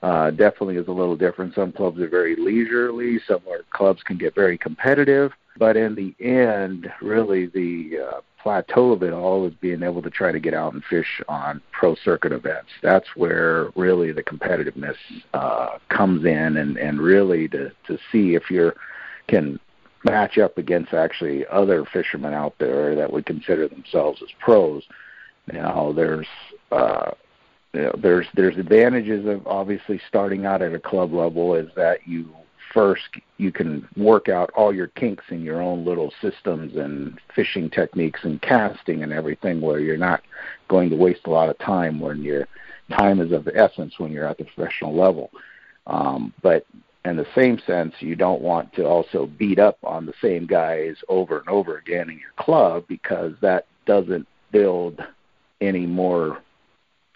uh, 0.03 0.31
definitely 0.31 0.77
is 0.77 0.87
a 0.87 0.91
little 0.91 1.15
different. 1.15 1.53
Some 1.55 1.71
clubs 1.71 1.99
are 1.99 2.07
very 2.07 2.35
leisurely, 2.35 3.19
some 3.27 3.41
are, 3.49 3.63
clubs 3.71 4.01
can 4.03 4.17
get 4.17 4.33
very 4.33 4.57
competitive, 4.57 5.31
but 5.57 5.77
in 5.77 5.95
the 5.95 6.15
end, 6.23 6.91
really 7.01 7.47
the 7.47 7.99
uh, 7.99 8.21
plateau 8.41 8.91
of 8.91 9.03
it 9.03 9.13
all 9.13 9.45
is 9.45 9.53
being 9.55 9.83
able 9.83 10.01
to 10.01 10.09
try 10.09 10.31
to 10.31 10.39
get 10.39 10.53
out 10.53 10.73
and 10.73 10.83
fish 10.83 11.21
on 11.27 11.61
pro 11.71 11.95
circuit 11.95 12.31
events. 12.31 12.69
That's 12.81 13.15
where 13.15 13.69
really 13.75 14.11
the 14.11 14.23
competitiveness 14.23 14.95
uh, 15.33 15.77
comes 15.89 16.25
in, 16.25 16.57
and 16.57 16.77
and 16.77 16.99
really 16.99 17.47
to 17.49 17.71
to 17.87 17.97
see 18.11 18.35
if 18.35 18.49
you're 18.49 18.75
can 19.27 19.59
match 20.03 20.37
up 20.37 20.57
against 20.57 20.93
actually 20.93 21.45
other 21.47 21.85
fishermen 21.85 22.33
out 22.33 22.55
there 22.57 22.95
that 22.95 23.11
would 23.11 23.25
consider 23.25 23.67
themselves 23.67 24.21
as 24.21 24.29
pros. 24.39 24.83
Now 25.51 25.91
there's 25.95 26.27
uh, 26.71 27.11
you 27.73 27.81
know, 27.81 27.95
there's 28.01 28.27
there's 28.35 28.57
advantages 28.57 29.25
of 29.27 29.45
obviously 29.47 30.01
starting 30.07 30.45
out 30.45 30.61
at 30.61 30.73
a 30.73 30.79
club 30.79 31.13
level 31.13 31.55
is 31.55 31.69
that 31.75 32.07
you 32.07 32.29
first 32.73 33.03
you 33.37 33.51
can 33.51 33.87
work 33.97 34.29
out 34.29 34.49
all 34.55 34.73
your 34.73 34.87
kinks 34.87 35.23
in 35.29 35.41
your 35.41 35.61
own 35.61 35.85
little 35.85 36.13
systems 36.21 36.75
and 36.75 37.19
fishing 37.35 37.69
techniques 37.69 38.21
and 38.23 38.41
casting 38.41 39.03
and 39.03 39.11
everything 39.11 39.61
where 39.61 39.79
you're 39.79 39.97
not 39.97 40.21
going 40.67 40.89
to 40.89 40.95
waste 40.95 41.21
a 41.25 41.29
lot 41.29 41.49
of 41.49 41.57
time 41.59 41.99
when 41.99 42.21
your 42.21 42.47
time 42.91 43.19
is 43.19 43.31
of 43.31 43.45
the 43.45 43.57
essence 43.57 43.97
when 43.97 44.11
you're 44.11 44.27
at 44.27 44.37
the 44.37 44.45
professional 44.45 44.95
level. 44.95 45.31
Um, 45.87 46.33
but 46.41 46.65
in 47.05 47.15
the 47.15 47.27
same 47.35 47.59
sense, 47.65 47.93
you 47.99 48.15
don't 48.15 48.41
want 48.41 48.73
to 48.73 48.85
also 48.85 49.25
beat 49.25 49.59
up 49.59 49.77
on 49.83 50.05
the 50.05 50.13
same 50.21 50.45
guys 50.45 50.95
over 51.09 51.39
and 51.39 51.49
over 51.49 51.77
again 51.77 52.09
in 52.09 52.19
your 52.19 52.33
club 52.37 52.85
because 52.87 53.33
that 53.41 53.65
doesn't 53.85 54.27
build 54.51 55.01
any 55.61 55.85
more 55.85 56.41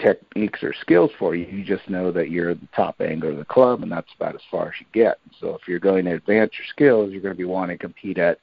techniques 0.05 0.61
or 0.61 0.73
skills 0.73 1.11
for 1.17 1.35
you. 1.35 1.45
You 1.45 1.63
just 1.63 1.89
know 1.89 2.11
that 2.11 2.29
you're 2.29 2.53
the 2.53 2.67
top 2.75 3.01
angler 3.01 3.31
of 3.31 3.37
the 3.37 3.45
club, 3.45 3.81
and 3.81 3.91
that's 3.91 4.13
about 4.15 4.35
as 4.35 4.41
far 4.51 4.67
as 4.67 4.73
you 4.79 4.85
get. 4.93 5.17
So 5.39 5.55
if 5.55 5.67
you're 5.67 5.79
going 5.79 6.05
to 6.05 6.13
advance 6.13 6.51
your 6.57 6.67
skills, 6.69 7.11
you're 7.11 7.21
going 7.21 7.33
to 7.33 7.37
be 7.37 7.45
wanting 7.45 7.77
to 7.77 7.81
compete 7.81 8.17
at 8.17 8.39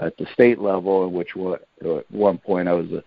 at 0.00 0.16
the 0.16 0.26
state 0.32 0.60
level, 0.60 1.04
in 1.04 1.12
which 1.12 1.34
what, 1.34 1.66
uh, 1.84 1.96
at 1.96 2.10
one 2.12 2.38
point 2.38 2.68
I 2.68 2.72
was 2.72 2.92
a 2.92 3.02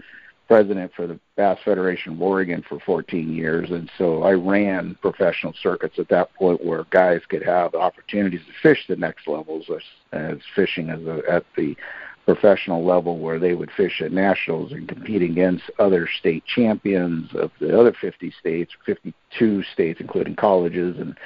president 0.50 0.92
for 0.94 1.08
the 1.08 1.18
Bass 1.38 1.58
Federation 1.64 2.14
of 2.14 2.22
Oregon 2.22 2.62
for 2.68 2.82
14 2.82 3.34
years, 3.34 3.72
and 3.72 3.90
so 3.98 4.24
I 4.24 4.32
ran 4.32 4.98
professional 5.02 5.54
circuits 5.64 6.00
at 6.00 6.10
that 6.10 6.34
point 6.36 6.66
where 6.66 6.84
guys 6.90 7.22
could 7.30 7.44
have 7.44 7.76
opportunities 7.76 8.42
to 8.42 8.54
fish 8.62 8.86
the 8.90 8.98
next 8.98 9.26
levels 9.26 9.68
as, 9.74 9.82
as 10.12 10.38
fishing 10.54 10.90
as 10.90 11.00
a, 11.04 11.22
at 11.32 11.46
the 11.56 11.78
professional 12.26 12.86
level 12.86 13.18
where 13.18 13.40
they 13.40 13.54
would 13.54 13.72
fish 13.72 14.02
at 14.02 14.12
nationals 14.12 14.72
and 14.72 14.88
compete 14.88 15.22
against 15.22 15.64
other 15.80 16.08
state 16.20 16.44
champions 16.46 17.30
of 17.36 17.52
the 17.60 17.78
other 17.78 17.94
50 18.00 18.34
states, 18.40 18.72
52 18.86 19.64
states, 19.74 20.00
including 20.00 20.36
colleges 20.36 20.98
and 21.00 21.18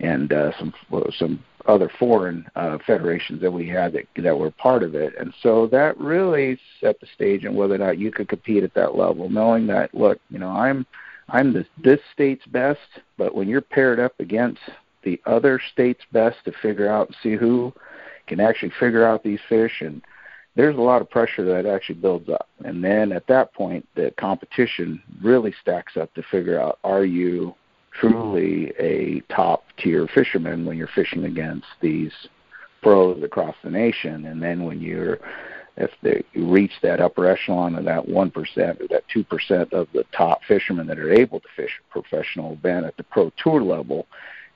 and 0.00 0.32
uh, 0.32 0.50
some 0.58 0.74
some 1.16 1.44
other 1.66 1.88
foreign 1.98 2.44
uh, 2.56 2.76
federations 2.84 3.40
that 3.40 3.52
we 3.52 3.68
had 3.68 3.92
that 3.92 4.06
that 4.16 4.36
were 4.36 4.50
part 4.50 4.82
of 4.82 4.94
it. 4.94 5.14
And 5.18 5.32
so 5.42 5.68
that 5.68 5.98
really 5.98 6.58
set 6.80 6.98
the 7.00 7.06
stage 7.14 7.46
on 7.46 7.54
whether 7.54 7.74
or 7.74 7.78
not 7.78 7.98
you 7.98 8.10
could 8.10 8.28
compete 8.28 8.64
at 8.64 8.74
that 8.74 8.96
level, 8.96 9.28
knowing 9.28 9.66
that 9.68 9.94
look, 9.94 10.18
you 10.30 10.38
know, 10.38 10.48
I'm 10.48 10.86
I'm 11.28 11.52
this 11.52 11.66
this 11.82 12.00
state's 12.12 12.46
best, 12.46 12.80
but 13.16 13.34
when 13.34 13.48
you're 13.48 13.60
paired 13.60 14.00
up 14.00 14.18
against 14.18 14.60
the 15.04 15.20
other 15.24 15.60
state's 15.72 16.04
best 16.12 16.36
to 16.44 16.52
figure 16.60 16.88
out 16.88 17.08
and 17.08 17.16
see 17.22 17.36
who 17.36 17.72
can 18.26 18.40
actually 18.40 18.72
figure 18.78 19.04
out 19.04 19.22
these 19.22 19.40
fish 19.48 19.80
and 19.80 20.02
there's 20.54 20.76
a 20.76 20.80
lot 20.80 21.00
of 21.00 21.10
pressure 21.10 21.44
that 21.44 21.66
actually 21.66 21.94
builds 21.96 22.28
up. 22.28 22.48
And 22.64 22.82
then 22.84 23.12
at 23.12 23.26
that 23.28 23.54
point, 23.54 23.86
the 23.94 24.12
competition 24.18 25.02
really 25.22 25.54
stacks 25.60 25.96
up 25.96 26.12
to 26.14 26.22
figure 26.30 26.60
out 26.60 26.78
are 26.84 27.04
you 27.04 27.54
truly 27.98 28.72
a 28.78 29.20
top 29.34 29.64
tier 29.78 30.08
fisherman 30.14 30.64
when 30.64 30.76
you're 30.76 30.88
fishing 30.88 31.24
against 31.24 31.66
these 31.80 32.12
pros 32.82 33.22
across 33.22 33.54
the 33.62 33.70
nation. 33.70 34.26
And 34.26 34.42
then 34.42 34.64
when 34.64 34.80
you're 34.80 35.18
if 35.76 35.90
they, 36.02 36.22
you 36.34 36.50
reach 36.50 36.72
that 36.82 37.00
upper 37.00 37.26
echelon 37.26 37.76
of 37.76 37.84
that 37.84 38.06
one 38.06 38.30
percent 38.30 38.80
or 38.80 38.88
that 38.88 39.04
two 39.08 39.24
percent 39.24 39.72
of 39.72 39.88
the 39.94 40.04
top 40.16 40.40
fishermen 40.46 40.86
that 40.86 40.98
are 40.98 41.12
able 41.12 41.40
to 41.40 41.48
fish 41.56 41.80
a 41.80 41.92
professional 41.92 42.52
event 42.52 42.84
at 42.84 42.96
the 42.98 43.04
pro 43.04 43.32
tour 43.42 43.62
level, 43.62 44.06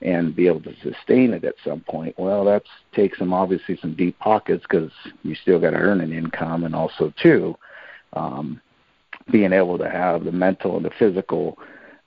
and 0.01 0.35
be 0.35 0.47
able 0.47 0.61
to 0.61 0.75
sustain 0.81 1.33
it 1.33 1.43
at 1.43 1.55
some 1.63 1.81
point. 1.81 2.17
Well, 2.17 2.45
that 2.45 2.63
takes 2.93 3.17
some 3.17 3.33
obviously 3.33 3.77
some 3.81 3.95
deep 3.95 4.17
pockets 4.19 4.63
because 4.69 4.91
you 5.23 5.35
still 5.35 5.59
got 5.59 5.71
to 5.71 5.77
earn 5.77 6.01
an 6.01 6.13
income, 6.13 6.63
and 6.63 6.75
also 6.75 7.13
too, 7.21 7.55
um, 8.13 8.61
being 9.31 9.53
able 9.53 9.77
to 9.77 9.89
have 9.89 10.23
the 10.23 10.31
mental 10.31 10.77
and 10.77 10.85
the 10.85 10.91
physical 10.99 11.57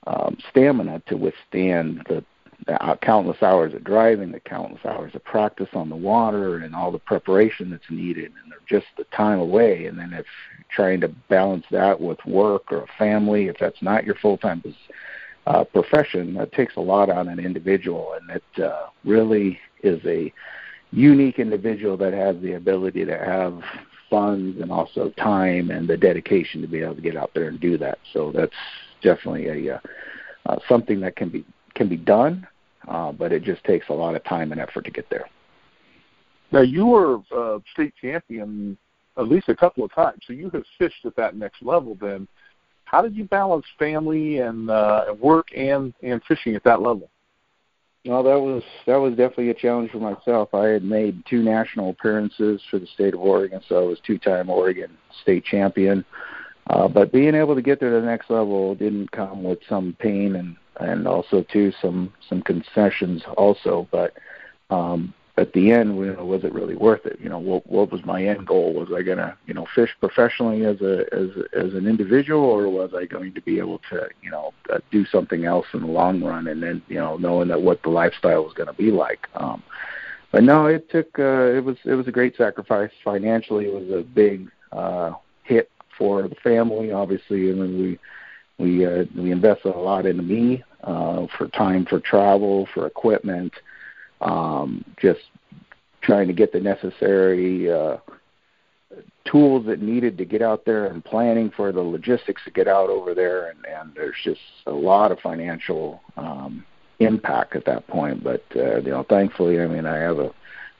um, 0.07 0.37
stamina 0.49 1.01
to 1.07 1.17
withstand 1.17 2.03
the, 2.07 2.23
the 2.65 2.97
countless 3.01 3.43
hours 3.43 3.73
of 3.73 3.83
driving, 3.83 4.31
the 4.31 4.39
countless 4.39 4.83
hours 4.85 5.13
of 5.13 5.23
practice 5.23 5.69
on 5.73 5.89
the 5.89 5.95
water, 5.95 6.57
and 6.57 6.73
all 6.73 6.91
the 6.91 6.99
preparation 6.99 7.69
that's 7.69 7.89
needed, 7.89 8.31
and 8.43 8.53
just 8.67 8.87
the 8.97 9.03
time 9.15 9.39
away. 9.39 9.85
And 9.85 9.99
then 9.99 10.13
if 10.13 10.25
trying 10.73 11.01
to 11.01 11.09
balance 11.29 11.65
that 11.71 11.99
with 11.99 12.25
work 12.25 12.71
or 12.71 12.83
a 12.83 12.87
family, 12.97 13.47
if 13.47 13.57
that's 13.59 13.81
not 13.81 14.05
your 14.05 14.15
full 14.15 14.37
time 14.37 14.63
uh, 15.47 15.63
profession 15.63 16.33
that 16.35 16.51
takes 16.51 16.75
a 16.75 16.81
lot 16.81 17.09
on 17.09 17.27
an 17.27 17.39
individual, 17.39 18.15
and 18.19 18.29
it 18.29 18.63
uh, 18.63 18.87
really 19.03 19.59
is 19.83 19.99
a 20.05 20.31
unique 20.91 21.39
individual 21.39 21.97
that 21.97 22.13
has 22.13 22.35
the 22.41 22.53
ability 22.53 23.05
to 23.05 23.17
have 23.17 23.61
funds 24.09 24.59
and 24.61 24.71
also 24.71 25.09
time 25.11 25.71
and 25.71 25.87
the 25.87 25.97
dedication 25.97 26.61
to 26.61 26.67
be 26.67 26.81
able 26.81 26.95
to 26.95 27.01
get 27.01 27.15
out 27.15 27.31
there 27.33 27.47
and 27.47 27.59
do 27.59 27.77
that. 27.77 27.97
So 28.13 28.31
that's 28.31 28.53
definitely 29.01 29.67
a 29.67 29.75
uh, 29.75 29.79
uh, 30.47 30.57
something 30.67 30.99
that 30.99 31.15
can 31.15 31.29
be 31.29 31.45
can 31.75 31.87
be 31.87 31.97
done, 31.97 32.47
uh, 32.87 33.11
but 33.11 33.31
it 33.31 33.43
just 33.43 33.63
takes 33.63 33.89
a 33.89 33.93
lot 33.93 34.15
of 34.15 34.23
time 34.25 34.51
and 34.51 34.59
effort 34.59 34.85
to 34.85 34.91
get 34.91 35.09
there. 35.09 35.25
Now 36.51 36.61
you 36.61 36.85
were 36.85 37.19
uh, 37.35 37.59
state 37.73 37.93
champion 37.99 38.77
at 39.17 39.27
least 39.27 39.49
a 39.49 39.55
couple 39.55 39.83
of 39.83 39.93
times, 39.93 40.21
so 40.25 40.33
you 40.33 40.49
have 40.51 40.63
fished 40.77 41.05
at 41.05 41.15
that 41.15 41.35
next 41.35 41.61
level. 41.61 41.97
Then 41.99 42.27
how 42.91 43.01
did 43.01 43.15
you 43.15 43.23
balance 43.23 43.65
family 43.79 44.39
and 44.39 44.69
uh, 44.69 45.15
work 45.17 45.47
and 45.55 45.93
and 46.03 46.21
fishing 46.27 46.55
at 46.55 46.63
that 46.65 46.81
level? 46.81 47.09
Well, 48.05 48.21
that 48.23 48.39
was 48.39 48.63
that 48.85 48.97
was 48.97 49.11
definitely 49.11 49.49
a 49.49 49.53
challenge 49.53 49.91
for 49.91 49.99
myself. 49.99 50.53
I 50.53 50.65
had 50.65 50.83
made 50.83 51.23
two 51.25 51.41
national 51.41 51.91
appearances 51.91 52.61
for 52.69 52.79
the 52.79 52.87
state 52.87 53.13
of 53.13 53.21
Oregon, 53.21 53.61
so 53.69 53.77
I 53.77 53.87
was 53.87 53.99
two-time 54.05 54.49
Oregon 54.49 54.91
state 55.21 55.45
champion. 55.45 56.03
Uh, 56.69 56.89
but 56.89 57.13
being 57.13 57.33
able 57.33 57.55
to 57.55 57.61
get 57.61 57.79
there 57.79 57.91
to 57.91 58.01
the 58.01 58.05
next 58.05 58.29
level 58.29 58.75
didn't 58.75 59.11
come 59.11 59.41
with 59.41 59.59
some 59.69 59.95
pain 59.99 60.35
and 60.35 60.57
and 60.81 61.07
also 61.07 61.43
too 61.43 61.71
some 61.81 62.11
some 62.27 62.41
concessions 62.41 63.23
also. 63.37 63.87
But 63.89 64.17
um, 64.69 65.13
at 65.41 65.53
the 65.53 65.71
end, 65.71 65.97
you 65.97 66.13
know, 66.13 66.23
was 66.23 66.43
it 66.43 66.53
really 66.53 66.75
worth 66.75 67.05
it? 67.05 67.19
You 67.19 67.27
know, 67.27 67.39
what 67.39 67.65
what 67.65 67.91
was 67.91 68.05
my 68.05 68.23
end 68.23 68.45
goal? 68.45 68.73
Was 68.73 68.89
I 68.95 69.01
gonna, 69.01 69.35
you 69.47 69.53
know, 69.53 69.65
fish 69.73 69.89
professionally 69.99 70.65
as 70.65 70.79
a 70.81 71.05
as 71.11 71.29
as 71.53 71.73
an 71.73 71.87
individual, 71.87 72.43
or 72.43 72.69
was 72.69 72.91
I 72.95 73.05
going 73.05 73.33
to 73.33 73.41
be 73.41 73.57
able 73.57 73.79
to, 73.89 74.07
you 74.21 74.29
know, 74.29 74.53
uh, 74.71 74.79
do 74.91 75.05
something 75.05 75.43
else 75.45 75.65
in 75.73 75.81
the 75.81 75.87
long 75.87 76.23
run? 76.23 76.47
And 76.47 76.61
then, 76.61 76.83
you 76.87 76.99
know, 76.99 77.17
knowing 77.17 77.47
that 77.47 77.61
what 77.61 77.81
the 77.81 77.89
lifestyle 77.89 78.43
was 78.43 78.53
going 78.53 78.67
to 78.67 78.73
be 78.73 78.91
like. 78.91 79.27
Um, 79.33 79.63
but 80.31 80.43
no, 80.43 80.67
it 80.67 80.89
took. 80.89 81.17
Uh, 81.17 81.57
it 81.57 81.63
was 81.63 81.77
it 81.85 81.95
was 81.95 82.07
a 82.07 82.11
great 82.11 82.37
sacrifice 82.37 82.91
financially. 83.03 83.65
It 83.65 83.73
was 83.73 83.89
a 83.89 84.03
big 84.03 84.49
uh, 84.71 85.13
hit 85.43 85.71
for 85.97 86.27
the 86.27 86.35
family, 86.35 86.91
obviously, 86.91 87.49
and 87.49 87.61
then 87.61 87.81
we 87.81 87.99
we 88.59 88.85
uh, 88.85 89.05
we 89.15 89.31
invested 89.31 89.75
a 89.75 89.79
lot 89.79 90.05
into 90.05 90.23
me 90.23 90.63
uh, 90.83 91.25
for 91.35 91.47
time 91.47 91.85
for 91.85 91.99
travel, 91.99 92.67
for 92.73 92.85
equipment 92.85 93.53
um, 94.21 94.85
just 95.01 95.19
trying 96.01 96.27
to 96.27 96.33
get 96.33 96.51
the 96.51 96.59
necessary 96.59 97.71
uh, 97.71 97.97
tools 99.25 99.65
that 99.65 99.81
needed 99.81 100.17
to 100.17 100.25
get 100.25 100.41
out 100.41 100.65
there 100.65 100.87
and 100.87 101.03
planning 101.03 101.51
for 101.55 101.71
the 101.71 101.81
logistics 101.81 102.41
to 102.45 102.51
get 102.51 102.67
out 102.67 102.89
over 102.89 103.13
there. 103.13 103.49
And, 103.49 103.65
and 103.65 103.93
there's 103.95 104.15
just 104.23 104.39
a 104.65 104.71
lot 104.71 105.11
of 105.11 105.19
financial 105.19 106.01
um, 106.17 106.65
impact 106.99 107.55
at 107.55 107.65
that 107.65 107.87
point. 107.87 108.23
But 108.23 108.43
uh, 108.55 108.77
you 108.77 108.89
know 108.89 109.05
thankfully 109.07 109.59
I 109.61 109.67
mean 109.67 109.85
I 109.85 109.97
have 109.97 110.19
a, 110.19 110.31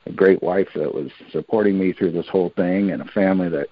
a 0.06 0.12
great 0.12 0.42
wife 0.42 0.68
that 0.74 0.92
was 0.92 1.10
supporting 1.30 1.78
me 1.78 1.92
through 1.92 2.12
this 2.12 2.28
whole 2.28 2.52
thing 2.56 2.90
and 2.90 3.02
a 3.02 3.06
family 3.06 3.48
that 3.50 3.68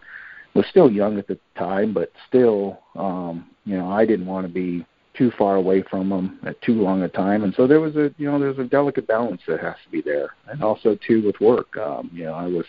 was 0.54 0.66
still 0.68 0.90
young 0.90 1.18
at 1.18 1.28
the 1.28 1.38
time 1.56 1.92
but 1.94 2.11
still 2.28 2.80
um 2.96 3.48
you 3.64 3.76
know 3.76 3.88
I 3.88 4.04
didn't 4.04 4.26
want 4.26 4.46
to 4.46 4.52
be 4.52 4.85
too 5.20 5.30
far 5.37 5.56
away 5.56 5.83
from 5.83 6.09
them 6.09 6.38
at 6.44 6.59
too 6.62 6.80
long 6.80 7.02
a 7.02 7.09
time. 7.09 7.44
And 7.44 7.54
so 7.54 7.66
there 7.66 7.78
was 7.78 7.94
a 7.94 8.11
you 8.16 8.30
know 8.30 8.38
there's 8.38 8.59
a 8.59 8.64
delicate 8.64 9.06
balance 9.06 9.42
that 9.46 9.61
has 9.61 9.76
to 9.85 9.90
be 9.90 10.00
there. 10.00 10.35
And 10.46 10.62
also 10.62 10.96
too 10.96 11.22
with 11.26 11.38
work 11.40 11.76
um 11.76 12.11
you 12.12 12.24
know 12.24 12.33
i 12.33 12.46
was 12.46 12.64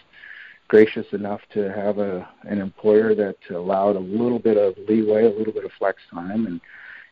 gracious 0.68 1.08
enough 1.14 1.42
to 1.54 1.72
have 1.72 1.98
a 1.98 2.28
an 2.44 2.60
employer 2.60 3.16
that 3.16 3.38
allowed 3.50 3.96
a 3.96 4.00
little 4.00 4.40
bit 4.40 4.58
of 4.58 4.76
leeway 4.90 5.24
a 5.24 5.38
little 5.38 5.54
bit 5.54 5.64
of 5.64 5.72
flex 5.80 6.02
time 6.14 6.46
and 6.46 6.60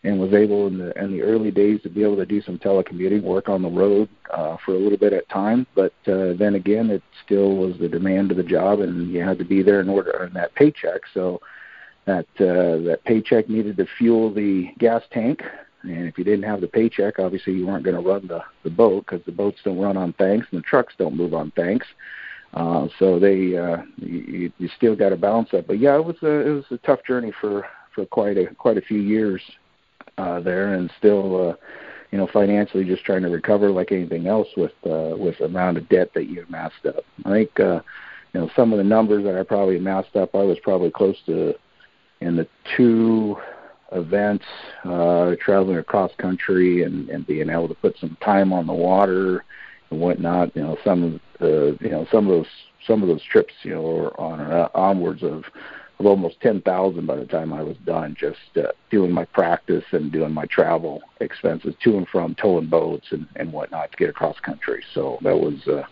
and 0.04 0.20
was 0.20 0.34
able 0.34 0.68
in 0.68 0.78
the 0.78 0.92
in 1.02 1.10
the 1.14 1.22
early 1.22 1.52
days 1.52 1.82
to 1.84 1.90
be 1.90 2.04
able 2.04 2.18
to 2.18 2.26
do 2.26 2.42
some 2.42 2.58
telecommuting 2.60 3.24
work 3.24 3.48
on 3.48 3.62
the 3.62 3.70
road 3.84 4.10
uh 4.32 4.58
for 4.66 4.74
a 4.74 4.78
little 4.78 4.98
bit 4.98 5.14
at 5.14 5.30
time. 5.30 5.66
But 5.74 5.94
uh 6.06 6.34
then 6.34 6.56
again 6.56 6.90
it 6.90 7.04
still 7.24 7.56
was 7.56 7.78
the 7.78 7.88
demand 7.88 8.32
of 8.32 8.38
the 8.38 8.52
job 8.58 8.82
and 8.82 9.10
you 9.10 9.24
had 9.24 9.40
to 9.40 9.46
be 9.46 9.62
there 9.64 9.80
in 9.80 9.88
order 9.88 10.12
to 10.12 10.18
earn 10.18 10.34
that 10.34 10.54
paycheck. 10.56 11.02
So 11.14 11.40
that 12.06 12.28
uh, 12.40 12.84
that 12.88 13.02
paycheck 13.06 13.50
needed 13.50 13.78
to 13.78 13.86
fuel 13.98 14.34
the 14.34 14.70
gas 14.80 15.04
tank, 15.12 15.44
and 15.84 16.08
if 16.08 16.18
you 16.18 16.24
didn't 16.24 16.44
have 16.44 16.62
the 16.62 16.68
paycheck, 16.68 17.20
obviously 17.20 17.54
you 17.54 17.66
weren't 17.66 17.84
going 17.84 17.96
to 17.96 18.08
run 18.08 18.28
the 18.28 18.42
the 18.64 18.70
boat 18.70 19.06
because 19.06 19.26
the 19.26 19.32
boats 19.32 19.60
don't 19.64 19.80
run 19.80 19.98
on 19.98 20.14
tanks 20.14 20.48
and 20.52 20.60
the 20.60 20.66
trucks 20.66 20.94
don't 20.98 21.16
move 21.16 21.34
on 21.34 21.52
tanks. 21.52 21.88
Uh, 22.54 22.88
so 22.98 23.20
they 23.20 23.56
uh, 23.56 23.78
you, 23.98 24.52
you 24.58 24.70
still 24.76 24.96
got 24.96 25.10
to 25.10 25.18
balance 25.18 25.50
that. 25.52 25.68
But 25.68 25.80
yeah, 25.80 25.96
it 25.96 26.04
was 26.04 26.18
a 26.24 26.48
it 26.48 26.52
was 26.52 26.66
a 26.72 26.78
tough 26.80 27.04
journey 27.06 27.32
for 27.40 27.66
for 27.94 28.06
quite 28.06 28.38
a 28.38 28.48
quite 28.56 28.78
a 28.78 28.82
few 28.82 29.00
years 29.00 29.42
uh, 30.18 30.40
there, 30.40 30.74
and 30.74 30.92
still. 30.98 31.50
Uh, 31.50 31.56
you 32.12 32.18
know, 32.18 32.28
financially, 32.34 32.86
just 32.86 33.06
trying 33.06 33.22
to 33.22 33.30
recover 33.30 33.70
like 33.70 33.92
anything 33.92 34.26
else 34.26 34.48
with 34.58 34.72
uh, 34.86 35.16
with 35.16 35.40
amount 35.42 35.78
of 35.78 35.88
debt 35.90 36.12
that 36.16 36.26
you 36.26 36.44
amassed 36.48 36.86
up. 36.88 37.04
I 37.24 37.30
think, 37.30 37.60
uh, 37.60 37.82
you 38.34 38.42
know, 38.42 38.50
some 38.56 38.72
of 38.72 38.80
the 38.80 38.84
numbers 38.84 39.24
that 39.26 39.38
I 39.38 39.44
probably 39.44 39.78
amassed 39.78 40.16
up, 40.16 40.34
I 40.34 40.42
was 40.42 40.58
probably 40.64 40.90
close 40.90 41.18
to 41.28 41.54
in 42.22 42.36
the 42.36 42.48
two 42.76 43.38
events, 43.92 44.46
uh, 44.86 45.36
traveling 45.42 45.78
across 45.78 46.12
country 46.18 46.84
and, 46.84 47.10
and 47.10 47.26
being 47.26 47.50
able 47.50 47.68
to 47.68 47.76
put 47.76 47.98
some 48.00 48.18
time 48.24 48.54
on 48.54 48.68
the 48.68 48.74
water 48.74 49.44
and 49.90 50.00
whatnot. 50.00 50.56
You 50.56 50.64
know, 50.64 50.78
some 50.84 51.04
of 51.04 51.20
the 51.40 51.78
you 51.82 51.90
know 51.90 52.06
some 52.12 52.28
of 52.28 52.32
those 52.32 52.48
some 52.86 53.02
of 53.02 53.08
those 53.08 53.24
trips, 53.24 53.54
you 53.64 53.72
know, 53.72 53.82
were 53.82 54.20
on 54.20 54.40
uh, 54.40 54.70
onwards 54.76 55.24
of 55.24 55.44
of 56.00 56.06
almost 56.06 56.40
ten 56.42 56.62
thousand 56.62 57.06
by 57.06 57.16
the 57.16 57.26
time 57.26 57.52
I 57.54 57.64
was 57.64 57.78
done, 57.86 58.16
just 58.20 58.38
uh, 58.58 58.72
doing 58.90 59.12
my 59.12 59.26
practice 59.26 59.84
and 59.92 60.12
doing 60.12 60.32
my 60.34 60.46
travel 60.46 61.02
expenses 61.20 61.76
to 61.84 61.98
and 61.98 62.08
from 62.08 62.36
towing 62.36 62.68
boats 62.68 63.08
and 63.12 63.28
and 63.38 63.52
whatnot 63.52 63.92
to 63.92 63.98
get 63.98 64.10
across 64.10 64.40
country. 64.40 64.84
So 64.94 65.18
that 65.24 65.36
was 65.36 65.56
uh, 65.68 65.84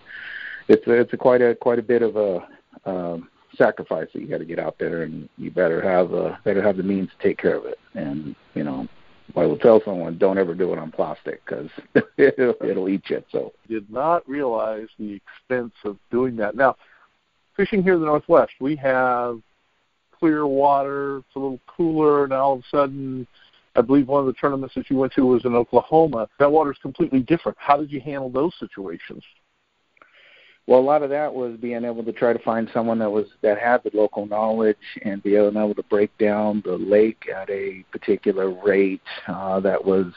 it's 0.68 0.84
it's 0.86 1.14
a 1.14 1.18
quite 1.18 1.42
a 1.42 1.56
quite 1.56 1.80
a 1.80 1.84
bit 1.84 2.02
of 2.02 2.16
a 2.16 2.48
um, 2.86 3.30
sacrifice 3.58 4.08
that 4.14 4.22
you 4.22 4.28
got 4.28 4.40
to 4.40 4.46
get 4.46 4.60
out 4.60 4.78
there, 4.80 5.04
and 5.04 5.28
you 5.38 5.52
better 5.52 5.82
have 5.82 6.14
uh, 6.14 6.38
better 6.44 6.62
have 6.62 6.78
the 6.78 6.84
means 6.84 7.10
to 7.10 7.28
take 7.28 7.38
care 7.38 7.56
of 7.56 7.66
it. 7.66 7.80
And 7.96 8.36
you 8.54 8.64
know, 8.64 8.88
I 9.36 9.46
will 9.46 9.58
tell 9.58 9.82
someone 9.84 10.18
don't 10.18 10.38
ever 10.38 10.54
do 10.54 10.74
it 10.74 10.80
on 10.80 10.92
plastic 10.92 11.44
because 11.46 11.70
it'll, 12.18 12.56
it'll 12.64 12.90
eat 12.90 13.10
you. 13.10 13.24
So 13.32 13.54
did 13.70 13.90
not 13.92 14.28
realize 14.28 14.88
the 14.98 15.14
expense 15.14 15.74
of 15.84 15.98
doing 16.12 16.36
that. 16.38 16.56
Now, 16.56 16.76
fishing 17.56 17.84
here 17.84 17.96
in 17.96 18.00
the 18.00 18.06
Northwest, 18.06 18.54
we 18.60 18.76
have 18.78 19.42
clear 20.18 20.48
water. 20.48 21.18
It's 21.18 21.36
a 21.36 21.40
little 21.40 21.60
cooler, 21.68 22.24
and 22.24 22.34
all 22.34 22.54
of 22.54 22.60
a 22.60 22.64
sudden, 22.70 23.28
I 23.76 23.82
believe 23.82 24.08
one 24.08 24.22
of 24.22 24.28
the 24.28 24.34
tournaments 24.34 24.76
that 24.76 24.90
you 24.90 24.98
went 24.98 25.14
to 25.14 25.26
was 25.26 25.46
in 25.46 25.54
Oklahoma. 25.56 26.28
That 26.40 26.52
water 26.52 26.72
is 26.72 26.78
completely 26.82 27.20
different. 27.20 27.58
How 27.60 27.78
did 27.78 27.92
you 27.92 28.02
handle 28.02 28.30
those 28.30 28.54
situations? 28.60 29.24
Well, 30.68 30.82
a 30.82 30.82
lot 30.82 31.02
of 31.02 31.10
that 31.12 31.34
was 31.34 31.56
being 31.56 31.86
able 31.86 32.04
to 32.04 32.12
try 32.12 32.34
to 32.34 32.40
find 32.40 32.70
someone 32.74 33.00
that 33.00 33.10
was 33.10 33.28
that 33.42 33.58
had 33.58 33.84
the 33.84 33.92
local 33.94 34.26
knowledge 34.26 34.76
and 35.02 35.24
be 35.24 35.36
able 35.36 35.74
to 35.74 35.84
break 35.84 36.16
down 36.18 36.62
the 36.66 36.76
lake 36.76 37.30
at 37.34 37.50
a 37.50 37.86
particular 37.94 38.50
rate 38.50 39.02
uh, 39.30 39.62
that 39.62 39.84
was 39.84 40.08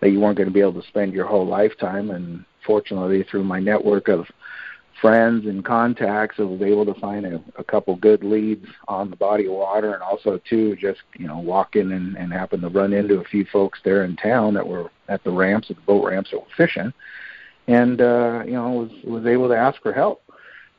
that 0.00 0.10
you 0.10 0.18
weren't 0.18 0.38
going 0.38 0.48
to 0.48 0.52
be 0.52 0.62
able 0.62 0.80
to 0.80 0.88
spend 0.88 1.12
your 1.12 1.26
whole 1.26 1.46
lifetime. 1.46 2.10
And 2.10 2.42
fortunately, 2.66 3.22
through 3.30 3.44
my 3.44 3.60
network 3.60 4.08
of 4.08 4.26
friends 5.02 5.44
and 5.44 5.62
contacts, 5.62 6.36
I 6.38 6.44
was 6.44 6.62
able 6.62 6.86
to 6.86 6.98
find 6.98 7.26
a, 7.26 7.44
a 7.58 7.64
couple 7.64 7.94
good 7.96 8.24
leads 8.24 8.66
on 8.88 9.10
the 9.10 9.16
body 9.16 9.44
of 9.44 9.52
water, 9.52 9.92
and 9.92 10.02
also 10.02 10.40
too 10.48 10.74
just 10.76 11.00
you 11.18 11.26
know 11.26 11.38
walking 11.38 11.92
and, 11.92 12.16
and 12.16 12.32
happen 12.32 12.62
to 12.62 12.70
run 12.70 12.94
into 12.94 13.20
a 13.20 13.24
few 13.24 13.44
folks 13.52 13.80
there 13.84 14.04
in 14.04 14.16
town 14.16 14.54
that 14.54 14.66
were 14.66 14.90
at 15.08 15.22
the 15.22 15.30
ramps, 15.30 15.68
at 15.68 15.76
the 15.76 15.82
boat 15.82 16.06
ramps 16.06 16.30
that 16.30 16.38
were 16.38 16.46
fishing 16.56 16.94
and 17.68 18.00
uh, 18.00 18.42
you 18.44 18.52
know 18.52 18.70
was 18.70 18.90
was 19.04 19.26
able 19.26 19.48
to 19.48 19.56
ask 19.56 19.80
for 19.82 19.92
help. 19.92 20.22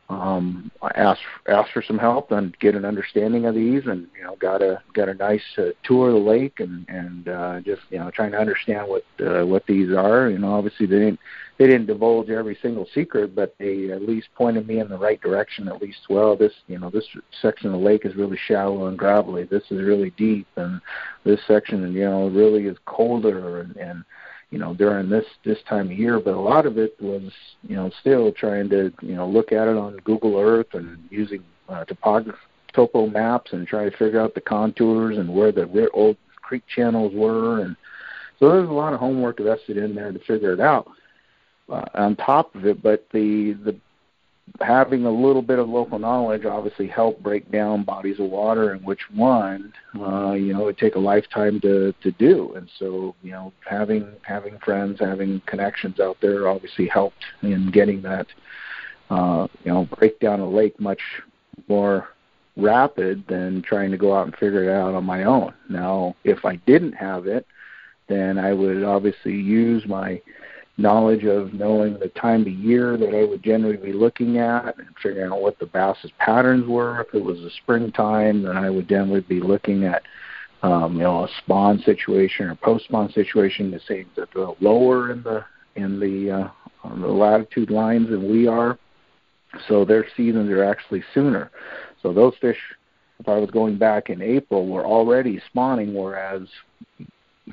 Um, 0.10 0.70
I 0.82 0.92
asked 0.96 1.22
asked 1.48 1.72
for 1.72 1.82
some 1.82 1.98
help 1.98 2.32
and 2.32 2.58
get 2.60 2.76
an 2.76 2.84
understanding 2.84 3.46
of 3.46 3.56
these, 3.56 3.84
and 3.86 4.08
you 4.18 4.24
know 4.24 4.36
got 4.36 4.62
a 4.62 4.82
got 4.94 5.08
a 5.08 5.14
nice 5.14 5.42
uh, 5.58 5.70
tour 5.84 6.10
of 6.10 6.16
the 6.16 6.20
lake 6.20 6.60
and 6.60 6.86
and 6.90 7.30
uh, 7.30 7.62
just 7.62 7.82
you 7.90 8.00
know 8.00 8.12
trying 8.12 8.32
to 8.32 8.38
understand 8.38 8.88
what 8.88 9.06
uh, 9.26 9.46
what 9.46 9.66
these 9.66 9.92
are. 9.94 10.30
You 10.30 10.40
know, 10.40 10.54
obviously 10.54 10.86
they 10.86 11.00
didn't 11.00 11.20
they 11.58 11.68
didn't 11.68 11.86
divulge 11.86 12.30
every 12.30 12.58
single 12.62 12.88
secret, 12.94 13.34
but 13.34 13.56
they 13.60 13.92
at 13.92 14.02
least 14.02 14.28
pointed 14.36 14.68
me 14.68 14.80
in 14.80 14.90
the 14.90 14.98
right 14.98 15.22
direction. 15.22 15.70
At 15.70 15.82
least, 15.82 16.00
well, 16.10 16.36
this 16.36 16.54
you 16.68 16.80
know 16.80 16.90
this 16.90 17.08
section 17.42 17.68
of 17.68 17.74
the 17.74 17.86
lake 17.86 18.06
is 18.06 18.16
really 18.16 18.38
shallow 18.48 18.88
and 18.88 19.00
gravelly. 19.00 19.46
This 19.46 19.64
is 19.72 19.82
really 19.82 20.10
deep, 20.12 20.48
and 20.58 20.82
this 21.24 21.40
section 21.48 21.94
you 21.94 22.04
know 22.04 22.28
really 22.28 22.66
is 22.66 22.78
colder 22.86 23.62
and 23.62 23.78
and 23.78 24.04
you 24.54 24.60
know 24.60 24.74
during 24.74 25.10
this 25.10 25.26
this 25.44 25.58
time 25.68 25.88
of 25.92 25.98
year 25.98 26.20
but 26.20 26.34
a 26.34 26.40
lot 26.40 26.66
of 26.66 26.78
it 26.78 26.96
was 27.02 27.24
you 27.68 27.76
know 27.76 27.90
still 28.00 28.32
trying 28.32 28.70
to 28.70 28.94
you 29.02 29.16
know 29.16 29.28
look 29.28 29.52
at 29.52 29.68
it 29.68 29.76
on 29.76 29.98
google 30.04 30.38
earth 30.40 30.74
and 30.74 30.98
using 31.10 31.44
uh, 31.70 31.84
topography 31.86 32.38
topo 32.74 33.08
maps 33.08 33.54
and 33.54 33.68
try 33.68 33.88
to 33.88 33.98
figure 33.98 34.20
out 34.20 34.34
the 34.34 34.42
contours 34.42 35.18
and 35.18 35.34
where 35.34 35.52
the 35.52 35.90
old 35.94 36.18
creek 36.42 36.64
channels 36.68 37.14
were. 37.16 37.62
And 37.62 37.76
so 38.40 38.50
there's 38.50 38.70
a 38.70 38.74
lot 38.74 38.94
of 38.94 39.00
homework 39.00 39.40
invested 39.40 39.78
in 39.78 39.96
there 39.96 40.12
to 40.12 40.20
figure 40.20 40.54
it 40.54 40.60
out 40.60 40.90
uh, 41.70 41.86
on 41.94 42.16
top 42.16 42.54
of 42.56 42.66
it. 42.66 42.82
But 42.82 43.08
the 43.14 43.54
the 43.64 43.76
having 44.62 45.06
a 45.06 45.12
little 45.12 45.42
bit 45.42 45.60
of 45.60 45.68
local 45.68 45.98
knowledge 45.98 46.46
obviously 46.46 46.88
helped 46.88 47.24
break 47.24 47.50
down 47.52 47.84
bodies 47.84 48.20
of 48.20 48.30
water 48.30 48.72
and 48.72 48.86
which 48.86 49.00
one 49.14 49.74
uh 50.00 50.34
you 50.34 50.54
know 50.54 50.68
it 50.68 50.78
take 50.78 50.96
a 50.96 51.00
lifetime 51.00 51.60
to 51.62 51.94
to 52.02 52.12
do. 52.14 52.54
And 52.56 52.70
so 52.78 53.16
you 53.24 53.32
know 53.32 53.54
having 53.68 54.08
having 54.22 54.58
friends 54.60 55.00
having 55.00 55.42
connections 55.46 56.00
out 56.00 56.18
there 56.22 56.48
obviously 56.48 56.88
helped 56.88 57.24
in 57.42 57.72
getting 57.72 58.02
that 58.04 58.28
uh 59.10 59.48
you 59.64 59.72
know 59.72 59.88
break 59.98 60.20
down 60.20 60.40
a 60.40 60.50
lake 60.50 60.80
much 60.80 61.02
more 61.68 62.10
rapid 62.56 63.24
than 63.28 63.64
trying 63.64 63.90
to 63.92 63.98
go 63.98 64.16
out 64.16 64.28
and 64.28 64.36
figure 64.36 64.64
it 64.66 64.72
out 64.72 64.94
on 64.94 65.04
my 65.04 65.24
own. 65.24 65.54
Now 65.70 66.16
if 66.24 66.46
i 66.46 66.58
didn't 66.68 66.94
have 66.94 67.28
it 67.28 67.48
then 68.10 68.38
i 68.38 68.52
would 68.52 68.84
obviously 68.84 69.34
use 69.34 69.86
my 69.88 70.22
knowledge 70.78 71.24
of 71.24 71.54
knowing 71.54 72.00
the 72.00 72.10
time 72.10 72.42
of 72.42 72.48
year 72.48 72.98
that 72.98 73.16
I 73.16 73.24
would 73.24 73.44
generally 73.44 73.78
be 73.78 73.94
looking 73.94 74.38
at 74.38 74.78
and 74.78 74.88
figuring 75.02 75.32
out 75.32 75.42
what 75.42 75.60
the 75.60 75.68
bass's 75.68 76.12
patterns 76.18 76.68
were. 76.68 77.02
If 77.02 77.14
it 77.14 77.24
was 77.24 77.40
a 77.40 77.50
springtime, 77.62 78.44
then 78.44 78.58
I 78.58 78.70
would 78.70 78.90
generally 78.90 79.22
be 79.22 79.40
looking 79.40 79.86
at 79.86 80.04
um, 80.64 80.94
you 80.94 81.04
know 81.04 81.26
a 81.26 81.30
spawn 81.40 81.80
situation 81.86 82.48
or 82.48 82.56
post 82.56 82.86
spawn 82.86 83.12
situation 83.12 83.72
to 83.72 83.80
say 83.88 84.06
that 84.16 84.30
they're 84.34 84.48
lower 84.62 85.12
in 85.12 85.22
the 85.24 85.46
in 85.76 86.00
the 86.00 86.32
uh, 86.32 86.50
on 86.84 87.02
the 87.02 87.08
latitude 87.08 87.70
lines 87.70 88.10
than 88.10 88.30
we 88.30 88.48
are. 88.48 88.78
So 89.68 89.86
their 89.86 90.06
seasons 90.18 90.50
are 90.50 90.64
actually 90.64 91.04
sooner. 91.14 91.52
So 92.02 92.12
those 92.12 92.34
fish, 92.42 92.58
if 93.20 93.30
I 93.30 93.38
was 93.38 93.52
going 93.52 93.78
back 93.78 94.10
in 94.10 94.22
April, 94.22 94.68
were 94.68 94.86
already 94.86 95.40
spawning, 95.48 95.94
whereas 95.94 96.48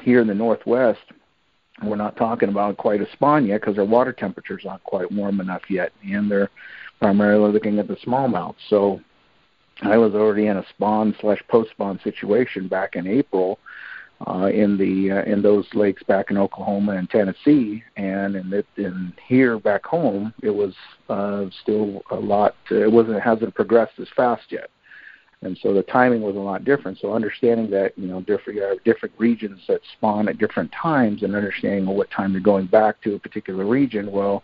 here 0.01 0.21
in 0.21 0.27
the 0.27 0.35
Northwest, 0.35 1.01
we're 1.83 1.97
not 1.97 2.17
talking 2.17 2.49
about 2.49 2.77
quite 2.77 3.01
a 3.01 3.11
spawn 3.13 3.47
yet 3.47 3.61
because 3.61 3.79
our 3.79 3.85
water 3.85 4.13
temperatures 4.13 4.65
aren't 4.69 4.85
quite 4.85 5.11
warm 5.11 5.41
enough 5.41 5.63
yet, 5.69 5.93
and 6.05 6.31
they're 6.31 6.51
primarily 7.01 7.53
looking 7.53 7.79
at 7.79 7.89
the 7.89 7.97
smallmouth. 7.97 8.57
So 8.69 9.01
I 9.83 9.97
was 9.97 10.15
already 10.15 10.47
in 10.47 10.59
a 10.59 10.65
spawn 10.71 11.15
slash 11.21 11.43
post 11.49 11.71
spawn 11.71 11.99
situation 12.05 12.69
back 12.69 12.97
in 12.97 13.07
April 13.07 13.59
uh, 14.27 14.47
in 14.53 14.77
the 14.77 15.11
uh, 15.11 15.23
in 15.23 15.41
those 15.41 15.67
lakes 15.75 16.03
back 16.03 16.31
in 16.31 16.37
Oklahoma 16.37 16.93
and 16.93 17.09
Tennessee, 17.09 17.83
and 17.97 18.37
in, 18.37 18.53
it, 18.53 18.67
in 18.77 19.13
here 19.27 19.59
back 19.59 19.87
home, 19.87 20.35
it 20.43 20.51
was 20.51 20.75
uh, 21.09 21.47
still 21.63 22.03
a 22.11 22.17
lot. 22.17 22.55
It 22.71 22.93
wasn't 22.93 23.17
it 23.17 23.23
hasn't 23.23 23.55
progressed 23.55 23.99
as 23.99 24.09
fast 24.15 24.45
yet 24.51 24.71
and 25.43 25.59
so 25.63 25.73
the 25.73 25.83
timing 25.83 26.21
was 26.21 26.37
a 26.37 26.41
lot 26.41 26.65
different. 26.65 26.99
So 26.99 27.15
understanding 27.15 27.71
that 27.71 27.97
you 27.97 28.09
know 28.09 28.21
different 28.21 28.59
you 28.59 28.63
have 28.63 28.85
different 28.85 29.15
regions 29.19 29.61
that 29.69 29.81
spawn 29.97 30.29
at 30.29 30.39
different 30.39 30.71
times, 30.73 31.23
and 31.23 31.35
understanding 31.35 31.87
what 31.87 32.11
time 32.11 32.33
they're 32.33 32.43
going 32.43 32.67
back 32.67 33.01
to 33.03 33.15
a 33.15 33.19
particular 33.19 33.65
region. 33.65 34.13
Well, 34.13 34.43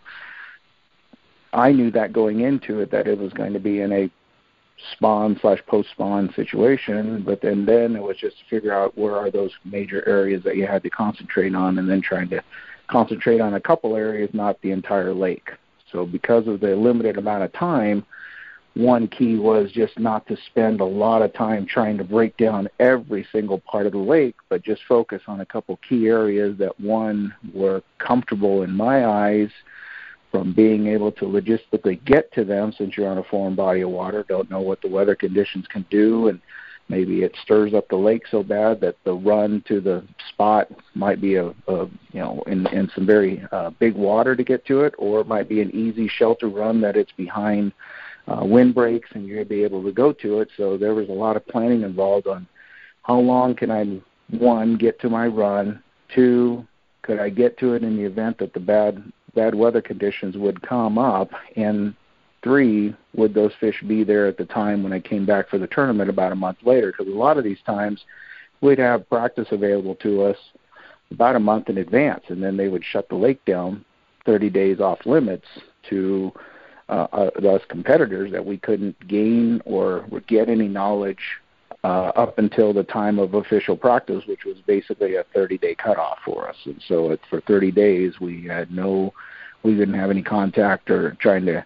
I 1.53 1.71
knew 1.71 1.91
that 1.91 2.13
going 2.13 2.41
into 2.41 2.79
it 2.79 2.91
that 2.91 3.07
it 3.07 3.17
was 3.17 3.31
going 3.33 3.53
to 3.53 3.59
be 3.59 3.81
in 3.81 3.91
a 3.91 4.11
spawn 4.93 5.37
slash 5.41 5.59
post 5.67 5.89
spawn 5.91 6.33
situation, 6.35 7.23
but 7.23 7.41
then 7.41 7.65
then 7.65 7.95
it 7.95 8.01
was 8.01 8.17
just 8.17 8.37
to 8.39 8.45
figure 8.49 8.73
out 8.73 8.97
where 8.97 9.15
are 9.15 9.29
those 9.29 9.51
major 9.65 10.07
areas 10.07 10.43
that 10.43 10.55
you 10.55 10.65
had 10.65 10.81
to 10.83 10.89
concentrate 10.89 11.53
on, 11.53 11.77
and 11.77 11.87
then 11.87 12.01
trying 12.01 12.29
to 12.29 12.43
concentrate 12.87 13.39
on 13.39 13.53
a 13.53 13.61
couple 13.61 13.95
areas, 13.95 14.29
not 14.33 14.59
the 14.61 14.71
entire 14.71 15.13
lake. 15.13 15.51
So 15.91 16.05
because 16.07 16.47
of 16.47 16.59
the 16.59 16.75
limited 16.75 17.17
amount 17.17 17.43
of 17.43 17.53
time 17.53 18.03
one 18.77 19.07
key 19.07 19.37
was 19.37 19.71
just 19.71 19.97
not 19.97 20.27
to 20.27 20.37
spend 20.45 20.81
a 20.81 20.85
lot 20.85 21.23
of 21.23 21.33
time 21.33 21.65
trying 21.65 21.97
to 21.97 22.03
break 22.03 22.37
down 22.37 22.67
every 22.79 23.27
single 23.31 23.59
part 23.59 23.87
of 23.87 23.91
the 23.91 23.97
lake, 23.97 24.35
but 24.49 24.63
just 24.63 24.81
focus 24.87 25.21
on 25.27 25.41
a 25.41 25.45
couple 25.45 25.79
key 25.87 26.07
areas 26.07 26.57
that 26.59 26.79
one 26.79 27.33
were 27.53 27.81
comfortable 27.97 28.61
in 28.61 28.71
my 28.71 29.05
eyes 29.05 29.49
from 30.31 30.53
being 30.53 30.87
able 30.87 31.11
to 31.11 31.25
logistically 31.25 32.03
get 32.05 32.31
to 32.33 32.43
them 32.43 32.71
since 32.77 32.95
you're 32.95 33.09
on 33.09 33.17
a 33.17 33.23
foreign 33.23 33.55
body 33.55 33.81
of 33.81 33.89
water, 33.89 34.23
don't 34.27 34.51
know 34.51 34.61
what 34.61 34.81
the 34.81 34.89
weather 34.89 35.15
conditions 35.15 35.65
can 35.67 35.85
do 35.89 36.27
and 36.27 36.39
maybe 36.89 37.23
it 37.23 37.35
stirs 37.41 37.73
up 37.73 37.87
the 37.89 37.95
lake 37.95 38.23
so 38.29 38.43
bad 38.43 38.79
that 38.79 38.95
the 39.03 39.13
run 39.13 39.63
to 39.67 39.81
the 39.81 40.03
spot 40.29 40.69
might 40.93 41.19
be 41.19 41.35
a, 41.35 41.47
a 41.67 41.85
you 42.11 42.19
know 42.19 42.41
in 42.47 42.65
in 42.67 42.89
some 42.95 43.05
very 43.05 43.43
uh, 43.51 43.69
big 43.71 43.93
water 43.95 44.35
to 44.35 44.43
get 44.43 44.65
to 44.65 44.81
it 44.81 44.93
or 44.97 45.19
it 45.19 45.27
might 45.27 45.49
be 45.49 45.61
an 45.61 45.73
easy 45.75 46.07
shelter 46.07 46.47
run 46.47 46.79
that 46.81 46.95
it's 46.95 47.11
behind 47.13 47.73
uh, 48.27 48.43
windbreaks 48.43 49.09
and 49.13 49.27
to 49.27 49.45
be 49.45 49.63
able 49.63 49.83
to 49.83 49.91
go 49.91 50.11
to 50.13 50.39
it. 50.39 50.49
So 50.57 50.77
there 50.77 50.93
was 50.93 51.09
a 51.09 51.13
lot 51.13 51.37
of 51.37 51.47
planning 51.47 51.83
involved 51.83 52.27
on 52.27 52.47
how 53.03 53.19
long 53.19 53.55
can 53.55 53.71
I, 53.71 54.01
one, 54.37 54.75
get 54.75 54.99
to 55.01 55.09
my 55.09 55.27
run, 55.27 55.81
two, 56.13 56.65
could 57.01 57.19
I 57.19 57.29
get 57.29 57.57
to 57.59 57.73
it 57.73 57.83
in 57.83 57.95
the 57.95 58.03
event 58.03 58.37
that 58.39 58.53
the 58.53 58.59
bad 58.59 59.11
bad 59.33 59.53
weather 59.53 59.81
conditions 59.81 60.35
would 60.35 60.61
come 60.63 60.97
up, 60.97 61.29
and 61.55 61.93
three, 62.43 62.95
would 63.13 63.35
those 63.35 63.51
fish 63.59 63.83
be 63.87 64.03
there 64.03 64.25
at 64.25 64.35
the 64.35 64.45
time 64.45 64.81
when 64.81 64.91
I 64.91 64.99
came 64.99 65.27
back 65.27 65.47
for 65.47 65.59
the 65.59 65.67
tournament 65.67 66.09
about 66.09 66.31
a 66.31 66.35
month 66.35 66.57
later? 66.63 66.91
Because 66.91 67.13
a 67.13 67.15
lot 67.15 67.37
of 67.37 67.43
these 67.43 67.61
times 67.65 68.03
we'd 68.61 68.79
have 68.79 69.07
practice 69.09 69.47
available 69.51 69.93
to 69.95 70.23
us 70.23 70.37
about 71.11 71.35
a 71.35 71.39
month 71.39 71.69
in 71.69 71.77
advance, 71.77 72.23
and 72.29 72.41
then 72.41 72.57
they 72.57 72.67
would 72.67 72.83
shut 72.83 73.07
the 73.09 73.15
lake 73.15 73.43
down 73.45 73.85
30 74.25 74.49
days 74.49 74.79
off 74.79 75.05
limits 75.05 75.45
to 75.89 76.33
uh, 76.89 77.07
uh, 77.11 77.47
us 77.49 77.61
competitors 77.67 78.31
that 78.31 78.45
we 78.45 78.57
couldn't 78.57 78.95
gain 79.07 79.61
or 79.65 80.05
get 80.27 80.49
any 80.49 80.67
knowledge 80.67 81.19
uh, 81.83 82.11
up 82.15 82.37
until 82.37 82.73
the 82.73 82.83
time 82.83 83.19
of 83.19 83.33
official 83.33 83.77
practice, 83.77 84.23
which 84.27 84.45
was 84.45 84.57
basically 84.65 85.15
a 85.15 85.23
30-day 85.35 85.75
cutoff 85.75 86.17
for 86.25 86.49
us. 86.49 86.55
And 86.65 86.81
so 86.87 87.11
it, 87.11 87.21
for 87.29 87.41
30 87.41 87.71
days, 87.71 88.19
we 88.19 88.45
had 88.45 88.71
no, 88.71 89.13
we 89.63 89.75
didn't 89.75 89.93
have 89.95 90.09
any 90.09 90.23
contact 90.23 90.89
or 90.89 91.17
trying 91.19 91.45
to 91.45 91.65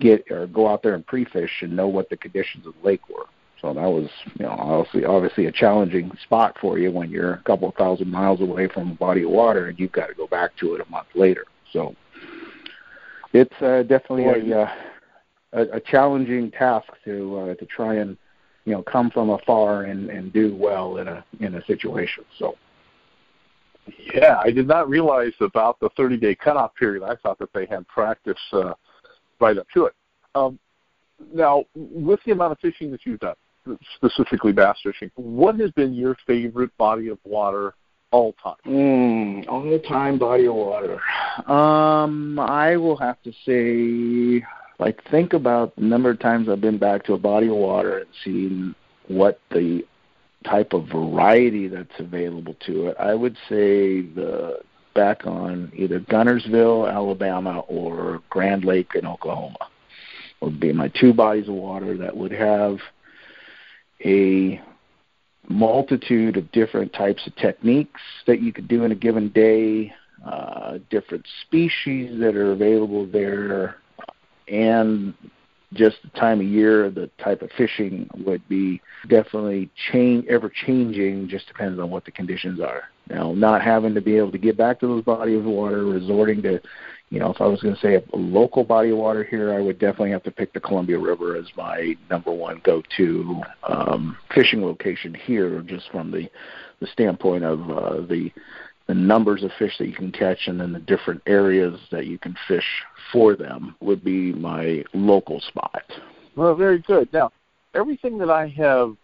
get 0.00 0.24
or 0.30 0.46
go 0.46 0.68
out 0.68 0.82
there 0.82 0.94
and 0.94 1.06
pre-fish 1.06 1.62
and 1.62 1.74
know 1.74 1.88
what 1.88 2.10
the 2.10 2.16
conditions 2.16 2.66
of 2.66 2.74
the 2.80 2.86
lake 2.86 3.08
were. 3.08 3.26
So 3.62 3.72
that 3.72 3.86
was, 3.88 4.08
you 4.38 4.44
know, 4.44 4.52
obviously 4.52 5.04
obviously 5.04 5.46
a 5.46 5.52
challenging 5.52 6.12
spot 6.22 6.56
for 6.60 6.78
you 6.78 6.92
when 6.92 7.10
you're 7.10 7.34
a 7.34 7.42
couple 7.42 7.72
thousand 7.78 8.10
miles 8.10 8.40
away 8.40 8.68
from 8.68 8.92
a 8.92 8.94
body 8.94 9.22
of 9.22 9.30
water 9.30 9.68
and 9.68 9.78
you've 9.78 9.92
got 9.92 10.08
to 10.08 10.14
go 10.14 10.26
back 10.26 10.54
to 10.58 10.74
it 10.74 10.86
a 10.86 10.90
month 10.90 11.08
later. 11.14 11.46
So 11.72 11.96
it's 13.32 13.62
uh, 13.62 13.82
definitely 13.82 14.50
a, 14.50 14.60
uh, 14.60 14.74
a 15.52 15.62
a 15.76 15.80
challenging 15.80 16.50
task 16.50 16.88
to 17.04 17.38
uh, 17.38 17.54
to 17.54 17.66
try 17.66 17.96
and 17.96 18.16
you 18.64 18.72
know 18.72 18.82
come 18.82 19.10
from 19.10 19.30
afar 19.30 19.84
and 19.84 20.10
and 20.10 20.32
do 20.32 20.54
well 20.54 20.98
in 20.98 21.08
a 21.08 21.24
in 21.40 21.54
a 21.54 21.64
situation. 21.64 22.24
So. 22.38 22.56
Yeah, 24.12 24.40
I 24.42 24.50
did 24.50 24.66
not 24.66 24.88
realize 24.88 25.32
about 25.40 25.78
the 25.78 25.90
30 25.96 26.16
day 26.16 26.34
cutoff 26.34 26.74
period. 26.74 27.04
I 27.04 27.14
thought 27.14 27.38
that 27.38 27.52
they 27.52 27.66
had 27.66 27.86
practice 27.86 28.34
uh, 28.52 28.72
right 29.40 29.56
up 29.56 29.68
to 29.74 29.84
it. 29.84 29.94
Um, 30.34 30.58
now, 31.32 31.64
with 31.74 32.18
the 32.26 32.32
amount 32.32 32.50
of 32.50 32.58
fishing 32.58 32.90
that 32.90 33.06
you've 33.06 33.20
done, 33.20 33.36
specifically 33.94 34.52
bass 34.52 34.76
fishing, 34.82 35.10
what 35.14 35.58
has 35.60 35.70
been 35.72 35.94
your 35.94 36.16
favorite 36.26 36.76
body 36.78 37.08
of 37.08 37.18
water 37.24 37.74
all 38.10 38.34
time? 38.42 38.56
Mm, 38.66 39.48
all 39.48 39.78
time 39.80 40.18
body 40.18 40.46
of 40.46 40.54
water. 40.54 41.00
Um, 41.50 42.38
I 42.38 42.76
will 42.76 42.96
have 42.96 43.16
to 43.22 43.32
say, 43.44 44.44
like, 44.78 45.02
think 45.10 45.32
about 45.32 45.74
the 45.76 45.82
number 45.82 46.10
of 46.10 46.20
times 46.20 46.48
I've 46.48 46.60
been 46.60 46.78
back 46.78 47.04
to 47.04 47.14
a 47.14 47.18
body 47.18 47.48
of 47.48 47.56
water 47.56 47.98
and 47.98 48.08
seen 48.24 48.74
what 49.08 49.40
the 49.50 49.84
type 50.44 50.72
of 50.72 50.88
variety 50.88 51.68
that's 51.68 51.98
available 51.98 52.54
to 52.66 52.86
it. 52.88 52.96
I 52.98 53.14
would 53.14 53.36
say 53.48 54.02
the 54.02 54.60
back 54.94 55.26
on 55.26 55.70
either 55.74 56.00
Guntersville, 56.00 56.90
Alabama, 56.90 57.60
or 57.68 58.22
Grand 58.30 58.64
Lake 58.64 58.92
in 58.94 59.06
Oklahoma 59.06 59.68
would 60.40 60.60
be 60.60 60.72
my 60.72 60.88
two 60.88 61.12
bodies 61.12 61.48
of 61.48 61.54
water 61.54 61.96
that 61.98 62.16
would 62.16 62.32
have 62.32 62.78
a 64.04 64.60
multitude 65.48 66.36
of 66.36 66.50
different 66.52 66.92
types 66.92 67.26
of 67.26 67.34
techniques 67.36 68.00
that 68.26 68.40
you 68.40 68.52
could 68.52 68.68
do 68.68 68.84
in 68.84 68.92
a 68.92 68.94
given 68.94 69.28
day, 69.30 69.92
uh, 70.24 70.78
different 70.90 71.26
species 71.46 72.18
that 72.20 72.34
are 72.34 72.52
available 72.52 73.06
there, 73.06 73.76
and 74.48 75.14
just 75.72 75.96
the 76.02 76.10
time 76.18 76.40
of 76.40 76.46
year, 76.46 76.90
the 76.90 77.10
type 77.22 77.42
of 77.42 77.50
fishing 77.56 78.08
would 78.18 78.46
be 78.48 78.80
definitely 79.08 79.68
change 79.92 80.24
ever 80.28 80.48
changing. 80.48 81.28
Just 81.28 81.46
depends 81.48 81.78
on 81.78 81.90
what 81.90 82.04
the 82.04 82.10
conditions 82.10 82.60
are. 82.60 82.84
Now, 83.08 83.32
not 83.32 83.62
having 83.62 83.94
to 83.94 84.00
be 84.00 84.16
able 84.16 84.32
to 84.32 84.38
get 84.38 84.56
back 84.56 84.80
to 84.80 84.86
those 84.86 85.04
bodies 85.04 85.38
of 85.38 85.44
water, 85.44 85.84
resorting 85.84 86.42
to, 86.42 86.60
you 87.10 87.20
know, 87.20 87.30
if 87.30 87.40
I 87.40 87.46
was 87.46 87.62
going 87.62 87.74
to 87.74 87.80
say 87.80 87.94
a, 87.94 88.16
local 88.16 88.64
body 88.64 88.90
of 88.90 88.98
water 88.98 89.22
here, 89.22 89.54
I 89.54 89.60
would 89.60 89.78
definitely 89.78 90.10
have 90.10 90.24
to 90.24 90.30
pick 90.32 90.52
the 90.52 90.60
Columbia 90.60 90.98
River 90.98 91.36
as 91.36 91.46
my 91.56 91.94
number 92.10 92.32
one 92.32 92.60
go-to 92.64 93.42
um, 93.68 94.16
fishing 94.34 94.64
location 94.64 95.14
here, 95.14 95.60
just 95.62 95.90
from 95.90 96.10
the 96.10 96.28
the 96.78 96.86
standpoint 96.88 97.42
of 97.42 97.70
uh, 97.70 98.00
the 98.06 98.30
the 98.86 98.94
numbers 98.94 99.42
of 99.42 99.50
fish 99.58 99.72
that 99.78 99.88
you 99.88 99.94
can 99.94 100.12
catch 100.12 100.46
and 100.46 100.60
then 100.60 100.72
the 100.72 100.78
different 100.78 101.20
areas 101.26 101.78
that 101.90 102.06
you 102.06 102.18
can 102.18 102.36
fish 102.46 102.64
for 103.12 103.34
them 103.34 103.74
would 103.80 104.04
be 104.04 104.32
my 104.32 104.84
local 104.94 105.40
spot. 105.40 105.82
Well, 106.36 106.54
very 106.54 106.78
good. 106.78 107.12
Now, 107.12 107.32
everything 107.74 108.18
that 108.18 108.30
I 108.30 108.46
have, 108.48 108.96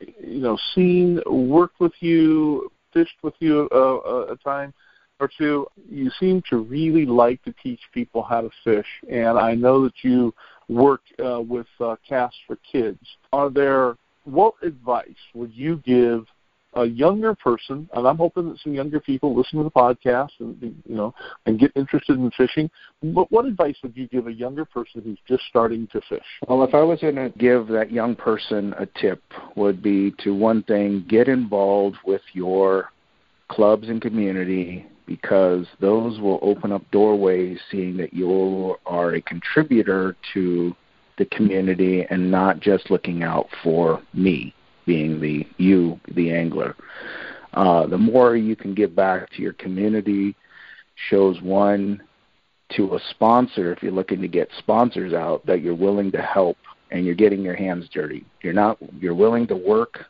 you 0.00 0.40
know, 0.40 0.56
seen, 0.74 1.20
worked 1.26 1.80
with 1.80 1.94
you, 2.00 2.70
fished 2.92 3.16
with 3.22 3.34
you 3.38 3.68
a, 3.70 4.32
a 4.32 4.36
time 4.36 4.72
or 5.20 5.28
two, 5.36 5.66
you 5.88 6.10
seem 6.20 6.42
to 6.48 6.58
really 6.58 7.04
like 7.04 7.42
to 7.44 7.54
teach 7.62 7.80
people 7.92 8.22
how 8.22 8.40
to 8.40 8.50
fish, 8.62 8.86
and 9.10 9.38
I 9.38 9.54
know 9.54 9.82
that 9.84 9.94
you 10.02 10.32
work 10.68 11.00
uh, 11.24 11.40
with 11.40 11.66
uh, 11.80 11.96
Casts 12.08 12.38
for 12.46 12.56
Kids. 12.70 13.00
Are 13.32 13.50
there 13.50 13.96
what 14.24 14.54
advice 14.62 15.08
would 15.34 15.52
you 15.54 15.82
give 15.84 16.26
a 16.74 16.84
younger 16.84 17.34
person, 17.34 17.88
and 17.94 18.06
I'm 18.06 18.16
hoping 18.16 18.48
that 18.50 18.58
some 18.60 18.74
younger 18.74 19.00
people 19.00 19.34
listen 19.34 19.58
to 19.58 19.64
the 19.64 19.70
podcast 19.70 20.30
and 20.40 20.56
you 20.60 20.94
know 20.94 21.14
and 21.46 21.58
get 21.58 21.72
interested 21.74 22.18
in 22.18 22.30
fishing. 22.32 22.70
But 23.02 23.30
what 23.32 23.46
advice 23.46 23.76
would 23.82 23.96
you 23.96 24.06
give 24.08 24.26
a 24.26 24.32
younger 24.32 24.64
person 24.64 25.02
who's 25.02 25.18
just 25.26 25.44
starting 25.48 25.88
to 25.92 26.00
fish? 26.08 26.24
Well, 26.46 26.62
if 26.64 26.74
I 26.74 26.82
was 26.82 27.00
going 27.00 27.16
to 27.16 27.32
give 27.38 27.68
that 27.68 27.90
young 27.90 28.14
person 28.14 28.74
a 28.78 28.86
tip, 29.00 29.22
would 29.56 29.82
be 29.82 30.12
to 30.24 30.34
one 30.34 30.62
thing: 30.64 31.04
get 31.08 31.28
involved 31.28 31.96
with 32.04 32.22
your 32.32 32.92
clubs 33.48 33.88
and 33.88 34.02
community 34.02 34.86
because 35.06 35.66
those 35.80 36.20
will 36.20 36.38
open 36.42 36.70
up 36.70 36.82
doorways, 36.90 37.58
seeing 37.70 37.96
that 37.96 38.12
you 38.12 38.76
are 38.84 39.14
a 39.14 39.22
contributor 39.22 40.14
to 40.34 40.76
the 41.16 41.24
community 41.26 42.04
and 42.10 42.30
not 42.30 42.60
just 42.60 42.90
looking 42.90 43.22
out 43.22 43.48
for 43.62 44.02
me 44.12 44.54
being 44.88 45.20
the 45.20 45.46
you, 45.58 46.00
the 46.14 46.32
angler. 46.32 46.74
Uh, 47.52 47.86
the 47.86 47.98
more 47.98 48.36
you 48.36 48.56
can 48.56 48.74
give 48.74 48.96
back 48.96 49.30
to 49.30 49.42
your 49.42 49.52
community 49.52 50.34
shows 51.10 51.40
one 51.42 52.02
to 52.70 52.94
a 52.94 53.00
sponsor 53.10 53.70
if 53.70 53.82
you're 53.82 53.92
looking 53.92 54.20
to 54.22 54.28
get 54.28 54.48
sponsors 54.58 55.12
out 55.12 55.44
that 55.46 55.60
you're 55.60 55.74
willing 55.74 56.10
to 56.10 56.22
help 56.22 56.56
and 56.90 57.04
you're 57.04 57.14
getting 57.14 57.42
your 57.42 57.54
hands 57.54 57.86
dirty. 57.92 58.24
You're 58.42 58.54
not 58.54 58.78
you're 58.98 59.14
willing 59.14 59.46
to 59.48 59.56
work, 59.56 60.06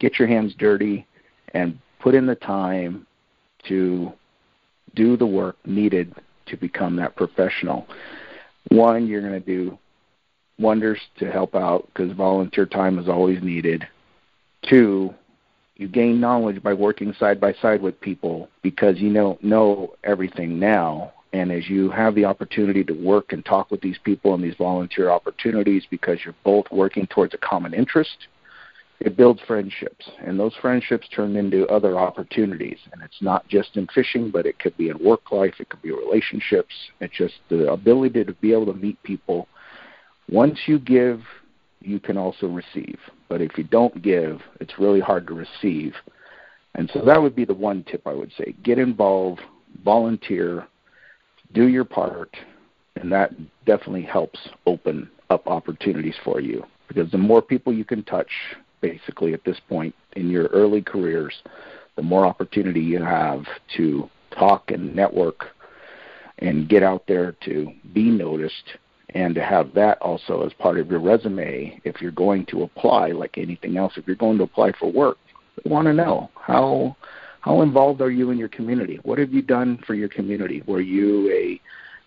get 0.00 0.18
your 0.18 0.28
hands 0.28 0.54
dirty 0.58 1.06
and 1.54 1.78
put 2.00 2.16
in 2.16 2.26
the 2.26 2.34
time 2.34 3.06
to 3.68 4.12
do 4.96 5.16
the 5.16 5.26
work 5.26 5.56
needed 5.64 6.14
to 6.46 6.56
become 6.56 6.96
that 6.96 7.14
professional. 7.14 7.86
One, 8.70 9.06
you're 9.06 9.20
going 9.20 9.40
to 9.40 9.46
do 9.46 9.78
wonders 10.58 11.00
to 11.18 11.30
help 11.30 11.54
out 11.54 11.86
because 11.86 12.10
volunteer 12.16 12.66
time 12.66 12.98
is 12.98 13.08
always 13.08 13.40
needed. 13.42 13.86
Two, 14.68 15.14
you 15.76 15.88
gain 15.88 16.20
knowledge 16.20 16.62
by 16.62 16.72
working 16.72 17.14
side 17.18 17.40
by 17.40 17.52
side 17.54 17.82
with 17.82 18.00
people 18.00 18.48
because 18.62 18.98
you 18.98 19.12
don't 19.12 19.42
know 19.44 19.94
everything 20.04 20.58
now. 20.58 21.12
And 21.32 21.52
as 21.52 21.68
you 21.68 21.90
have 21.90 22.14
the 22.14 22.24
opportunity 22.24 22.82
to 22.84 22.94
work 22.94 23.32
and 23.32 23.44
talk 23.44 23.70
with 23.70 23.82
these 23.82 23.98
people 24.02 24.34
and 24.34 24.42
these 24.42 24.54
volunteer 24.56 25.10
opportunities 25.10 25.84
because 25.90 26.18
you're 26.24 26.34
both 26.44 26.64
working 26.70 27.06
towards 27.08 27.34
a 27.34 27.38
common 27.38 27.74
interest, 27.74 28.28
it 29.00 29.16
builds 29.16 29.40
friendships. 29.46 30.08
And 30.24 30.40
those 30.40 30.54
friendships 30.62 31.06
turn 31.14 31.36
into 31.36 31.66
other 31.66 31.98
opportunities. 31.98 32.78
And 32.92 33.02
it's 33.02 33.20
not 33.20 33.46
just 33.48 33.76
in 33.76 33.86
fishing, 33.88 34.30
but 34.30 34.46
it 34.46 34.58
could 34.58 34.76
be 34.78 34.88
in 34.88 34.98
work 35.04 35.30
life, 35.30 35.54
it 35.60 35.68
could 35.68 35.82
be 35.82 35.90
relationships. 35.90 36.72
It's 37.00 37.16
just 37.16 37.34
the 37.50 37.70
ability 37.70 38.24
to 38.24 38.32
be 38.32 38.52
able 38.52 38.66
to 38.66 38.74
meet 38.74 39.02
people. 39.02 39.46
Once 40.30 40.58
you 40.66 40.78
give, 40.78 41.20
you 41.80 42.00
can 42.00 42.16
also 42.16 42.46
receive. 42.46 42.98
But 43.28 43.40
if 43.40 43.58
you 43.58 43.64
don't 43.64 44.02
give, 44.02 44.40
it's 44.60 44.78
really 44.78 45.00
hard 45.00 45.26
to 45.26 45.34
receive. 45.34 45.94
And 46.74 46.90
so 46.92 47.02
that 47.04 47.20
would 47.20 47.34
be 47.34 47.44
the 47.44 47.54
one 47.54 47.84
tip 47.84 48.06
I 48.06 48.12
would 48.12 48.32
say. 48.36 48.54
Get 48.62 48.78
involved, 48.78 49.40
volunteer, 49.84 50.66
do 51.52 51.68
your 51.68 51.84
part, 51.84 52.36
and 52.96 53.10
that 53.12 53.32
definitely 53.64 54.02
helps 54.02 54.38
open 54.66 55.10
up 55.30 55.46
opportunities 55.46 56.14
for 56.24 56.40
you. 56.40 56.64
Because 56.88 57.10
the 57.10 57.18
more 57.18 57.42
people 57.42 57.72
you 57.72 57.84
can 57.84 58.04
touch, 58.04 58.30
basically, 58.80 59.34
at 59.34 59.44
this 59.44 59.58
point 59.68 59.94
in 60.14 60.30
your 60.30 60.46
early 60.46 60.82
careers, 60.82 61.34
the 61.96 62.02
more 62.02 62.26
opportunity 62.26 62.80
you 62.80 63.02
have 63.02 63.44
to 63.76 64.08
talk 64.38 64.70
and 64.70 64.94
network 64.94 65.46
and 66.38 66.68
get 66.68 66.82
out 66.82 67.04
there 67.08 67.34
to 67.44 67.72
be 67.94 68.10
noticed 68.10 68.76
and 69.16 69.34
to 69.34 69.42
have 69.42 69.72
that 69.74 69.98
also 70.02 70.44
as 70.46 70.52
part 70.54 70.78
of 70.78 70.90
your 70.90 71.00
resume 71.00 71.80
if 71.84 72.00
you're 72.00 72.10
going 72.10 72.44
to 72.46 72.62
apply 72.62 73.08
like 73.08 73.38
anything 73.38 73.76
else 73.76 73.94
if 73.96 74.06
you're 74.06 74.16
going 74.16 74.38
to 74.38 74.44
apply 74.44 74.72
for 74.78 74.92
work 74.92 75.18
they 75.62 75.70
want 75.70 75.86
to 75.86 75.92
know 75.92 76.30
how 76.34 76.94
how 77.46 77.62
involved 77.62 78.00
are 78.00 78.10
you 78.10 78.30
in 78.32 78.38
your 78.38 78.48
community? 78.48 78.98
What 79.04 79.20
have 79.20 79.32
you 79.32 79.40
done 79.40 79.78
for 79.86 79.94
your 79.94 80.08
community? 80.08 80.64
Were 80.66 80.80
you 80.80 81.30
a 81.30 81.60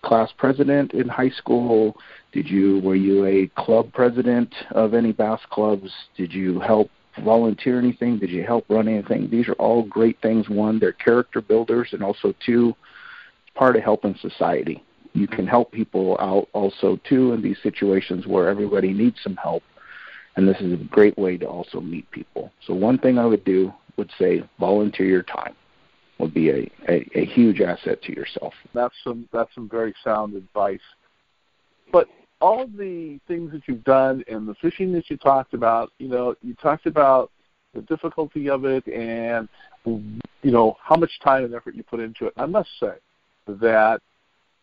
class 0.06 0.30
president 0.38 0.94
in 0.94 1.08
high 1.08 1.30
school? 1.30 1.96
Did 2.34 2.50
you 2.50 2.82
were 2.82 2.98
you 2.98 3.26
a 3.26 3.48
club 3.56 3.94
president 3.94 4.54
of 4.72 4.94
any 4.94 5.14
bass 5.14 5.40
clubs? 5.50 5.90
Did 6.18 6.34
you 6.34 6.60
help 6.60 6.92
volunteer 7.24 7.80
anything? 7.80 8.20
Did 8.20 8.32
you 8.32 8.44
help 8.44 8.66
run 8.68 8.90
anything? 8.90 9.30
These 9.30 9.48
are 9.48 9.54
all 9.54 9.84
great 9.84 10.22
things 10.22 10.50
one 10.50 10.78
they're 10.78 10.92
character 10.92 11.40
builders 11.40 11.88
and 11.94 12.04
also 12.04 12.34
two 12.46 12.76
part 13.56 13.78
of 13.78 13.84
helping 13.84 14.16
society 14.22 14.84
you 15.20 15.28
can 15.28 15.46
help 15.46 15.72
people 15.72 16.18
out 16.20 16.48
also 16.54 17.00
too 17.08 17.34
in 17.34 17.42
these 17.42 17.58
situations 17.62 18.26
where 18.26 18.48
everybody 18.48 18.94
needs 18.94 19.18
some 19.22 19.36
help. 19.36 19.64
And 20.36 20.48
this 20.48 20.58
is 20.62 20.74
a 20.74 20.84
great 20.86 21.18
way 21.18 21.38
to 21.38 21.46
also 21.46 21.82
meet 21.82 22.10
people. 22.12 22.52
So 22.66 22.74
one 22.74 22.98
thing 22.98 23.18
i 23.18 23.26
would 23.26 23.44
do 23.44 23.74
would 23.98 24.10
say 24.18 24.42
volunteer 24.60 25.06
your 25.06 25.24
time 25.24 25.56
would 26.18 26.34
be 26.34 26.50
a, 26.50 26.72
a, 26.88 27.06
a 27.16 27.26
huge 27.26 27.60
asset 27.60 28.02
to 28.04 28.14
yourself. 28.14 28.54
That's 28.74 28.96
some 29.04 29.28
that's 29.34 29.54
some 29.54 29.68
very 29.68 29.94
sound 30.04 30.36
advice. 30.36 30.80
But 31.92 32.08
all 32.40 32.68
the 32.68 33.20
things 33.28 33.52
that 33.52 33.64
you've 33.68 33.84
done 33.84 34.24
and 34.30 34.48
the 34.48 34.56
fishing 34.56 34.94
that 34.94 35.10
you 35.10 35.18
talked 35.18 35.54
about 35.54 35.92
you 35.98 36.08
know 36.08 36.36
you 36.42 36.54
talked 36.56 36.86
about 36.86 37.32
the 37.74 37.82
difficulty 37.82 38.50
of 38.50 38.64
it 38.64 38.88
and 38.88 39.50
you 39.86 40.52
know 40.52 40.78
how 40.82 40.96
much 40.96 41.12
time 41.22 41.44
and 41.44 41.54
effort 41.54 41.76
you 41.76 41.84
put 41.84 42.00
into 42.00 42.28
it. 42.28 42.34
I 42.38 42.46
must 42.46 42.70
say 42.80 42.94
that 43.48 44.02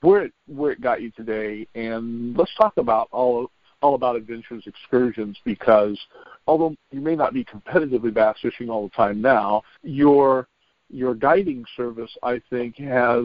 where 0.07 0.23
it 0.23 0.33
where 0.47 0.71
it 0.71 0.81
got 0.81 1.03
you 1.03 1.11
today, 1.11 1.66
and 1.75 2.37
let's 2.37 2.55
talk 2.57 2.77
about 2.77 3.09
all 3.11 3.51
all 3.83 3.97
about 3.97 4.14
adventures 4.14 4.62
excursions 4.66 5.37
because 5.45 5.99
although 6.47 6.75
you 6.92 7.01
may 7.01 7.16
not 7.16 7.35
be 7.35 7.45
competitively 7.45 8.14
bass 8.14 8.37
fishing 8.40 8.71
all 8.71 8.85
the 8.85 8.95
time 8.95 9.21
now, 9.21 9.62
your 9.83 10.47
your 10.90 11.14
guiding 11.14 11.64
service 11.77 12.11
I 12.23 12.40
think 12.51 12.77
has 12.77 13.25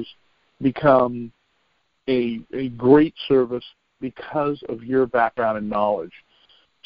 become 0.59 1.31
a 2.09 2.41
a 2.51 2.69
great 2.69 3.13
service 3.27 3.65
because 3.99 4.61
of 4.67 4.83
your 4.83 5.05
background 5.05 5.59
and 5.59 5.69
knowledge. 5.69 6.13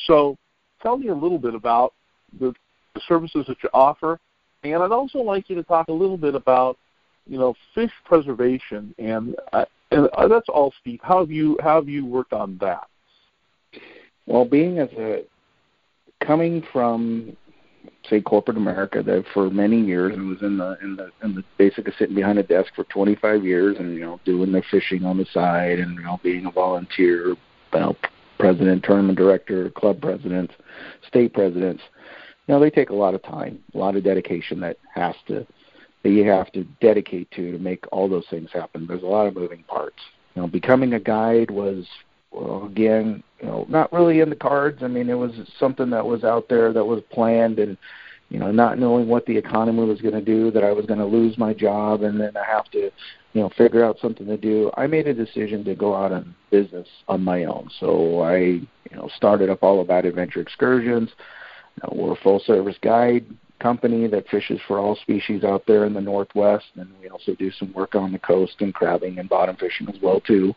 So 0.07 0.37
tell 0.81 0.97
me 0.97 1.07
a 1.07 1.15
little 1.15 1.39
bit 1.39 1.55
about 1.55 1.93
the, 2.37 2.53
the 2.95 3.01
services 3.07 3.45
that 3.47 3.55
you 3.63 3.69
offer 3.73 4.19
And 4.63 4.83
I'd 4.83 4.91
also 4.91 5.19
like 5.19 5.49
you 5.49 5.55
to 5.55 5.63
talk 5.63 5.87
a 5.87 5.93
little 5.93 6.17
bit 6.17 6.35
about, 6.35 6.77
you 7.25 7.37
know, 7.37 7.55
fish 7.73 7.91
preservation, 8.03 8.93
and, 8.97 9.35
uh, 9.53 9.63
and 9.91 10.09
uh, 10.13 10.27
that's 10.27 10.49
all, 10.49 10.73
Steve. 10.81 10.99
How 11.03 11.19
have 11.19 11.31
you 11.31 11.57
how 11.61 11.75
have 11.75 11.89
you 11.89 12.05
worked 12.05 12.33
on 12.33 12.57
that? 12.61 12.87
Well, 14.25 14.45
being 14.45 14.79
as 14.79 14.89
a 14.97 15.23
coming 16.25 16.63
from 16.73 17.35
say 18.09 18.21
corporate 18.21 18.57
America 18.57 19.01
that 19.03 19.25
for 19.33 19.49
many 19.49 19.81
years 19.81 20.13
and 20.13 20.27
was 20.27 20.41
in 20.41 20.57
the 20.57 20.77
in 20.81 20.95
the 20.95 21.11
in 21.23 21.35
the 21.35 21.43
basically 21.57 21.93
sitting 21.97 22.15
behind 22.15 22.37
a 22.37 22.43
desk 22.43 22.71
for 22.75 22.83
25 22.85 23.43
years 23.43 23.77
and 23.79 23.95
you 23.95 24.01
know 24.01 24.19
doing 24.25 24.51
the 24.51 24.61
fishing 24.69 25.05
on 25.05 25.17
the 25.17 25.25
side 25.33 25.79
and 25.79 25.95
you 25.95 26.03
know 26.03 26.19
being 26.23 26.45
a 26.45 26.51
volunteer, 26.51 27.29
you 27.29 27.37
know, 27.73 27.95
president, 28.39 28.83
tournament 28.83 29.17
director, 29.17 29.69
club 29.71 30.01
president, 30.01 30.51
state 31.07 31.33
presidents. 31.33 31.81
You 32.47 32.53
know, 32.53 32.59
they 32.59 32.69
take 32.69 32.91
a 32.91 32.95
lot 32.95 33.15
of 33.15 33.23
time, 33.23 33.59
a 33.73 33.77
lot 33.77 33.95
of 33.95 34.03
dedication 34.03 34.59
that 34.59 34.77
has 34.93 35.15
to 35.27 35.47
that 36.05 36.11
you 36.11 36.29
have 36.29 36.51
to 36.51 36.63
dedicate 36.81 37.31
to 37.31 37.51
to 37.51 37.57
make 37.57 37.83
all 37.91 38.07
those 38.07 38.27
things 38.29 38.51
happen. 38.53 38.85
There's 38.85 39.01
a 39.01 39.07
lot 39.07 39.25
of 39.25 39.33
moving 39.35 39.63
parts. 39.63 39.97
You 40.35 40.43
know, 40.43 40.47
becoming 40.47 40.93
a 40.93 40.99
guide 40.99 41.49
was 41.49 41.83
well, 42.29 42.67
again, 42.67 43.23
you 43.39 43.47
know, 43.47 43.65
not 43.69 43.91
really 43.91 44.19
in 44.19 44.29
the 44.29 44.35
cards. 44.35 44.83
I 44.83 44.87
mean, 44.87 45.09
it 45.09 45.15
was 45.15 45.31
something 45.59 45.89
that 45.89 46.05
was 46.05 46.23
out 46.23 46.47
there 46.47 46.71
that 46.73 46.85
was 46.85 47.01
planned, 47.11 47.57
and 47.57 47.75
you 48.29 48.37
know, 48.37 48.51
not 48.51 48.77
knowing 48.77 49.07
what 49.07 49.25
the 49.25 49.35
economy 49.35 49.83
was 49.83 49.99
going 49.99 50.13
to 50.13 50.21
do, 50.21 50.51
that 50.51 50.63
I 50.63 50.71
was 50.73 50.85
going 50.85 50.99
to 50.99 51.05
lose 51.05 51.39
my 51.39 51.55
job, 51.55 52.03
and 52.03 52.21
then 52.21 52.37
I 52.37 52.45
have 52.45 52.69
to, 52.71 52.91
you 53.33 53.41
know, 53.41 53.49
figure 53.57 53.83
out 53.83 53.97
something 53.99 54.27
to 54.27 54.37
do. 54.37 54.69
I 54.77 54.85
made 54.85 55.07
a 55.07 55.13
decision 55.13 55.63
to 55.63 55.73
go 55.73 55.95
out 55.95 56.11
on 56.11 56.35
business 56.51 56.87
on 57.07 57.23
my 57.23 57.45
own. 57.45 57.71
So 57.79 58.21
I, 58.21 58.37
you 58.37 58.95
know, 58.95 59.09
started 59.15 59.49
up 59.49 59.63
all 59.63 59.81
about 59.81 60.05
adventure 60.05 60.41
excursions. 60.41 61.09
You 61.77 61.81
know, 61.83 62.03
we're 62.03 62.13
a 62.13 62.21
full 62.21 62.41
service 62.45 62.77
guide 62.83 63.25
company 63.65 64.05
that 64.05 64.27
fishes 64.27 64.59
for 64.67 64.77
all 64.77 64.95
species 64.95 65.43
out 65.43 65.63
there 65.65 65.85
in 65.85 65.93
the 65.95 66.01
northwest, 66.13 66.65
and 66.75 66.87
we 67.01 67.09
also 67.09 67.33
do 67.33 67.49
some 67.49 67.73
work 67.73 67.95
on 67.95 68.11
the 68.11 68.19
coast 68.19 68.53
and 68.59 68.75
crabbing 68.75 69.17
and 69.17 69.27
bottom 69.27 69.55
fishing 69.55 69.89
as 69.89 69.99
well 70.03 70.19
too. 70.19 70.53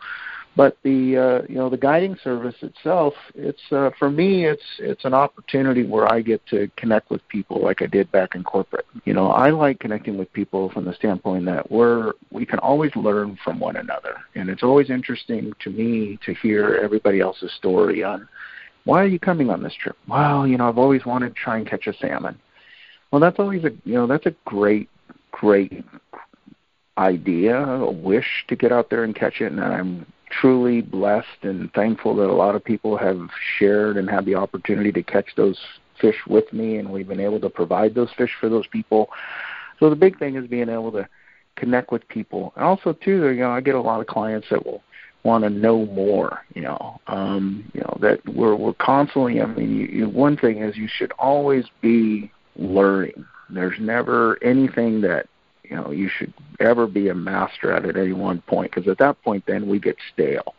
But 0.54 0.76
the 0.82 1.16
uh, 1.16 1.46
you 1.48 1.54
know 1.54 1.70
the 1.70 1.78
guiding 1.78 2.18
service 2.22 2.56
itself, 2.60 3.14
it's 3.34 3.62
uh, 3.72 3.90
for 3.98 4.10
me, 4.10 4.44
it's 4.44 4.68
it's 4.78 5.06
an 5.06 5.14
opportunity 5.14 5.84
where 5.86 6.12
I 6.12 6.20
get 6.20 6.44
to 6.48 6.68
connect 6.76 7.10
with 7.10 7.26
people 7.28 7.62
like 7.62 7.80
I 7.80 7.86
did 7.86 8.12
back 8.12 8.34
in 8.34 8.44
corporate. 8.44 8.84
You 9.06 9.14
know, 9.14 9.28
I 9.28 9.48
like 9.50 9.78
connecting 9.78 10.18
with 10.18 10.30
people 10.34 10.70
from 10.70 10.84
the 10.84 10.92
standpoint 10.92 11.46
that 11.46 11.70
we're 11.70 12.12
we 12.30 12.44
can 12.44 12.58
always 12.58 12.94
learn 12.94 13.38
from 13.42 13.58
one 13.58 13.76
another, 13.76 14.16
and 14.34 14.50
it's 14.50 14.62
always 14.62 14.90
interesting 14.90 15.54
to 15.64 15.70
me 15.70 16.18
to 16.26 16.34
hear 16.34 16.78
everybody 16.82 17.20
else's 17.20 17.52
story 17.54 18.04
on 18.04 18.28
why 18.84 19.02
are 19.02 19.06
you 19.06 19.18
coming 19.18 19.50
on 19.50 19.62
this 19.62 19.74
trip? 19.82 19.96
Well, 20.08 20.46
you 20.46 20.56
know, 20.56 20.68
I've 20.68 20.78
always 20.78 21.04
wanted 21.04 21.34
to 21.34 21.40
try 21.40 21.58
and 21.58 21.66
catch 21.68 21.86
a 21.86 21.94
salmon. 21.94 22.38
Well, 23.10 23.20
that's 23.20 23.38
always 23.38 23.64
a 23.64 23.70
you 23.84 23.94
know 23.94 24.06
that's 24.06 24.26
a 24.26 24.34
great 24.44 24.88
great 25.30 25.84
idea, 26.98 27.56
a 27.56 27.90
wish 27.90 28.44
to 28.48 28.56
get 28.56 28.72
out 28.72 28.90
there 28.90 29.04
and 29.04 29.14
catch 29.14 29.40
it, 29.40 29.52
and 29.52 29.60
I'm 29.60 30.06
truly 30.30 30.82
blessed 30.82 31.42
and 31.42 31.72
thankful 31.72 32.14
that 32.16 32.28
a 32.28 32.34
lot 32.34 32.54
of 32.54 32.64
people 32.64 32.96
have 32.98 33.28
shared 33.58 33.96
and 33.96 34.10
had 34.10 34.26
the 34.26 34.34
opportunity 34.34 34.92
to 34.92 35.02
catch 35.02 35.28
those 35.36 35.58
fish 36.00 36.16
with 36.26 36.52
me, 36.52 36.76
and 36.76 36.90
we've 36.90 37.08
been 37.08 37.20
able 37.20 37.40
to 37.40 37.50
provide 37.50 37.94
those 37.94 38.10
fish 38.16 38.30
for 38.40 38.48
those 38.48 38.66
people. 38.66 39.08
So 39.78 39.88
the 39.88 39.96
big 39.96 40.18
thing 40.18 40.36
is 40.36 40.46
being 40.46 40.68
able 40.68 40.92
to 40.92 41.08
connect 41.56 41.92
with 41.92 42.06
people, 42.08 42.52
and 42.56 42.64
also 42.64 42.92
too, 42.92 43.30
you 43.30 43.40
know, 43.40 43.50
I 43.50 43.60
get 43.60 43.74
a 43.74 43.80
lot 43.80 44.00
of 44.00 44.06
clients 44.06 44.48
that 44.50 44.64
will 44.64 44.82
want 45.24 45.44
to 45.44 45.50
know 45.50 45.86
more. 45.86 46.44
You 46.54 46.62
know, 46.62 47.00
um, 47.06 47.70
you 47.72 47.80
know 47.80 47.96
that 48.00 48.20
we're 48.28 48.54
we're 48.54 48.74
constantly. 48.74 49.40
I 49.40 49.46
mean, 49.46 49.76
you, 49.76 49.86
you, 49.86 50.08
one 50.08 50.36
thing 50.36 50.62
is 50.62 50.76
you 50.76 50.88
should 50.88 51.12
always 51.12 51.64
be 51.80 52.30
learning. 52.58 53.24
There's 53.50 53.78
never 53.80 54.42
anything 54.42 55.00
that 55.02 55.26
you 55.62 55.76
know 55.76 55.90
you 55.90 56.08
should 56.08 56.32
ever 56.60 56.86
be 56.86 57.08
a 57.08 57.14
master 57.14 57.72
at 57.72 57.84
at 57.84 57.96
any 57.96 58.12
one 58.12 58.42
point 58.42 58.72
because 58.72 58.88
at 58.88 58.98
that 58.98 59.22
point 59.22 59.44
then 59.46 59.68
we 59.68 59.78
get 59.78 59.96
stale. 60.12 60.54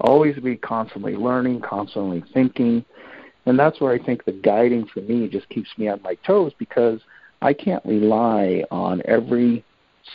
Always 0.00 0.38
be 0.38 0.56
constantly 0.56 1.16
learning 1.16 1.62
constantly 1.62 2.22
thinking 2.34 2.84
and 3.46 3.58
that's 3.58 3.80
where 3.80 3.92
i 3.92 3.98
think 3.98 4.24
the 4.24 4.32
guiding 4.32 4.86
for 4.92 5.00
me 5.00 5.28
just 5.28 5.48
keeps 5.48 5.70
me 5.78 5.88
on 5.88 6.02
my 6.02 6.14
toes 6.26 6.52
because 6.58 7.00
i 7.40 7.52
can't 7.52 7.84
rely 7.86 8.62
on 8.70 9.00
every 9.06 9.64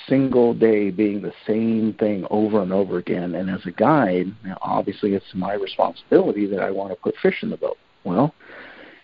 single 0.07 0.53
day 0.53 0.89
being 0.89 1.21
the 1.21 1.33
same 1.45 1.93
thing 1.99 2.25
over 2.29 2.61
and 2.61 2.71
over 2.71 2.97
again. 2.97 3.35
And 3.35 3.49
as 3.49 3.65
a 3.65 3.71
guide 3.71 4.27
obviously 4.61 5.15
it's 5.15 5.25
my 5.33 5.53
responsibility 5.53 6.45
that 6.47 6.61
i 6.61 6.71
want 6.71 6.91
to 6.91 6.95
put 6.95 7.15
fish 7.21 7.43
in 7.43 7.49
the 7.49 7.57
boat. 7.57 7.77
Well 8.03 8.33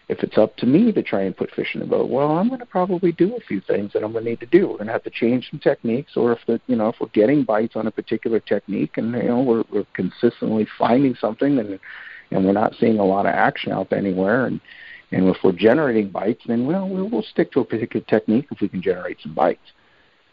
if 0.10 0.24
it's 0.24 0.38
up 0.38 0.56
to 0.58 0.66
me 0.66 0.92
to 0.94 1.04
try 1.04 1.24
and 1.24 1.36
put 1.36 1.52
fish 1.52 1.72
in 1.74 1.82
the 1.82 1.86
boat, 1.86 2.10
well, 2.10 2.32
I'm 2.38 2.48
going 2.48 2.62
to 2.62 2.66
probably 2.66 3.12
do 3.12 3.36
a 3.36 3.42
few 3.42 3.60
things 3.60 3.92
that 3.94 4.04
I'm 4.04 4.14
going 4.14 4.24
to 4.24 4.30
need 4.30 4.40
to 4.40 4.46
do. 4.46 4.68
We're 4.68 4.76
going 4.76 4.88
to 4.88 4.94
have 4.94 5.04
to 5.04 5.10
change 5.10 5.50
some 5.50 5.60
techniques, 5.60 6.16
or 6.16 6.32
if 6.32 6.40
the, 6.48 6.62
you 6.68 6.78
know, 6.78 6.90
if 6.90 6.96
we're 7.02 7.08
getting 7.08 7.44
bites 7.44 7.76
on 7.76 7.88
a 7.88 7.92
particular 7.92 8.40
technique, 8.40 8.98
and 8.98 9.12
you 9.14 9.24
know, 9.24 9.42
we're, 9.42 9.64
we're 9.72 9.86
consistently 9.94 10.66
finding 10.78 11.16
something, 11.16 11.60
and 11.60 11.80
and 12.32 12.46
we're 12.46 12.52
not 12.54 12.76
seeing 12.80 13.00
a 13.00 13.06
lot 13.06 13.26
of 13.26 13.34
action 13.34 13.72
out 13.72 13.90
there 13.90 14.00
anywhere, 14.00 14.46
and 14.46 14.62
and 15.12 15.28
if 15.28 15.38
we're 15.44 15.52
generating 15.52 16.10
bites, 16.10 16.44
then 16.48 16.66
well, 16.66 16.88
we'll, 16.88 17.10
we'll 17.10 17.24
stick 17.24 17.52
to 17.52 17.62
a 17.62 17.66
particular 17.66 18.06
technique 18.06 18.48
if 18.52 18.62
we 18.62 18.70
can 18.70 18.82
generate 18.82 19.20
some 19.22 19.34
bites. 19.34 19.74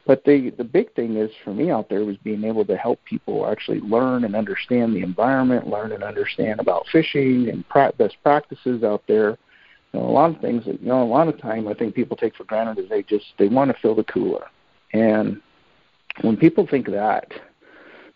But 0.06 0.24
the 0.24 0.50
the 0.56 0.64
big 0.64 0.92
thing 0.94 1.16
is 1.16 1.30
for 1.42 1.52
me 1.52 1.72
out 1.72 1.88
there 1.88 2.04
was 2.04 2.16
being 2.18 2.44
able 2.44 2.64
to 2.66 2.76
help 2.76 3.00
people 3.04 3.48
actually 3.48 3.80
learn 3.80 4.24
and 4.24 4.36
understand 4.36 4.94
the 4.94 5.02
environment, 5.02 5.66
learn 5.66 5.90
and 5.90 6.04
understand 6.04 6.60
about 6.60 6.86
fishing 6.92 7.48
and 7.48 7.68
pra- 7.68 7.92
best 7.98 8.16
practices 8.22 8.84
out 8.84 9.02
there 9.08 9.36
know, 9.94 10.06
a 10.06 10.10
lot 10.10 10.34
of 10.34 10.40
things 10.40 10.64
that 10.66 10.80
you 10.80 10.88
know 10.88 11.02
a 11.02 11.04
lot 11.04 11.28
of 11.28 11.40
time 11.40 11.68
I 11.68 11.74
think 11.74 11.94
people 11.94 12.16
take 12.16 12.36
for 12.36 12.44
granted 12.44 12.82
is 12.82 12.88
they 12.88 13.02
just 13.02 13.26
they 13.38 13.48
want 13.48 13.70
to 13.70 13.76
fill 13.80 13.94
the 13.94 14.04
cooler, 14.04 14.46
and 14.92 15.40
when 16.22 16.36
people 16.36 16.66
think 16.66 16.86
that, 16.90 17.32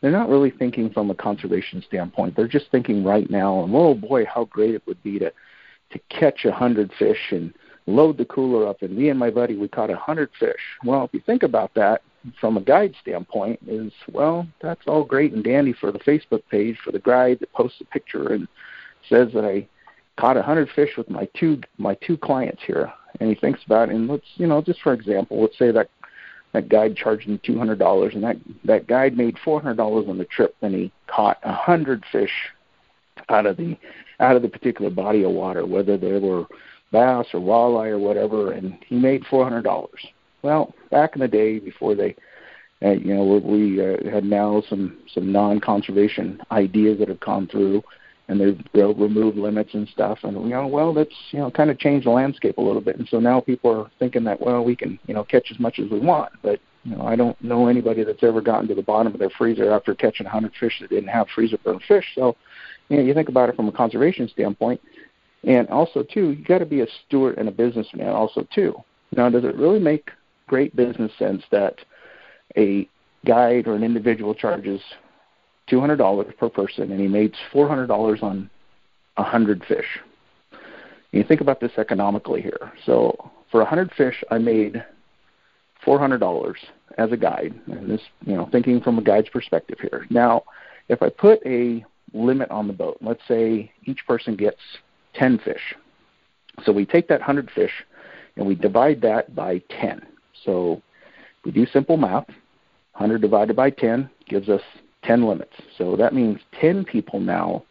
they're 0.00 0.10
not 0.10 0.28
really 0.28 0.50
thinking 0.50 0.90
from 0.90 1.10
a 1.10 1.14
conservation 1.14 1.82
standpoint. 1.86 2.36
They're 2.36 2.48
just 2.48 2.70
thinking 2.70 3.04
right 3.04 3.28
now, 3.30 3.64
and 3.64 3.74
oh 3.74 3.94
boy, 3.94 4.24
how 4.24 4.44
great 4.44 4.74
it 4.74 4.82
would 4.86 5.02
be 5.02 5.18
to 5.18 5.32
to 5.90 5.98
catch 6.10 6.44
a 6.44 6.52
hundred 6.52 6.92
fish 6.98 7.30
and 7.30 7.52
load 7.86 8.18
the 8.18 8.24
cooler 8.26 8.68
up. 8.68 8.82
And 8.82 8.96
me 8.96 9.08
and 9.08 9.18
my 9.18 9.30
buddy, 9.30 9.56
we 9.56 9.68
caught 9.68 9.90
a 9.90 9.96
hundred 9.96 10.30
fish. 10.38 10.60
Well, 10.84 11.04
if 11.04 11.14
you 11.14 11.20
think 11.24 11.42
about 11.42 11.72
that 11.74 12.02
from 12.40 12.56
a 12.56 12.60
guide 12.60 12.94
standpoint, 13.00 13.60
is 13.66 13.92
well, 14.12 14.46
that's 14.60 14.86
all 14.86 15.04
great 15.04 15.32
and 15.32 15.42
dandy 15.42 15.72
for 15.72 15.90
the 15.90 15.98
Facebook 16.00 16.42
page 16.50 16.76
for 16.84 16.92
the 16.92 16.98
guide 17.00 17.38
that 17.40 17.52
posts 17.52 17.80
a 17.80 17.84
picture 17.84 18.32
and 18.32 18.46
says 19.08 19.28
that 19.32 19.44
I 19.44 19.66
caught 20.18 20.36
a 20.36 20.42
hundred 20.42 20.68
fish 20.74 20.90
with 20.96 21.08
my 21.08 21.28
two 21.34 21.60
my 21.78 21.94
two 22.06 22.16
clients 22.16 22.62
here. 22.66 22.92
And 23.20 23.28
he 23.28 23.34
thinks 23.34 23.60
about 23.64 23.88
it 23.88 23.94
and 23.94 24.08
let's 24.08 24.26
you 24.34 24.46
know 24.46 24.60
just 24.60 24.80
for 24.82 24.92
example 24.92 25.40
let's 25.40 25.58
say 25.58 25.70
that 25.70 25.88
that 26.52 26.68
guide 26.68 26.96
charged 26.96 27.28
him 27.28 27.40
two 27.42 27.58
hundred 27.58 27.78
dollars 27.78 28.14
and 28.14 28.22
that 28.24 28.36
that 28.64 28.86
guide 28.86 29.16
made 29.16 29.36
four 29.44 29.60
hundred 29.60 29.76
dollars 29.76 30.06
on 30.08 30.18
the 30.18 30.24
trip 30.24 30.54
and 30.62 30.74
he 30.74 30.92
caught 31.06 31.38
a 31.42 31.52
hundred 31.52 32.04
fish 32.10 32.32
out 33.28 33.46
of 33.46 33.56
the 33.56 33.76
out 34.20 34.36
of 34.36 34.42
the 34.42 34.48
particular 34.48 34.90
body 34.90 35.22
of 35.22 35.30
water 35.30 35.66
whether 35.66 35.96
they 35.96 36.18
were 36.18 36.46
bass 36.92 37.26
or 37.32 37.40
walleye 37.40 37.90
or 37.90 37.98
whatever 37.98 38.52
and 38.52 38.78
he 38.86 38.96
made 38.96 39.24
four 39.26 39.44
hundred 39.44 39.62
dollars. 39.62 40.06
Well 40.42 40.74
back 40.90 41.14
in 41.14 41.20
the 41.20 41.28
day 41.28 41.58
before 41.58 41.94
they 41.94 42.14
uh, 42.82 42.90
you 42.90 43.14
know 43.14 43.24
we, 43.24 43.76
we 43.76 43.80
uh, 43.80 44.10
had 44.10 44.24
now 44.24 44.62
some 44.68 44.98
some 45.12 45.32
non 45.32 45.60
conservation 45.60 46.40
ideas 46.50 46.98
that 46.98 47.08
have 47.08 47.20
come 47.20 47.46
through 47.46 47.82
and 48.28 48.40
they 48.40 48.56
they'll 48.74 48.94
remove 48.94 49.36
limits 49.36 49.74
and 49.74 49.88
stuff. 49.88 50.18
And 50.22 50.36
you 50.44 50.50
know 50.50 50.66
well 50.66 50.92
that's 50.92 51.14
you 51.30 51.38
know 51.38 51.50
kind 51.50 51.70
of 51.70 51.78
changed 51.78 52.06
the 52.06 52.10
landscape 52.10 52.58
a 52.58 52.62
little 52.62 52.82
bit. 52.82 52.98
And 52.98 53.08
so 53.08 53.18
now 53.18 53.40
people 53.40 53.70
are 53.70 53.90
thinking 53.98 54.24
that 54.24 54.40
well 54.40 54.64
we 54.64 54.76
can 54.76 54.98
you 55.06 55.14
know 55.14 55.24
catch 55.24 55.50
as 55.50 55.58
much 55.58 55.78
as 55.78 55.90
we 55.90 55.98
want. 55.98 56.32
But 56.42 56.60
you 56.84 56.94
know 56.94 57.02
I 57.02 57.16
don't 57.16 57.42
know 57.42 57.66
anybody 57.66 58.04
that's 58.04 58.22
ever 58.22 58.40
gotten 58.40 58.68
to 58.68 58.74
the 58.74 58.82
bottom 58.82 59.12
of 59.12 59.18
their 59.18 59.30
freezer 59.30 59.72
after 59.72 59.94
catching 59.94 60.26
hundred 60.26 60.52
fish 60.60 60.78
that 60.80 60.90
didn't 60.90 61.08
have 61.08 61.26
freezer 61.34 61.58
burn 61.58 61.80
fish. 61.88 62.04
So 62.14 62.36
you 62.88 62.98
know 62.98 63.02
you 63.02 63.14
think 63.14 63.28
about 63.28 63.48
it 63.48 63.56
from 63.56 63.68
a 63.68 63.72
conservation 63.72 64.28
standpoint. 64.28 64.80
And 65.44 65.68
also 65.68 66.02
too 66.02 66.30
you 66.30 66.44
got 66.44 66.58
to 66.58 66.66
be 66.66 66.82
a 66.82 66.86
steward 67.06 67.38
and 67.38 67.48
a 67.48 67.52
businessman 67.52 68.10
also 68.10 68.46
too. 68.54 68.74
Now 69.16 69.30
does 69.30 69.44
it 69.44 69.56
really 69.56 69.80
make 69.80 70.10
great 70.46 70.76
business 70.76 71.12
sense 71.18 71.42
that 71.50 71.76
a 72.56 72.88
guide 73.24 73.66
or 73.66 73.74
an 73.74 73.82
individual 73.82 74.34
charges 74.34 74.80
two 75.68 75.80
hundred 75.80 75.96
dollars 75.96 76.32
per 76.38 76.48
person, 76.48 76.90
and 76.90 77.00
he 77.00 77.08
made 77.08 77.34
four 77.52 77.68
hundred 77.68 77.86
dollars 77.86 78.20
on 78.22 78.50
a 79.16 79.22
hundred 79.22 79.64
fish. 79.66 79.86
And 80.52 81.22
you 81.22 81.24
think 81.24 81.40
about 81.40 81.60
this 81.60 81.72
economically 81.78 82.42
here. 82.42 82.72
So 82.84 83.30
for 83.50 83.60
a 83.60 83.64
hundred 83.64 83.92
fish, 83.96 84.22
I 84.30 84.38
made 84.38 84.84
four 85.84 85.98
hundred 85.98 86.18
dollars 86.18 86.58
as 86.96 87.12
a 87.12 87.16
guide, 87.16 87.54
and 87.66 87.90
this, 87.90 88.00
you 88.24 88.34
know, 88.34 88.48
thinking 88.50 88.80
from 88.80 88.98
a 88.98 89.02
guide's 89.02 89.28
perspective 89.28 89.78
here. 89.80 90.06
Now, 90.10 90.42
if 90.88 91.02
I 91.02 91.10
put 91.10 91.40
a 91.46 91.84
limit 92.12 92.50
on 92.50 92.66
the 92.66 92.72
boat, 92.72 92.98
let's 93.00 93.22
say 93.28 93.70
each 93.84 94.06
person 94.06 94.36
gets 94.36 94.60
ten 95.14 95.38
fish. 95.38 95.74
So 96.64 96.72
we 96.72 96.84
take 96.84 97.08
that 97.08 97.22
hundred 97.22 97.50
fish 97.50 97.72
and 98.36 98.46
we 98.46 98.54
divide 98.54 99.00
that 99.02 99.34
by 99.34 99.58
ten. 99.68 100.04
So 100.44 100.82
we 101.44 101.52
do 101.52 101.66
simple 101.66 101.96
math. 101.96 102.26
100 102.98 103.22
divided 103.22 103.54
by 103.54 103.70
10 103.70 104.10
gives 104.28 104.48
us 104.48 104.60
10 105.08 105.26
limits. 105.26 105.54
So 105.78 105.96
that 105.96 106.14
means 106.14 106.38
10 106.60 106.84
people 106.84 107.18
now 107.18 107.64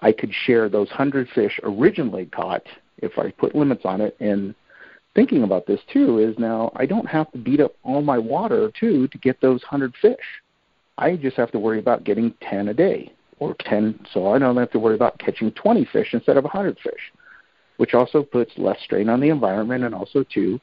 I 0.00 0.12
could 0.12 0.32
share 0.34 0.68
those 0.68 0.88
100 0.88 1.28
fish 1.30 1.58
originally 1.62 2.26
caught 2.26 2.64
if 2.98 3.18
I 3.18 3.30
put 3.30 3.54
limits 3.54 3.82
on 3.84 4.00
it 4.00 4.16
and 4.20 4.54
thinking 5.14 5.44
about 5.44 5.66
this 5.66 5.80
too 5.90 6.18
is 6.18 6.38
now 6.38 6.72
I 6.74 6.84
don't 6.84 7.06
have 7.06 7.30
to 7.32 7.38
beat 7.38 7.60
up 7.60 7.72
all 7.84 8.02
my 8.02 8.18
water 8.18 8.70
too 8.78 9.06
to 9.08 9.18
get 9.18 9.40
those 9.40 9.62
100 9.62 9.94
fish. 10.02 10.16
I 10.98 11.16
just 11.16 11.36
have 11.36 11.52
to 11.52 11.58
worry 11.58 11.78
about 11.78 12.04
getting 12.04 12.34
10 12.42 12.68
a 12.68 12.74
day 12.74 13.12
or 13.38 13.54
10, 13.60 14.06
so 14.12 14.32
I 14.32 14.38
don't 14.38 14.56
have 14.56 14.70
to 14.72 14.78
worry 14.78 14.94
about 14.96 15.18
catching 15.18 15.52
20 15.52 15.84
fish 15.86 16.14
instead 16.14 16.36
of 16.36 16.44
100 16.44 16.78
fish, 16.82 17.12
which 17.76 17.94
also 17.94 18.22
puts 18.22 18.52
less 18.56 18.78
strain 18.82 19.08
on 19.08 19.20
the 19.20 19.28
environment 19.28 19.84
and 19.84 19.94
also 19.94 20.24
too, 20.24 20.58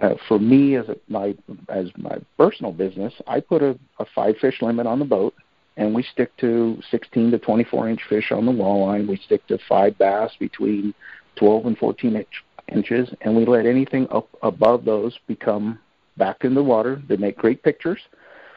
uh, 0.00 0.14
for 0.28 0.38
me 0.38 0.76
as 0.76 0.86
my 1.08 1.34
as 1.68 1.86
my 1.96 2.18
personal 2.36 2.72
business, 2.72 3.12
I 3.26 3.40
put 3.40 3.62
a, 3.62 3.78
a 3.98 4.06
five 4.14 4.36
fish 4.40 4.60
limit 4.60 4.86
on 4.86 4.98
the 4.98 5.04
boat, 5.04 5.34
and 5.76 5.94
we 5.94 6.02
stick 6.02 6.36
to 6.38 6.78
16 6.90 7.30
to 7.30 7.38
24 7.38 7.88
inch 7.88 8.00
fish 8.08 8.32
on 8.32 8.46
the 8.46 8.52
walleye. 8.52 9.06
We 9.06 9.16
stick 9.16 9.46
to 9.48 9.58
five 9.68 9.96
bass 9.98 10.32
between 10.38 10.94
12 11.36 11.66
and 11.66 11.78
14 11.78 12.16
inch, 12.16 12.26
inches, 12.68 13.08
and 13.22 13.36
we 13.36 13.44
let 13.46 13.66
anything 13.66 14.06
up 14.10 14.28
above 14.42 14.84
those 14.84 15.18
become 15.26 15.78
back 16.16 16.44
in 16.44 16.54
the 16.54 16.62
water. 16.62 17.02
They 17.08 17.16
make 17.16 17.36
great 17.36 17.62
pictures, 17.62 18.00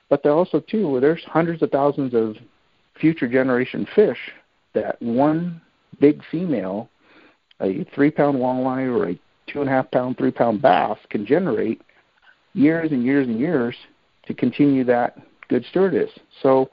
but 0.10 0.24
they 0.24 0.30
also 0.30 0.60
too 0.60 1.00
there's 1.00 1.24
hundreds 1.26 1.62
of 1.62 1.72
thousands 1.72 2.14
of 2.14 2.36
future 3.00 3.28
generation 3.28 3.88
fish 3.96 4.18
that 4.74 5.02
one 5.02 5.62
big 6.00 6.22
female, 6.32 6.90
a 7.62 7.86
three 7.96 8.12
pound 8.12 8.38
walleye 8.38 8.88
or 8.88 9.10
a 9.10 9.20
two 9.52 9.62
and 9.62 9.70
a 9.70 9.74
half 9.74 9.89
pound, 9.91 10.18
three 10.18 10.32
pound 10.32 10.62
bass 10.62 10.97
can 11.10 11.26
generate 11.26 11.82
years 12.54 12.91
and 12.91 13.04
years 13.04 13.28
and 13.28 13.39
years 13.39 13.76
to 14.26 14.34
continue 14.34 14.84
that 14.84 15.18
good 15.47 15.66
stewardess. 15.70 16.10
So 16.41 16.70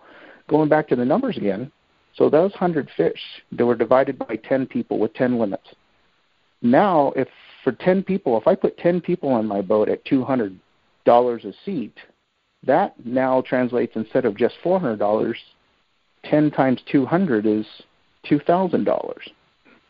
going 0.49 0.69
back 0.69 0.89
to 0.89 0.97
the 0.97 1.05
numbers 1.05 1.37
again, 1.37 1.71
so 2.15 2.31
those 2.31 2.53
hundred 2.55 2.89
fish 2.97 3.21
they 3.53 3.65
were 3.65 3.75
divided 3.75 4.19
by 4.19 4.37
ten 4.37 4.67
people 4.67 4.99
with 4.99 5.15
ten 5.15 5.39
limits. 5.39 5.69
Now 6.63 7.13
if 7.17 7.29
for 7.63 7.73
ten 7.73 8.03
people, 8.03 8.39
if 8.39 8.47
I 8.47 8.55
put 8.55 8.79
ten 8.79 9.01
people 9.01 9.29
on 9.31 9.47
my 9.47 9.61
boat 9.61 9.89
at 9.89 10.05
two 10.05 10.25
hundred 10.25 10.59
dollars 11.05 11.45
a 11.45 11.53
seat, 11.65 11.95
that 12.65 12.95
now 13.05 13.43
translates 13.43 13.97
instead 13.97 14.25
of 14.25 14.37
just 14.37 14.55
four 14.63 14.81
hundred 14.81 14.99
dollars 14.99 15.39
10 16.31 16.51
times 16.51 16.81
200 16.91 17.47
is 17.47 17.67
$2,000. 18.31 19.15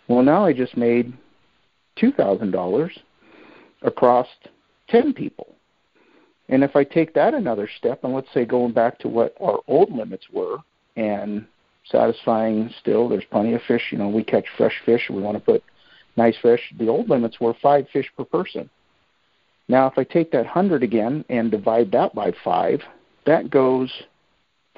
Well, 0.08 0.22
now 0.22 0.44
I 0.44 0.52
just 0.52 0.76
made 0.76 1.12
$2,000 2.00 2.90
across 3.82 4.26
10 4.88 5.12
people. 5.14 5.54
And 6.48 6.62
if 6.62 6.76
I 6.76 6.84
take 6.84 7.14
that 7.14 7.34
another 7.34 7.68
step, 7.78 8.04
and 8.04 8.14
let's 8.14 8.32
say 8.32 8.44
going 8.44 8.72
back 8.72 8.98
to 9.00 9.08
what 9.08 9.34
our 9.40 9.60
old 9.66 9.92
limits 9.92 10.26
were, 10.32 10.58
and 10.96 11.46
satisfying 11.84 12.70
still, 12.80 13.08
there's 13.08 13.24
plenty 13.30 13.54
of 13.54 13.62
fish. 13.62 13.88
You 13.90 13.98
know, 13.98 14.08
we 14.08 14.22
catch 14.22 14.46
fresh 14.56 14.80
fish. 14.84 15.08
We 15.10 15.20
want 15.20 15.36
to 15.36 15.42
put 15.44 15.62
nice 16.16 16.36
fish. 16.40 16.60
The 16.78 16.88
old 16.88 17.08
limits 17.08 17.40
were 17.40 17.54
five 17.60 17.86
fish 17.92 18.10
per 18.16 18.24
person. 18.24 18.70
Now, 19.68 19.86
if 19.88 19.98
I 19.98 20.04
take 20.04 20.30
that 20.30 20.44
100 20.44 20.82
again 20.82 21.24
and 21.28 21.50
divide 21.50 21.90
that 21.92 22.14
by 22.14 22.32
five, 22.44 22.80
that 23.26 23.50
goes 23.50 23.92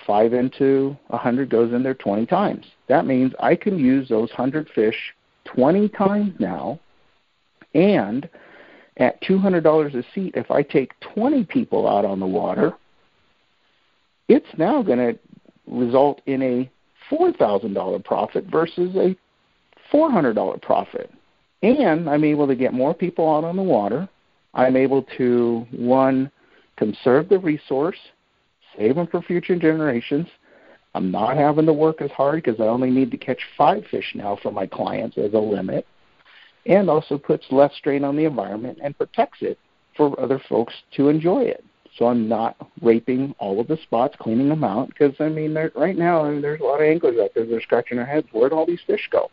5 0.06 0.32
into 0.32 0.96
100 1.08 1.50
goes 1.50 1.72
in 1.72 1.82
there 1.82 1.94
20 1.94 2.26
times. 2.26 2.64
That 2.88 3.06
means 3.06 3.32
I 3.40 3.54
can 3.54 3.78
use 3.78 4.08
those 4.08 4.30
100 4.30 4.68
fish 4.74 4.96
20 5.44 5.88
times 5.90 6.34
now, 6.38 6.78
and 7.74 8.28
at 8.96 9.20
$200 9.22 9.94
a 9.94 10.04
seat, 10.14 10.34
if 10.36 10.50
I 10.50 10.62
take 10.62 10.98
20 11.14 11.44
people 11.44 11.88
out 11.88 12.04
on 12.04 12.20
the 12.20 12.26
water, 12.26 12.72
it's 14.28 14.46
now 14.56 14.82
going 14.82 14.98
to 14.98 15.18
result 15.66 16.20
in 16.26 16.42
a 16.42 16.70
$4,000 17.10 18.04
profit 18.04 18.44
versus 18.50 18.94
a 18.96 19.16
$400 19.94 20.60
profit. 20.62 21.10
And 21.62 22.08
I'm 22.08 22.24
able 22.24 22.46
to 22.46 22.56
get 22.56 22.72
more 22.72 22.94
people 22.94 23.32
out 23.34 23.44
on 23.44 23.56
the 23.56 23.62
water. 23.62 24.08
I'm 24.54 24.76
able 24.76 25.04
to, 25.16 25.66
one, 25.72 26.30
conserve 26.76 27.28
the 27.28 27.38
resource 27.38 27.96
save 28.78 28.94
them 28.94 29.06
for 29.06 29.20
future 29.22 29.58
generations. 29.58 30.26
I'm 30.94 31.10
not 31.10 31.36
having 31.36 31.66
to 31.66 31.72
work 31.72 32.00
as 32.00 32.10
hard 32.12 32.42
because 32.42 32.60
I 32.60 32.64
only 32.64 32.90
need 32.90 33.10
to 33.10 33.16
catch 33.16 33.40
five 33.56 33.84
fish 33.90 34.12
now 34.14 34.38
for 34.42 34.50
my 34.50 34.66
clients 34.66 35.18
as 35.18 35.32
a 35.34 35.38
limit, 35.38 35.86
and 36.68 36.88
also 36.90 37.18
puts 37.18 37.46
less 37.50 37.74
strain 37.76 38.04
on 38.04 38.14
the 38.14 38.24
environment 38.24 38.78
and 38.82 38.96
protects 38.96 39.38
it 39.40 39.58
for 39.96 40.18
other 40.20 40.40
folks 40.48 40.74
to 40.94 41.08
enjoy 41.08 41.42
it. 41.42 41.64
So 41.96 42.06
I'm 42.06 42.28
not 42.28 42.56
raping 42.82 43.34
all 43.38 43.58
of 43.58 43.66
the 43.66 43.78
spots, 43.82 44.14
cleaning 44.20 44.50
them 44.50 44.62
out, 44.62 44.88
because 44.88 45.14
I 45.18 45.28
mean, 45.28 45.58
right 45.74 45.96
now 45.96 46.24
I 46.24 46.30
mean, 46.30 46.42
there's 46.42 46.60
a 46.60 46.64
lot 46.64 46.80
of 46.80 46.86
anglers 46.86 47.18
out 47.18 47.30
there 47.34 47.44
that 47.44 47.56
are 47.56 47.60
scratching 47.60 47.96
their 47.96 48.06
heads. 48.06 48.28
Where'd 48.30 48.52
all 48.52 48.66
these 48.66 48.82
fish 48.86 49.08
go? 49.10 49.30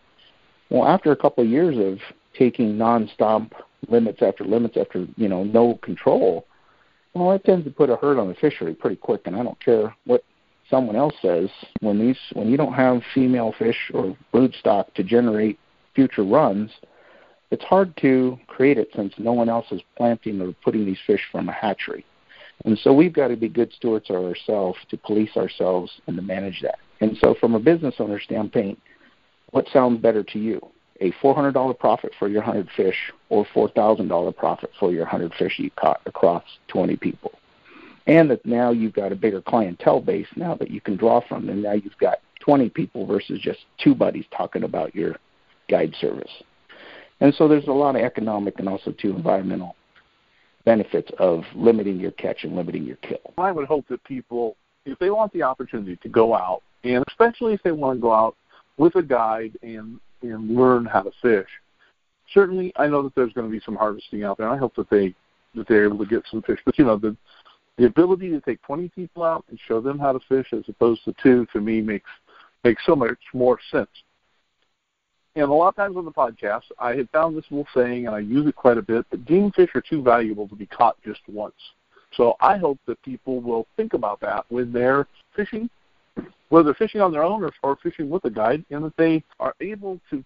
Well, 0.71 0.87
after 0.87 1.11
a 1.11 1.15
couple 1.15 1.43
of 1.43 1.49
years 1.49 1.77
of 1.77 1.99
taking 2.35 2.77
non-stop 2.77 3.51
limits 3.87 4.23
after 4.23 4.43
limits 4.43 4.77
after 4.77 5.05
you 5.15 5.27
know 5.27 5.43
no 5.43 5.75
control, 5.83 6.47
well, 7.13 7.33
it 7.33 7.43
tends 7.43 7.65
to 7.65 7.71
put 7.71 7.89
a 7.89 7.97
hurt 7.97 8.17
on 8.17 8.29
the 8.29 8.35
fishery 8.35 8.73
pretty 8.73 8.95
quick, 8.95 9.21
and 9.25 9.35
I 9.35 9.43
don't 9.43 9.59
care 9.63 9.93
what 10.05 10.23
someone 10.69 10.95
else 10.95 11.13
says. 11.21 11.49
When 11.81 11.99
these, 11.99 12.17
when 12.33 12.49
you 12.49 12.57
don't 12.57 12.73
have 12.73 13.01
female 13.13 13.53
fish 13.59 13.91
or 13.93 14.17
brood 14.31 14.55
stock 14.59 14.93
to 14.95 15.03
generate 15.03 15.59
future 15.93 16.23
runs, 16.23 16.71
it's 17.51 17.63
hard 17.63 17.95
to 17.97 18.39
create 18.47 18.77
it 18.77 18.89
since 18.95 19.13
no 19.17 19.33
one 19.33 19.49
else 19.49 19.65
is 19.71 19.81
planting 19.97 20.41
or 20.41 20.53
putting 20.63 20.85
these 20.85 20.99
fish 21.05 21.21
from 21.31 21.49
a 21.49 21.53
hatchery. 21.53 22.05
And 22.63 22.77
so 22.79 22.93
we've 22.93 23.13
got 23.13 23.27
to 23.27 23.35
be 23.35 23.49
good 23.49 23.71
stewards 23.73 24.09
of 24.09 24.15
ourselves 24.17 24.79
to 24.89 24.97
police 24.97 25.35
ourselves 25.35 25.91
and 26.07 26.15
to 26.15 26.21
manage 26.21 26.61
that. 26.61 26.79
And 27.01 27.17
so, 27.21 27.35
from 27.39 27.53
a 27.53 27.59
business 27.59 27.95
owner 27.99 28.19
standpoint, 28.19 28.79
what 29.51 29.67
sounds 29.73 30.01
better 30.01 30.23
to 30.23 30.39
you? 30.39 30.61
a 31.01 31.11
$400 31.13 31.77
profit 31.77 32.13
for 32.17 32.27
your 32.27 32.41
100 32.41 32.69
fish 32.75 33.11
or 33.29 33.45
$4,000 33.53 34.35
profit 34.35 34.71
for 34.79 34.91
your 34.91 35.03
100 35.03 35.33
fish 35.33 35.55
you 35.57 35.69
caught 35.71 36.01
across 36.05 36.43
20 36.67 36.95
people. 36.97 37.31
And 38.07 38.29
that 38.29 38.45
now 38.45 38.71
you've 38.71 38.93
got 38.93 39.11
a 39.11 39.15
bigger 39.15 39.41
clientele 39.41 39.99
base 39.99 40.27
now 40.35 40.55
that 40.55 40.69
you 40.69 40.79
can 40.79 40.95
draw 40.95 41.21
from, 41.27 41.49
and 41.49 41.63
now 41.63 41.73
you've 41.73 41.97
got 41.99 42.19
20 42.39 42.69
people 42.69 43.05
versus 43.05 43.39
just 43.41 43.59
two 43.79 43.95
buddies 43.95 44.25
talking 44.35 44.63
about 44.63 44.95
your 44.95 45.15
guide 45.69 45.93
service. 45.99 46.31
And 47.21 47.33
so 47.35 47.47
there's 47.47 47.67
a 47.67 47.71
lot 47.71 47.95
of 47.95 48.01
economic 48.01 48.59
and 48.59 48.67
also 48.67 48.91
too 48.91 49.15
environmental 49.15 49.75
benefits 50.65 51.11
of 51.19 51.43
limiting 51.55 51.99
your 51.99 52.11
catch 52.11 52.43
and 52.43 52.55
limiting 52.55 52.83
your 52.83 52.97
kill. 52.97 53.19
I 53.37 53.51
would 53.51 53.67
hope 53.67 53.87
that 53.89 54.03
people, 54.03 54.57
if 54.85 54.97
they 54.99 55.09
want 55.09 55.31
the 55.31 55.43
opportunity 55.43 55.95
to 55.97 56.09
go 56.09 56.33
out, 56.35 56.61
and 56.83 57.03
especially 57.07 57.53
if 57.53 57.63
they 57.63 57.71
want 57.71 57.97
to 57.97 58.01
go 58.01 58.13
out 58.13 58.35
with 58.77 58.95
a 58.95 59.03
guide 59.03 59.57
and 59.63 59.99
and 60.21 60.55
learn 60.55 60.85
how 60.85 61.01
to 61.01 61.11
fish. 61.21 61.47
Certainly, 62.33 62.73
I 62.77 62.87
know 62.87 63.03
that 63.03 63.13
there's 63.15 63.33
going 63.33 63.47
to 63.47 63.51
be 63.51 63.61
some 63.63 63.75
harvesting 63.75 64.23
out 64.23 64.37
there. 64.37 64.49
I 64.49 64.57
hope 64.57 64.75
that 64.75 64.89
they 64.89 65.13
that 65.53 65.67
they're 65.67 65.85
able 65.85 65.99
to 65.99 66.05
get 66.05 66.23
some 66.29 66.41
fish. 66.41 66.59
But 66.65 66.77
you 66.77 66.85
know, 66.85 66.97
the 66.97 67.15
the 67.77 67.85
ability 67.85 68.29
to 68.29 68.41
take 68.41 68.61
20 68.63 68.89
people 68.89 69.23
out 69.23 69.43
and 69.49 69.59
show 69.67 69.81
them 69.81 69.99
how 69.99 70.13
to 70.13 70.19
fish 70.27 70.47
as 70.53 70.63
opposed 70.69 71.03
to 71.05 71.13
two, 71.21 71.45
to 71.53 71.61
me, 71.61 71.81
makes 71.81 72.09
makes 72.63 72.83
so 72.85 72.95
much 72.95 73.19
more 73.33 73.59
sense. 73.71 73.89
And 75.35 75.45
a 75.45 75.53
lot 75.53 75.69
of 75.69 75.75
times 75.75 75.97
on 75.97 76.05
the 76.05 76.11
podcast, 76.11 76.63
I 76.79 76.95
had 76.95 77.09
found 77.09 77.37
this 77.37 77.45
little 77.49 77.67
saying, 77.73 78.07
and 78.07 78.15
I 78.15 78.19
use 78.19 78.47
it 78.47 78.55
quite 78.55 78.77
a 78.77 78.81
bit, 78.81 79.09
that 79.09 79.25
game 79.25 79.51
fish 79.51 79.69
are 79.75 79.81
too 79.81 80.01
valuable 80.01 80.47
to 80.47 80.55
be 80.55 80.65
caught 80.65 80.95
just 81.03 81.21
once. 81.27 81.55
So 82.13 82.35
I 82.39 82.57
hope 82.57 82.79
that 82.87 83.01
people 83.03 83.41
will 83.41 83.67
think 83.75 83.93
about 83.93 84.21
that 84.21 84.45
when 84.49 84.71
they're 84.71 85.07
fishing 85.35 85.69
whether 86.49 86.73
fishing 86.73 87.01
on 87.01 87.11
their 87.11 87.23
own 87.23 87.43
or, 87.43 87.51
or 87.63 87.77
fishing 87.81 88.09
with 88.09 88.23
a 88.25 88.29
guide, 88.29 88.63
and 88.69 88.83
that 88.85 88.95
they 88.97 89.23
are 89.39 89.55
able 89.61 89.99
to 90.09 90.23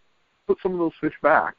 put 0.48 0.58
some 0.62 0.74
of 0.74 0.80
those 0.80 0.92
fish 1.00 1.14
back, 1.22 1.56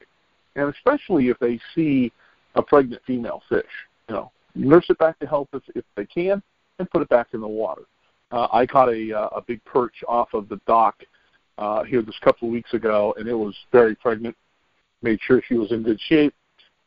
and 0.56 0.72
especially 0.72 1.28
if 1.28 1.38
they 1.38 1.58
see 1.74 2.12
a 2.54 2.62
pregnant 2.62 3.02
female 3.06 3.42
fish, 3.48 3.64
you 4.08 4.14
know, 4.14 4.30
nurse 4.54 4.86
it 4.88 4.98
back 4.98 5.18
to 5.18 5.26
health 5.26 5.48
if, 5.52 5.62
if 5.74 5.84
they 5.96 6.04
can, 6.04 6.42
and 6.78 6.90
put 6.90 7.02
it 7.02 7.08
back 7.08 7.28
in 7.32 7.40
the 7.40 7.48
water. 7.48 7.82
Uh, 8.32 8.46
I 8.52 8.64
caught 8.66 8.88
a 8.88 9.12
uh, 9.12 9.28
a 9.36 9.42
big 9.42 9.64
perch 9.64 10.04
off 10.06 10.34
of 10.34 10.48
the 10.48 10.60
dock 10.66 11.02
uh, 11.60 11.84
here 11.84 12.02
just 12.02 12.18
a 12.20 12.24
couple 12.24 12.48
of 12.48 12.52
weeks 12.52 12.72
ago, 12.74 13.14
and 13.18 13.28
it 13.28 13.34
was 13.34 13.54
very 13.70 13.94
pregnant. 13.94 14.36
Made 15.02 15.20
sure 15.22 15.42
she 15.46 15.54
was 15.54 15.70
in 15.70 15.82
good 15.82 16.00
shape, 16.00 16.34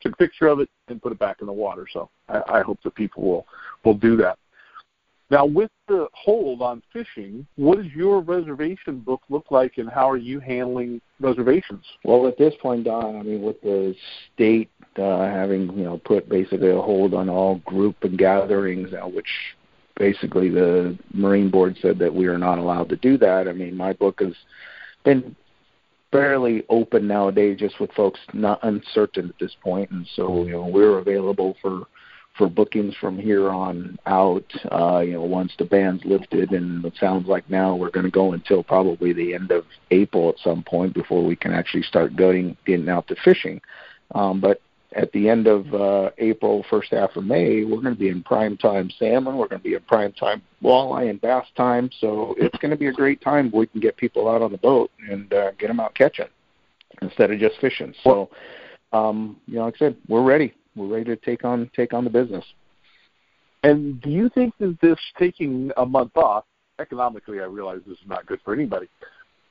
took 0.00 0.12
a 0.12 0.16
picture 0.16 0.48
of 0.48 0.60
it, 0.60 0.68
and 0.88 1.00
put 1.00 1.12
it 1.12 1.18
back 1.18 1.38
in 1.40 1.46
the 1.46 1.52
water. 1.52 1.86
So 1.90 2.10
I, 2.28 2.42
I 2.48 2.62
hope 2.62 2.80
that 2.82 2.94
people 2.94 3.22
will 3.22 3.46
will 3.84 3.94
do 3.94 4.16
that. 4.18 4.38
Now, 5.30 5.46
with 5.46 5.70
the 5.88 6.06
hold 6.12 6.60
on 6.60 6.82
fishing, 6.92 7.46
what 7.56 7.78
does 7.78 7.90
your 7.92 8.20
reservation 8.20 9.00
book 9.00 9.22
look 9.30 9.50
like, 9.50 9.78
and 9.78 9.88
how 9.88 10.10
are 10.10 10.18
you 10.18 10.38
handling 10.38 11.00
reservations? 11.18 11.84
Well, 12.04 12.26
at 12.26 12.36
this 12.36 12.54
point, 12.60 12.84
Don, 12.84 13.16
I 13.16 13.22
mean, 13.22 13.42
with 13.42 13.60
the 13.62 13.94
state 14.34 14.70
uh, 14.96 15.26
having 15.26 15.72
you 15.76 15.84
know 15.84 16.00
put 16.04 16.28
basically 16.28 16.70
a 16.70 16.80
hold 16.80 17.14
on 17.14 17.28
all 17.28 17.56
group 17.64 17.96
and 18.02 18.18
gatherings, 18.18 18.90
now, 18.92 19.08
which 19.08 19.28
basically 19.96 20.48
the 20.48 20.98
Marine 21.12 21.50
Board 21.50 21.76
said 21.80 21.98
that 21.98 22.14
we 22.14 22.26
are 22.26 22.38
not 22.38 22.58
allowed 22.58 22.88
to 22.90 22.96
do 22.96 23.16
that. 23.18 23.48
I 23.48 23.52
mean, 23.52 23.76
my 23.76 23.92
book 23.92 24.20
has 24.20 24.34
been 25.04 25.36
fairly 26.10 26.64
open 26.68 27.06
nowadays, 27.06 27.58
just 27.58 27.80
with 27.80 27.92
folks 27.92 28.20
not 28.32 28.60
uncertain 28.62 29.28
at 29.28 29.38
this 29.40 29.56
point, 29.62 29.90
and 29.90 30.06
so 30.14 30.44
you 30.44 30.52
know 30.52 30.66
we're 30.66 30.98
available 30.98 31.56
for 31.60 31.86
for 32.36 32.48
bookings 32.48 32.94
from 33.00 33.18
here 33.18 33.50
on 33.50 33.98
out. 34.06 34.44
Uh, 34.70 35.00
you 35.00 35.12
know, 35.12 35.22
once 35.22 35.52
the 35.58 35.64
ban's 35.64 36.04
lifted, 36.04 36.50
and 36.52 36.84
it 36.84 36.94
sounds 36.98 37.26
like 37.26 37.48
now 37.48 37.74
we're 37.74 37.90
going 37.90 38.06
to 38.06 38.10
go 38.10 38.32
until 38.32 38.62
probably 38.62 39.12
the 39.12 39.34
end 39.34 39.50
of 39.50 39.64
April 39.90 40.28
at 40.28 40.38
some 40.42 40.62
point 40.62 40.94
before 40.94 41.24
we 41.24 41.36
can 41.36 41.52
actually 41.52 41.82
start 41.82 42.16
going 42.16 42.56
getting 42.66 42.88
out 42.88 43.06
to 43.08 43.16
fishing. 43.24 43.60
Um, 44.14 44.40
but 44.40 44.60
at 44.94 45.10
the 45.12 45.28
end 45.28 45.46
of 45.46 45.72
uh, 45.74 46.10
April, 46.18 46.64
first 46.70 46.92
half 46.92 47.16
of 47.16 47.24
May, 47.24 47.64
we're 47.64 47.80
going 47.80 47.94
to 47.94 48.00
be 48.00 48.08
in 48.08 48.22
prime 48.22 48.56
time 48.56 48.90
salmon. 48.98 49.36
We're 49.36 49.48
going 49.48 49.60
to 49.60 49.68
be 49.68 49.74
in 49.74 49.80
prime 49.82 50.12
time 50.12 50.40
walleye 50.62 51.10
and 51.10 51.20
bass 51.20 51.46
time. 51.56 51.90
So 52.00 52.34
it's 52.38 52.56
going 52.58 52.70
to 52.70 52.76
be 52.76 52.86
a 52.86 52.92
great 52.92 53.20
time. 53.20 53.50
We 53.52 53.66
can 53.66 53.80
get 53.80 53.96
people 53.96 54.28
out 54.28 54.40
on 54.40 54.52
the 54.52 54.58
boat 54.58 54.90
and 55.08 55.32
uh, 55.32 55.50
get 55.58 55.68
them 55.68 55.80
out 55.80 55.94
catching 55.94 56.28
instead 57.02 57.32
of 57.32 57.40
just 57.40 57.56
fishing. 57.60 57.92
So, 58.04 58.30
um, 58.92 59.40
you 59.46 59.56
know, 59.56 59.64
like 59.64 59.74
I 59.76 59.78
said, 59.78 59.96
we're 60.08 60.22
ready. 60.22 60.54
We're 60.76 60.86
ready 60.86 61.04
to 61.06 61.16
take 61.16 61.44
on 61.44 61.70
take 61.74 61.92
on 61.92 62.04
the 62.04 62.10
business. 62.10 62.44
And 63.64 64.00
do 64.00 64.10
you 64.10 64.28
think 64.28 64.54
that 64.58 64.78
this 64.80 64.98
taking 65.18 65.72
a 65.76 65.86
month 65.86 66.16
off, 66.16 66.44
economically, 66.78 67.40
I 67.40 67.44
realize 67.44 67.80
this 67.86 67.98
is 67.98 68.06
not 68.06 68.26
good 68.26 68.40
for 68.44 68.54
anybody, 68.54 68.88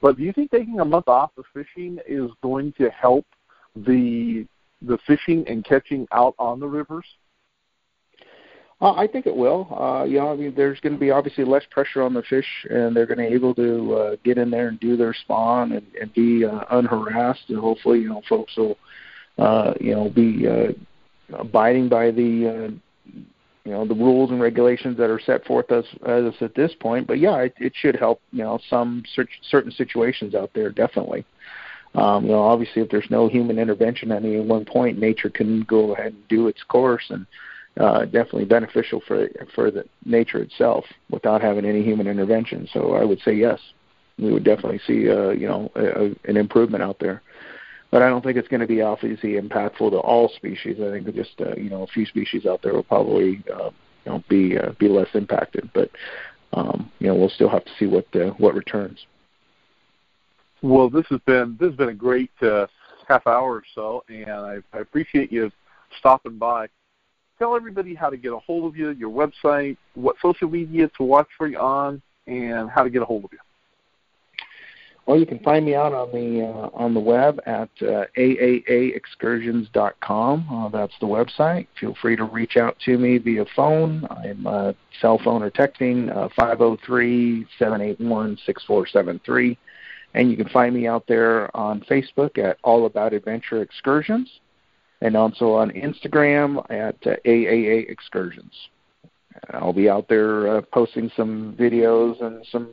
but 0.01 0.17
do 0.17 0.23
you 0.23 0.31
think 0.31 0.51
taking 0.51 0.79
a 0.79 0.85
month 0.85 1.07
off 1.07 1.31
of 1.37 1.45
fishing 1.53 1.99
is 2.07 2.29
going 2.41 2.73
to 2.73 2.89
help 2.91 3.25
the 3.75 4.45
the 4.83 4.97
fishing 5.07 5.43
and 5.47 5.63
catching 5.65 6.07
out 6.11 6.35
on 6.37 6.59
the 6.59 6.67
rivers? 6.67 7.05
Uh, 8.83 8.93
I 8.95 9.07
think 9.07 9.27
it 9.27 9.35
will. 9.35 9.67
Uh, 9.79 10.03
you 10.03 10.19
know, 10.19 10.33
I 10.33 10.35
mean, 10.35 10.53
there's 10.57 10.79
going 10.81 10.91
to 10.91 10.99
be 10.99 11.09
obviously 11.09 11.45
less 11.45 11.63
pressure 11.71 12.01
on 12.01 12.13
the 12.13 12.23
fish, 12.23 12.45
and 12.69 12.93
they're 12.93 13.05
going 13.05 13.19
to 13.19 13.29
be 13.29 13.33
able 13.33 13.55
to 13.55 13.93
uh, 13.93 14.15
get 14.25 14.37
in 14.37 14.51
there 14.51 14.67
and 14.67 14.79
do 14.81 14.97
their 14.97 15.13
spawn 15.13 15.71
and, 15.71 15.85
and 15.99 16.13
be 16.13 16.43
uh, 16.43 16.65
unharassed. 16.69 17.45
And 17.47 17.59
hopefully, 17.59 17.99
you 17.99 18.09
know, 18.09 18.21
folks 18.27 18.57
will, 18.57 18.77
uh, 19.37 19.73
you 19.79 19.95
know, 19.95 20.09
be 20.09 20.47
uh, 20.47 21.37
abiding 21.37 21.87
by 21.87 22.11
the, 22.11 22.49
uh, 22.49 23.13
you 23.63 23.71
know, 23.71 23.87
the 23.87 23.95
rules 23.95 24.31
and 24.31 24.41
regulations 24.41 24.97
that 24.97 25.09
are 25.09 25.21
set 25.25 25.45
forth 25.45 25.71
as 25.71 25.85
as 26.05 26.33
at 26.41 26.53
this 26.53 26.73
point. 26.81 27.07
But 27.07 27.19
yeah, 27.19 27.37
it, 27.37 27.53
it 27.59 27.71
should 27.79 27.95
help. 27.95 28.19
You 28.33 28.43
know, 28.43 28.59
some 28.69 29.03
certain 29.49 29.71
situations 29.71 30.35
out 30.35 30.51
there 30.53 30.71
definitely. 30.71 31.23
Um, 31.95 32.25
you 32.25 32.31
know, 32.31 32.41
obviously, 32.41 32.81
if 32.81 32.89
there's 32.89 33.09
no 33.09 33.27
human 33.27 33.59
intervention 33.59 34.11
at 34.11 34.23
any 34.23 34.39
one 34.39 34.65
point, 34.65 34.97
nature 34.97 35.29
can 35.29 35.61
go 35.63 35.93
ahead 35.93 36.13
and 36.13 36.27
do 36.27 36.47
its 36.47 36.63
course, 36.63 37.03
and 37.09 37.25
uh, 37.79 38.05
definitely 38.05 38.45
beneficial 38.45 39.01
for 39.07 39.27
for 39.53 39.69
the 39.71 39.85
nature 40.05 40.41
itself 40.41 40.85
without 41.09 41.41
having 41.41 41.65
any 41.65 41.83
human 41.83 42.07
intervention. 42.07 42.67
So 42.73 42.93
I 42.93 43.03
would 43.03 43.19
say 43.21 43.33
yes, 43.33 43.59
we 44.17 44.31
would 44.31 44.43
definitely 44.43 44.81
see 44.87 45.09
uh, 45.09 45.29
you 45.29 45.47
know 45.47 45.71
a, 45.75 46.29
an 46.29 46.37
improvement 46.37 46.83
out 46.83 46.99
there. 46.99 47.21
But 47.91 48.01
I 48.01 48.09
don't 48.09 48.23
think 48.23 48.37
it's 48.37 48.47
going 48.47 48.61
to 48.61 48.67
be 48.67 48.81
obviously 48.81 49.33
impactful 49.33 49.91
to 49.91 49.97
all 49.97 50.29
species. 50.29 50.77
I 50.81 50.89
think 50.89 51.13
just 51.15 51.39
uh, 51.39 51.55
you 51.55 51.69
know 51.69 51.83
a 51.83 51.87
few 51.87 52.07
species 52.07 52.47
out 52.47 52.61
there 52.63 52.73
will 52.73 52.83
probably 52.83 53.43
uh, 53.53 53.69
you 54.05 54.11
know 54.11 54.23
be 54.29 54.57
uh, 54.57 54.71
be 54.79 54.87
less 54.87 55.09
impacted. 55.13 55.69
But 55.73 55.91
um, 56.53 56.91
you 56.97 57.07
know 57.07 57.13
we'll 57.15 57.29
still 57.29 57.49
have 57.49 57.65
to 57.65 57.71
see 57.77 57.85
what 57.85 58.07
uh, 58.15 58.31
what 58.39 58.55
returns. 58.55 59.05
Well, 60.63 60.89
this 60.89 61.05
has 61.09 61.19
been 61.25 61.57
this 61.59 61.71
has 61.71 61.75
been 61.75 61.89
a 61.89 61.93
great 61.93 62.31
uh, 62.41 62.67
half 63.07 63.27
hour 63.27 63.55
or 63.55 63.63
so, 63.75 64.05
and 64.07 64.31
I, 64.31 64.59
I 64.71 64.77
appreciate 64.79 65.29
you 65.29 65.51
stopping 65.99 66.37
by. 66.37 66.67
Tell 67.37 67.57
everybody 67.57 67.93
how 67.93 68.09
to 68.09 68.15
get 68.15 68.31
a 68.31 68.39
hold 68.39 68.71
of 68.71 68.77
you, 68.77 68.91
your 68.91 69.09
website, 69.09 69.75
what 69.95 70.15
social 70.21 70.49
media 70.49 70.89
to 70.97 71.03
watch 71.03 71.27
for 71.37 71.47
you 71.47 71.59
on, 71.59 72.01
and 72.27 72.69
how 72.69 72.83
to 72.83 72.89
get 72.89 73.01
a 73.01 73.05
hold 73.05 73.25
of 73.25 73.33
you. 73.33 73.39
Well, 75.05 75.19
you 75.19 75.25
can 75.25 75.39
find 75.39 75.65
me 75.65 75.75
out 75.75 75.93
on 75.93 76.13
the 76.13 76.45
uh, 76.45 76.69
on 76.73 76.93
the 76.93 77.01
web 77.01 77.41
at 77.45 77.67
uh, 77.81 78.05
aaaexcursions.com. 78.17 80.47
Uh, 80.49 80.69
that's 80.69 80.93
the 81.01 81.07
website. 81.07 81.67
Feel 81.77 81.93
free 82.01 82.15
to 82.15 82.23
reach 82.23 82.55
out 82.55 82.77
to 82.85 82.97
me 82.97 83.17
via 83.17 83.43
phone. 83.53 84.07
I'm 84.09 84.47
uh, 84.47 84.71
cell 85.01 85.19
phone 85.21 85.43
or 85.43 85.51
texting 85.51 86.09
uh, 86.15 86.29
503 86.37 87.45
781 87.59 88.37
6473. 88.45 89.57
And 90.13 90.29
you 90.29 90.37
can 90.37 90.49
find 90.49 90.75
me 90.75 90.87
out 90.87 91.05
there 91.07 91.55
on 91.55 91.81
Facebook 91.81 92.37
at 92.37 92.57
All 92.63 92.85
About 92.85 93.13
Adventure 93.13 93.61
Excursions 93.61 94.29
and 95.01 95.17
also 95.17 95.53
on 95.53 95.71
Instagram 95.71 96.59
at 96.69 96.95
uh, 97.05 97.15
AAA 97.25 97.89
Excursions. 97.89 98.53
I'll 99.51 99.73
be 99.73 99.89
out 99.89 100.07
there 100.07 100.57
uh, 100.57 100.61
posting 100.71 101.11
some 101.15 101.55
videos 101.59 102.21
and 102.23 102.45
some 102.51 102.69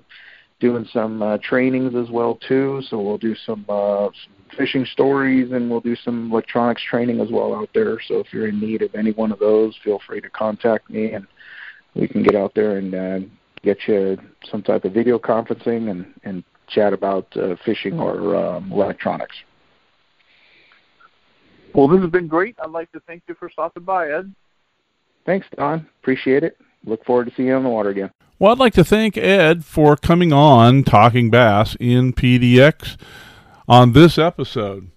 doing 0.61 0.87
some 0.93 1.23
uh, 1.23 1.39
trainings 1.43 1.95
as 1.95 2.11
well 2.11 2.39
too. 2.47 2.83
So 2.89 3.01
we'll 3.01 3.19
do 3.19 3.35
some, 3.47 3.65
uh, 3.69 4.09
some 4.09 4.57
fishing 4.57 4.85
stories 4.85 5.53
and 5.53 5.71
we'll 5.71 5.81
do 5.81 5.97
some 5.97 6.31
electronics 6.31 6.83
training 6.89 7.21
as 7.21 7.31
well 7.31 7.55
out 7.55 7.71
there. 7.75 7.99
So 8.07 8.19
if 8.19 8.27
you're 8.33 8.49
in 8.49 8.61
need 8.61 8.83
of 8.83 8.95
any 8.95 9.13
one 9.13 9.33
of 9.33 9.39
those, 9.39 9.75
feel 9.83 10.01
free 10.07 10.21
to 10.21 10.31
contact 10.31 10.91
me 10.91 11.13
and 11.13 11.27
we 11.95 12.07
can 12.07 12.23
get 12.23 12.37
out 12.37 12.55
there 12.55 12.77
and 12.77 12.95
uh, 12.95 13.21
get 13.63 13.79
you 13.89 14.19
some 14.51 14.63
type 14.63 14.85
of 14.85 14.93
video 14.93 15.19
conferencing 15.19 15.91
and, 15.91 16.15
and 16.25 16.45
chat 16.71 16.93
about 16.93 17.27
uh, 17.37 17.57
fishing 17.65 17.99
or 17.99 18.37
um, 18.37 18.73
electronics. 18.73 19.37
Well, 21.75 21.89
this 21.89 22.01
has 22.01 22.11
been 22.11 22.27
great. 22.27 22.57
I'd 22.63 22.71
like 22.71 22.91
to 22.93 23.01
thank 23.01 23.23
you 23.29 23.35
for 23.35 23.49
stopping 23.51 23.85
by, 23.85 24.11
Ed. 24.11 24.35
Thanks, 25.25 25.47
Don. 25.57 25.87
Appreciate 26.03 26.43
it. 26.43 26.57
Look 26.85 27.05
forward 27.05 27.29
to 27.29 27.35
seeing 27.37 27.49
you 27.49 27.55
on 27.55 27.63
the 27.63 27.69
water 27.69 27.91
again. 27.91 28.11
Well, 28.39 28.53
I'd 28.53 28.59
like 28.59 28.73
to 28.75 28.85
thank 28.85 29.17
Ed 29.17 29.65
for 29.65 29.97
coming 29.97 30.33
on 30.33 30.83
Talking 30.83 31.31
Bass 31.31 31.77
in 31.79 32.13
PDX 32.13 32.97
on 33.69 33.93
this 33.93 34.19
episode. 34.19 34.91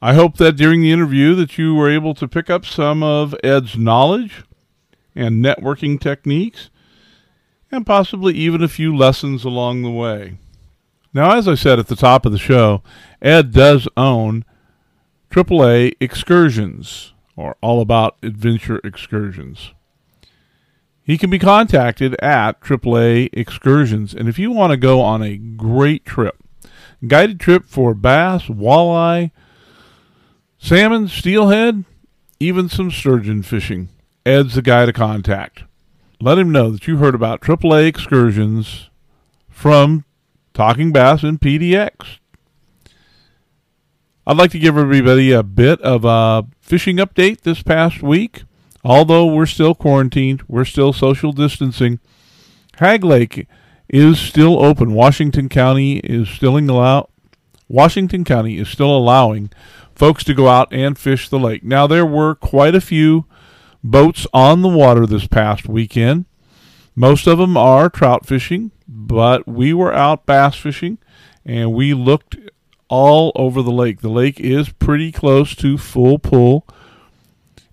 I 0.00 0.14
hope 0.14 0.36
that 0.36 0.56
during 0.56 0.80
the 0.80 0.92
interview 0.92 1.34
that 1.34 1.58
you 1.58 1.74
were 1.74 1.90
able 1.90 2.14
to 2.14 2.28
pick 2.28 2.48
up 2.48 2.64
some 2.64 3.02
of 3.02 3.34
Ed's 3.44 3.76
knowledge 3.76 4.44
and 5.14 5.44
networking 5.44 6.00
techniques 6.00 6.70
and 7.70 7.84
possibly 7.84 8.34
even 8.34 8.62
a 8.62 8.68
few 8.68 8.96
lessons 8.96 9.44
along 9.44 9.82
the 9.82 9.90
way. 9.90 10.38
Now, 11.12 11.36
as 11.36 11.48
I 11.48 11.54
said 11.54 11.78
at 11.78 11.88
the 11.88 11.96
top 11.96 12.24
of 12.24 12.32
the 12.32 12.38
show, 12.38 12.82
Ed 13.20 13.52
does 13.52 13.88
own 13.96 14.44
AAA 15.30 15.94
Excursions, 16.00 17.14
or 17.36 17.56
All 17.60 17.80
About 17.80 18.16
Adventure 18.22 18.80
Excursions. 18.84 19.72
He 21.02 21.18
can 21.18 21.30
be 21.30 21.40
contacted 21.40 22.14
at 22.22 22.60
AAA 22.60 23.30
Excursions, 23.32 24.14
and 24.14 24.28
if 24.28 24.38
you 24.38 24.52
want 24.52 24.70
to 24.70 24.76
go 24.76 25.00
on 25.00 25.22
a 25.22 25.36
great 25.36 26.04
trip, 26.04 26.36
guided 27.04 27.40
trip 27.40 27.64
for 27.66 27.92
bass, 27.92 28.44
walleye, 28.44 29.32
salmon, 30.58 31.08
steelhead, 31.08 31.84
even 32.38 32.68
some 32.68 32.90
sturgeon 32.90 33.42
fishing, 33.42 33.88
Ed's 34.24 34.54
the 34.54 34.62
guy 34.62 34.86
to 34.86 34.92
contact. 34.92 35.64
Let 36.20 36.38
him 36.38 36.52
know 36.52 36.70
that 36.70 36.86
you 36.86 36.98
heard 36.98 37.16
about 37.16 37.40
AAA 37.40 37.86
Excursions 37.88 38.90
from 39.48 40.04
Talking 40.54 40.92
Bass 40.92 41.22
and 41.22 41.40
PDX. 41.40 42.18
I'd 44.26 44.36
like 44.36 44.50
to 44.52 44.58
give 44.58 44.76
everybody 44.76 45.32
a 45.32 45.42
bit 45.42 45.80
of 45.80 46.04
a 46.04 46.46
fishing 46.60 46.98
update 46.98 47.40
this 47.40 47.62
past 47.62 48.02
week. 48.02 48.44
Although 48.84 49.26
we're 49.26 49.46
still 49.46 49.74
quarantined, 49.74 50.42
we're 50.48 50.64
still 50.64 50.92
social 50.92 51.32
distancing. 51.32 52.00
Hagg 52.76 53.04
Lake 53.04 53.46
is 53.88 54.18
still 54.18 54.64
open. 54.64 54.94
Washington 54.94 55.48
County 55.48 55.98
is 55.98 56.28
still 56.28 56.56
allow 56.56 57.08
Washington 57.68 58.24
County 58.24 58.58
is 58.58 58.68
still 58.68 58.96
allowing 58.96 59.50
folks 59.94 60.24
to 60.24 60.34
go 60.34 60.48
out 60.48 60.72
and 60.72 60.98
fish 60.98 61.28
the 61.28 61.38
lake. 61.38 61.62
Now 61.62 61.86
there 61.86 62.06
were 62.06 62.34
quite 62.34 62.74
a 62.74 62.80
few 62.80 63.26
boats 63.84 64.26
on 64.32 64.62
the 64.62 64.68
water 64.68 65.06
this 65.06 65.26
past 65.26 65.68
weekend. 65.68 66.24
Most 66.94 67.26
of 67.26 67.38
them 67.38 67.56
are 67.56 67.88
trout 67.88 68.26
fishing, 68.26 68.72
but 68.86 69.46
we 69.46 69.72
were 69.72 69.94
out 69.94 70.26
bass 70.26 70.56
fishing 70.56 70.98
and 71.44 71.72
we 71.72 71.94
looked 71.94 72.36
all 72.88 73.32
over 73.34 73.62
the 73.62 73.70
lake. 73.70 74.00
The 74.00 74.08
lake 74.08 74.40
is 74.40 74.70
pretty 74.70 75.12
close 75.12 75.54
to 75.56 75.78
full 75.78 76.18
pull 76.18 76.66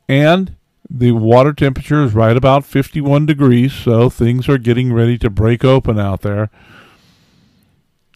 and 0.07 0.55
the 0.89 1.11
water 1.11 1.53
temperature 1.53 2.03
is 2.03 2.13
right 2.13 2.37
about 2.37 2.63
51 2.63 3.25
degrees, 3.25 3.73
so 3.73 4.09
things 4.09 4.47
are 4.47 4.57
getting 4.57 4.93
ready 4.93 5.17
to 5.17 5.29
break 5.29 5.65
open 5.65 5.99
out 5.99 6.21
there. 6.21 6.49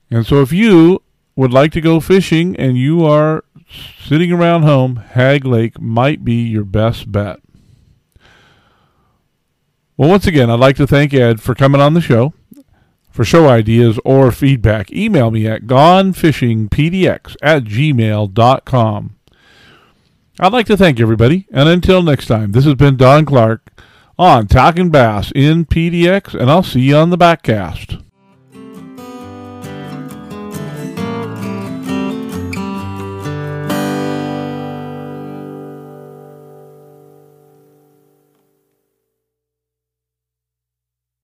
And 0.10 0.26
so 0.26 0.42
if 0.42 0.54
you 0.54 1.02
would 1.36 1.52
like 1.52 1.72
to 1.74 1.82
go 1.82 2.00
fishing 2.00 2.56
and 2.56 2.78
you 2.78 3.06
are 3.06 3.44
sitting 4.04 4.32
around 4.32 4.64
home, 4.64 4.98
Hagg 4.98 5.46
Lake 5.46 5.80
might 5.82 6.24
be 6.24 6.44
your 6.44 6.64
best 6.64 7.12
bet. 7.12 7.40
Well, 10.02 10.10
once 10.10 10.26
again, 10.26 10.50
I'd 10.50 10.60
like 10.60 10.78
to 10.78 10.88
thank 10.88 11.14
Ed 11.14 11.44
for 11.44 11.54
coming 11.54 11.80
on 11.80 11.94
the 11.94 12.02
show. 12.02 12.34
For 13.12 13.24
show 13.24 13.48
ideas 13.48 14.00
or 14.04 14.32
feedback, 14.32 14.92
email 14.92 15.30
me 15.30 15.46
at 15.46 15.68
gonefishingpdx 15.68 17.36
at 17.40 17.66
gmail.com. 17.66 19.16
I'd 20.40 20.54
like 20.54 20.66
to 20.66 20.76
thank 20.76 21.00
everybody, 21.00 21.46
and 21.52 21.70
until 21.70 22.02
next 22.02 22.26
time, 22.26 22.52
this 22.52 22.66
has 22.66 22.74
been 22.74 22.98
Don 22.98 23.26
Clark 23.26 23.80
on 24.18 24.48
Talking 24.48 24.90
Bass 24.90 25.32
in 25.36 25.68
PDX, 25.68 26.34
and 26.34 26.50
I'll 26.50 26.64
see 26.64 26.82
you 26.82 26.96
on 26.96 27.12
the 27.12 27.16
backcast. 27.16 28.04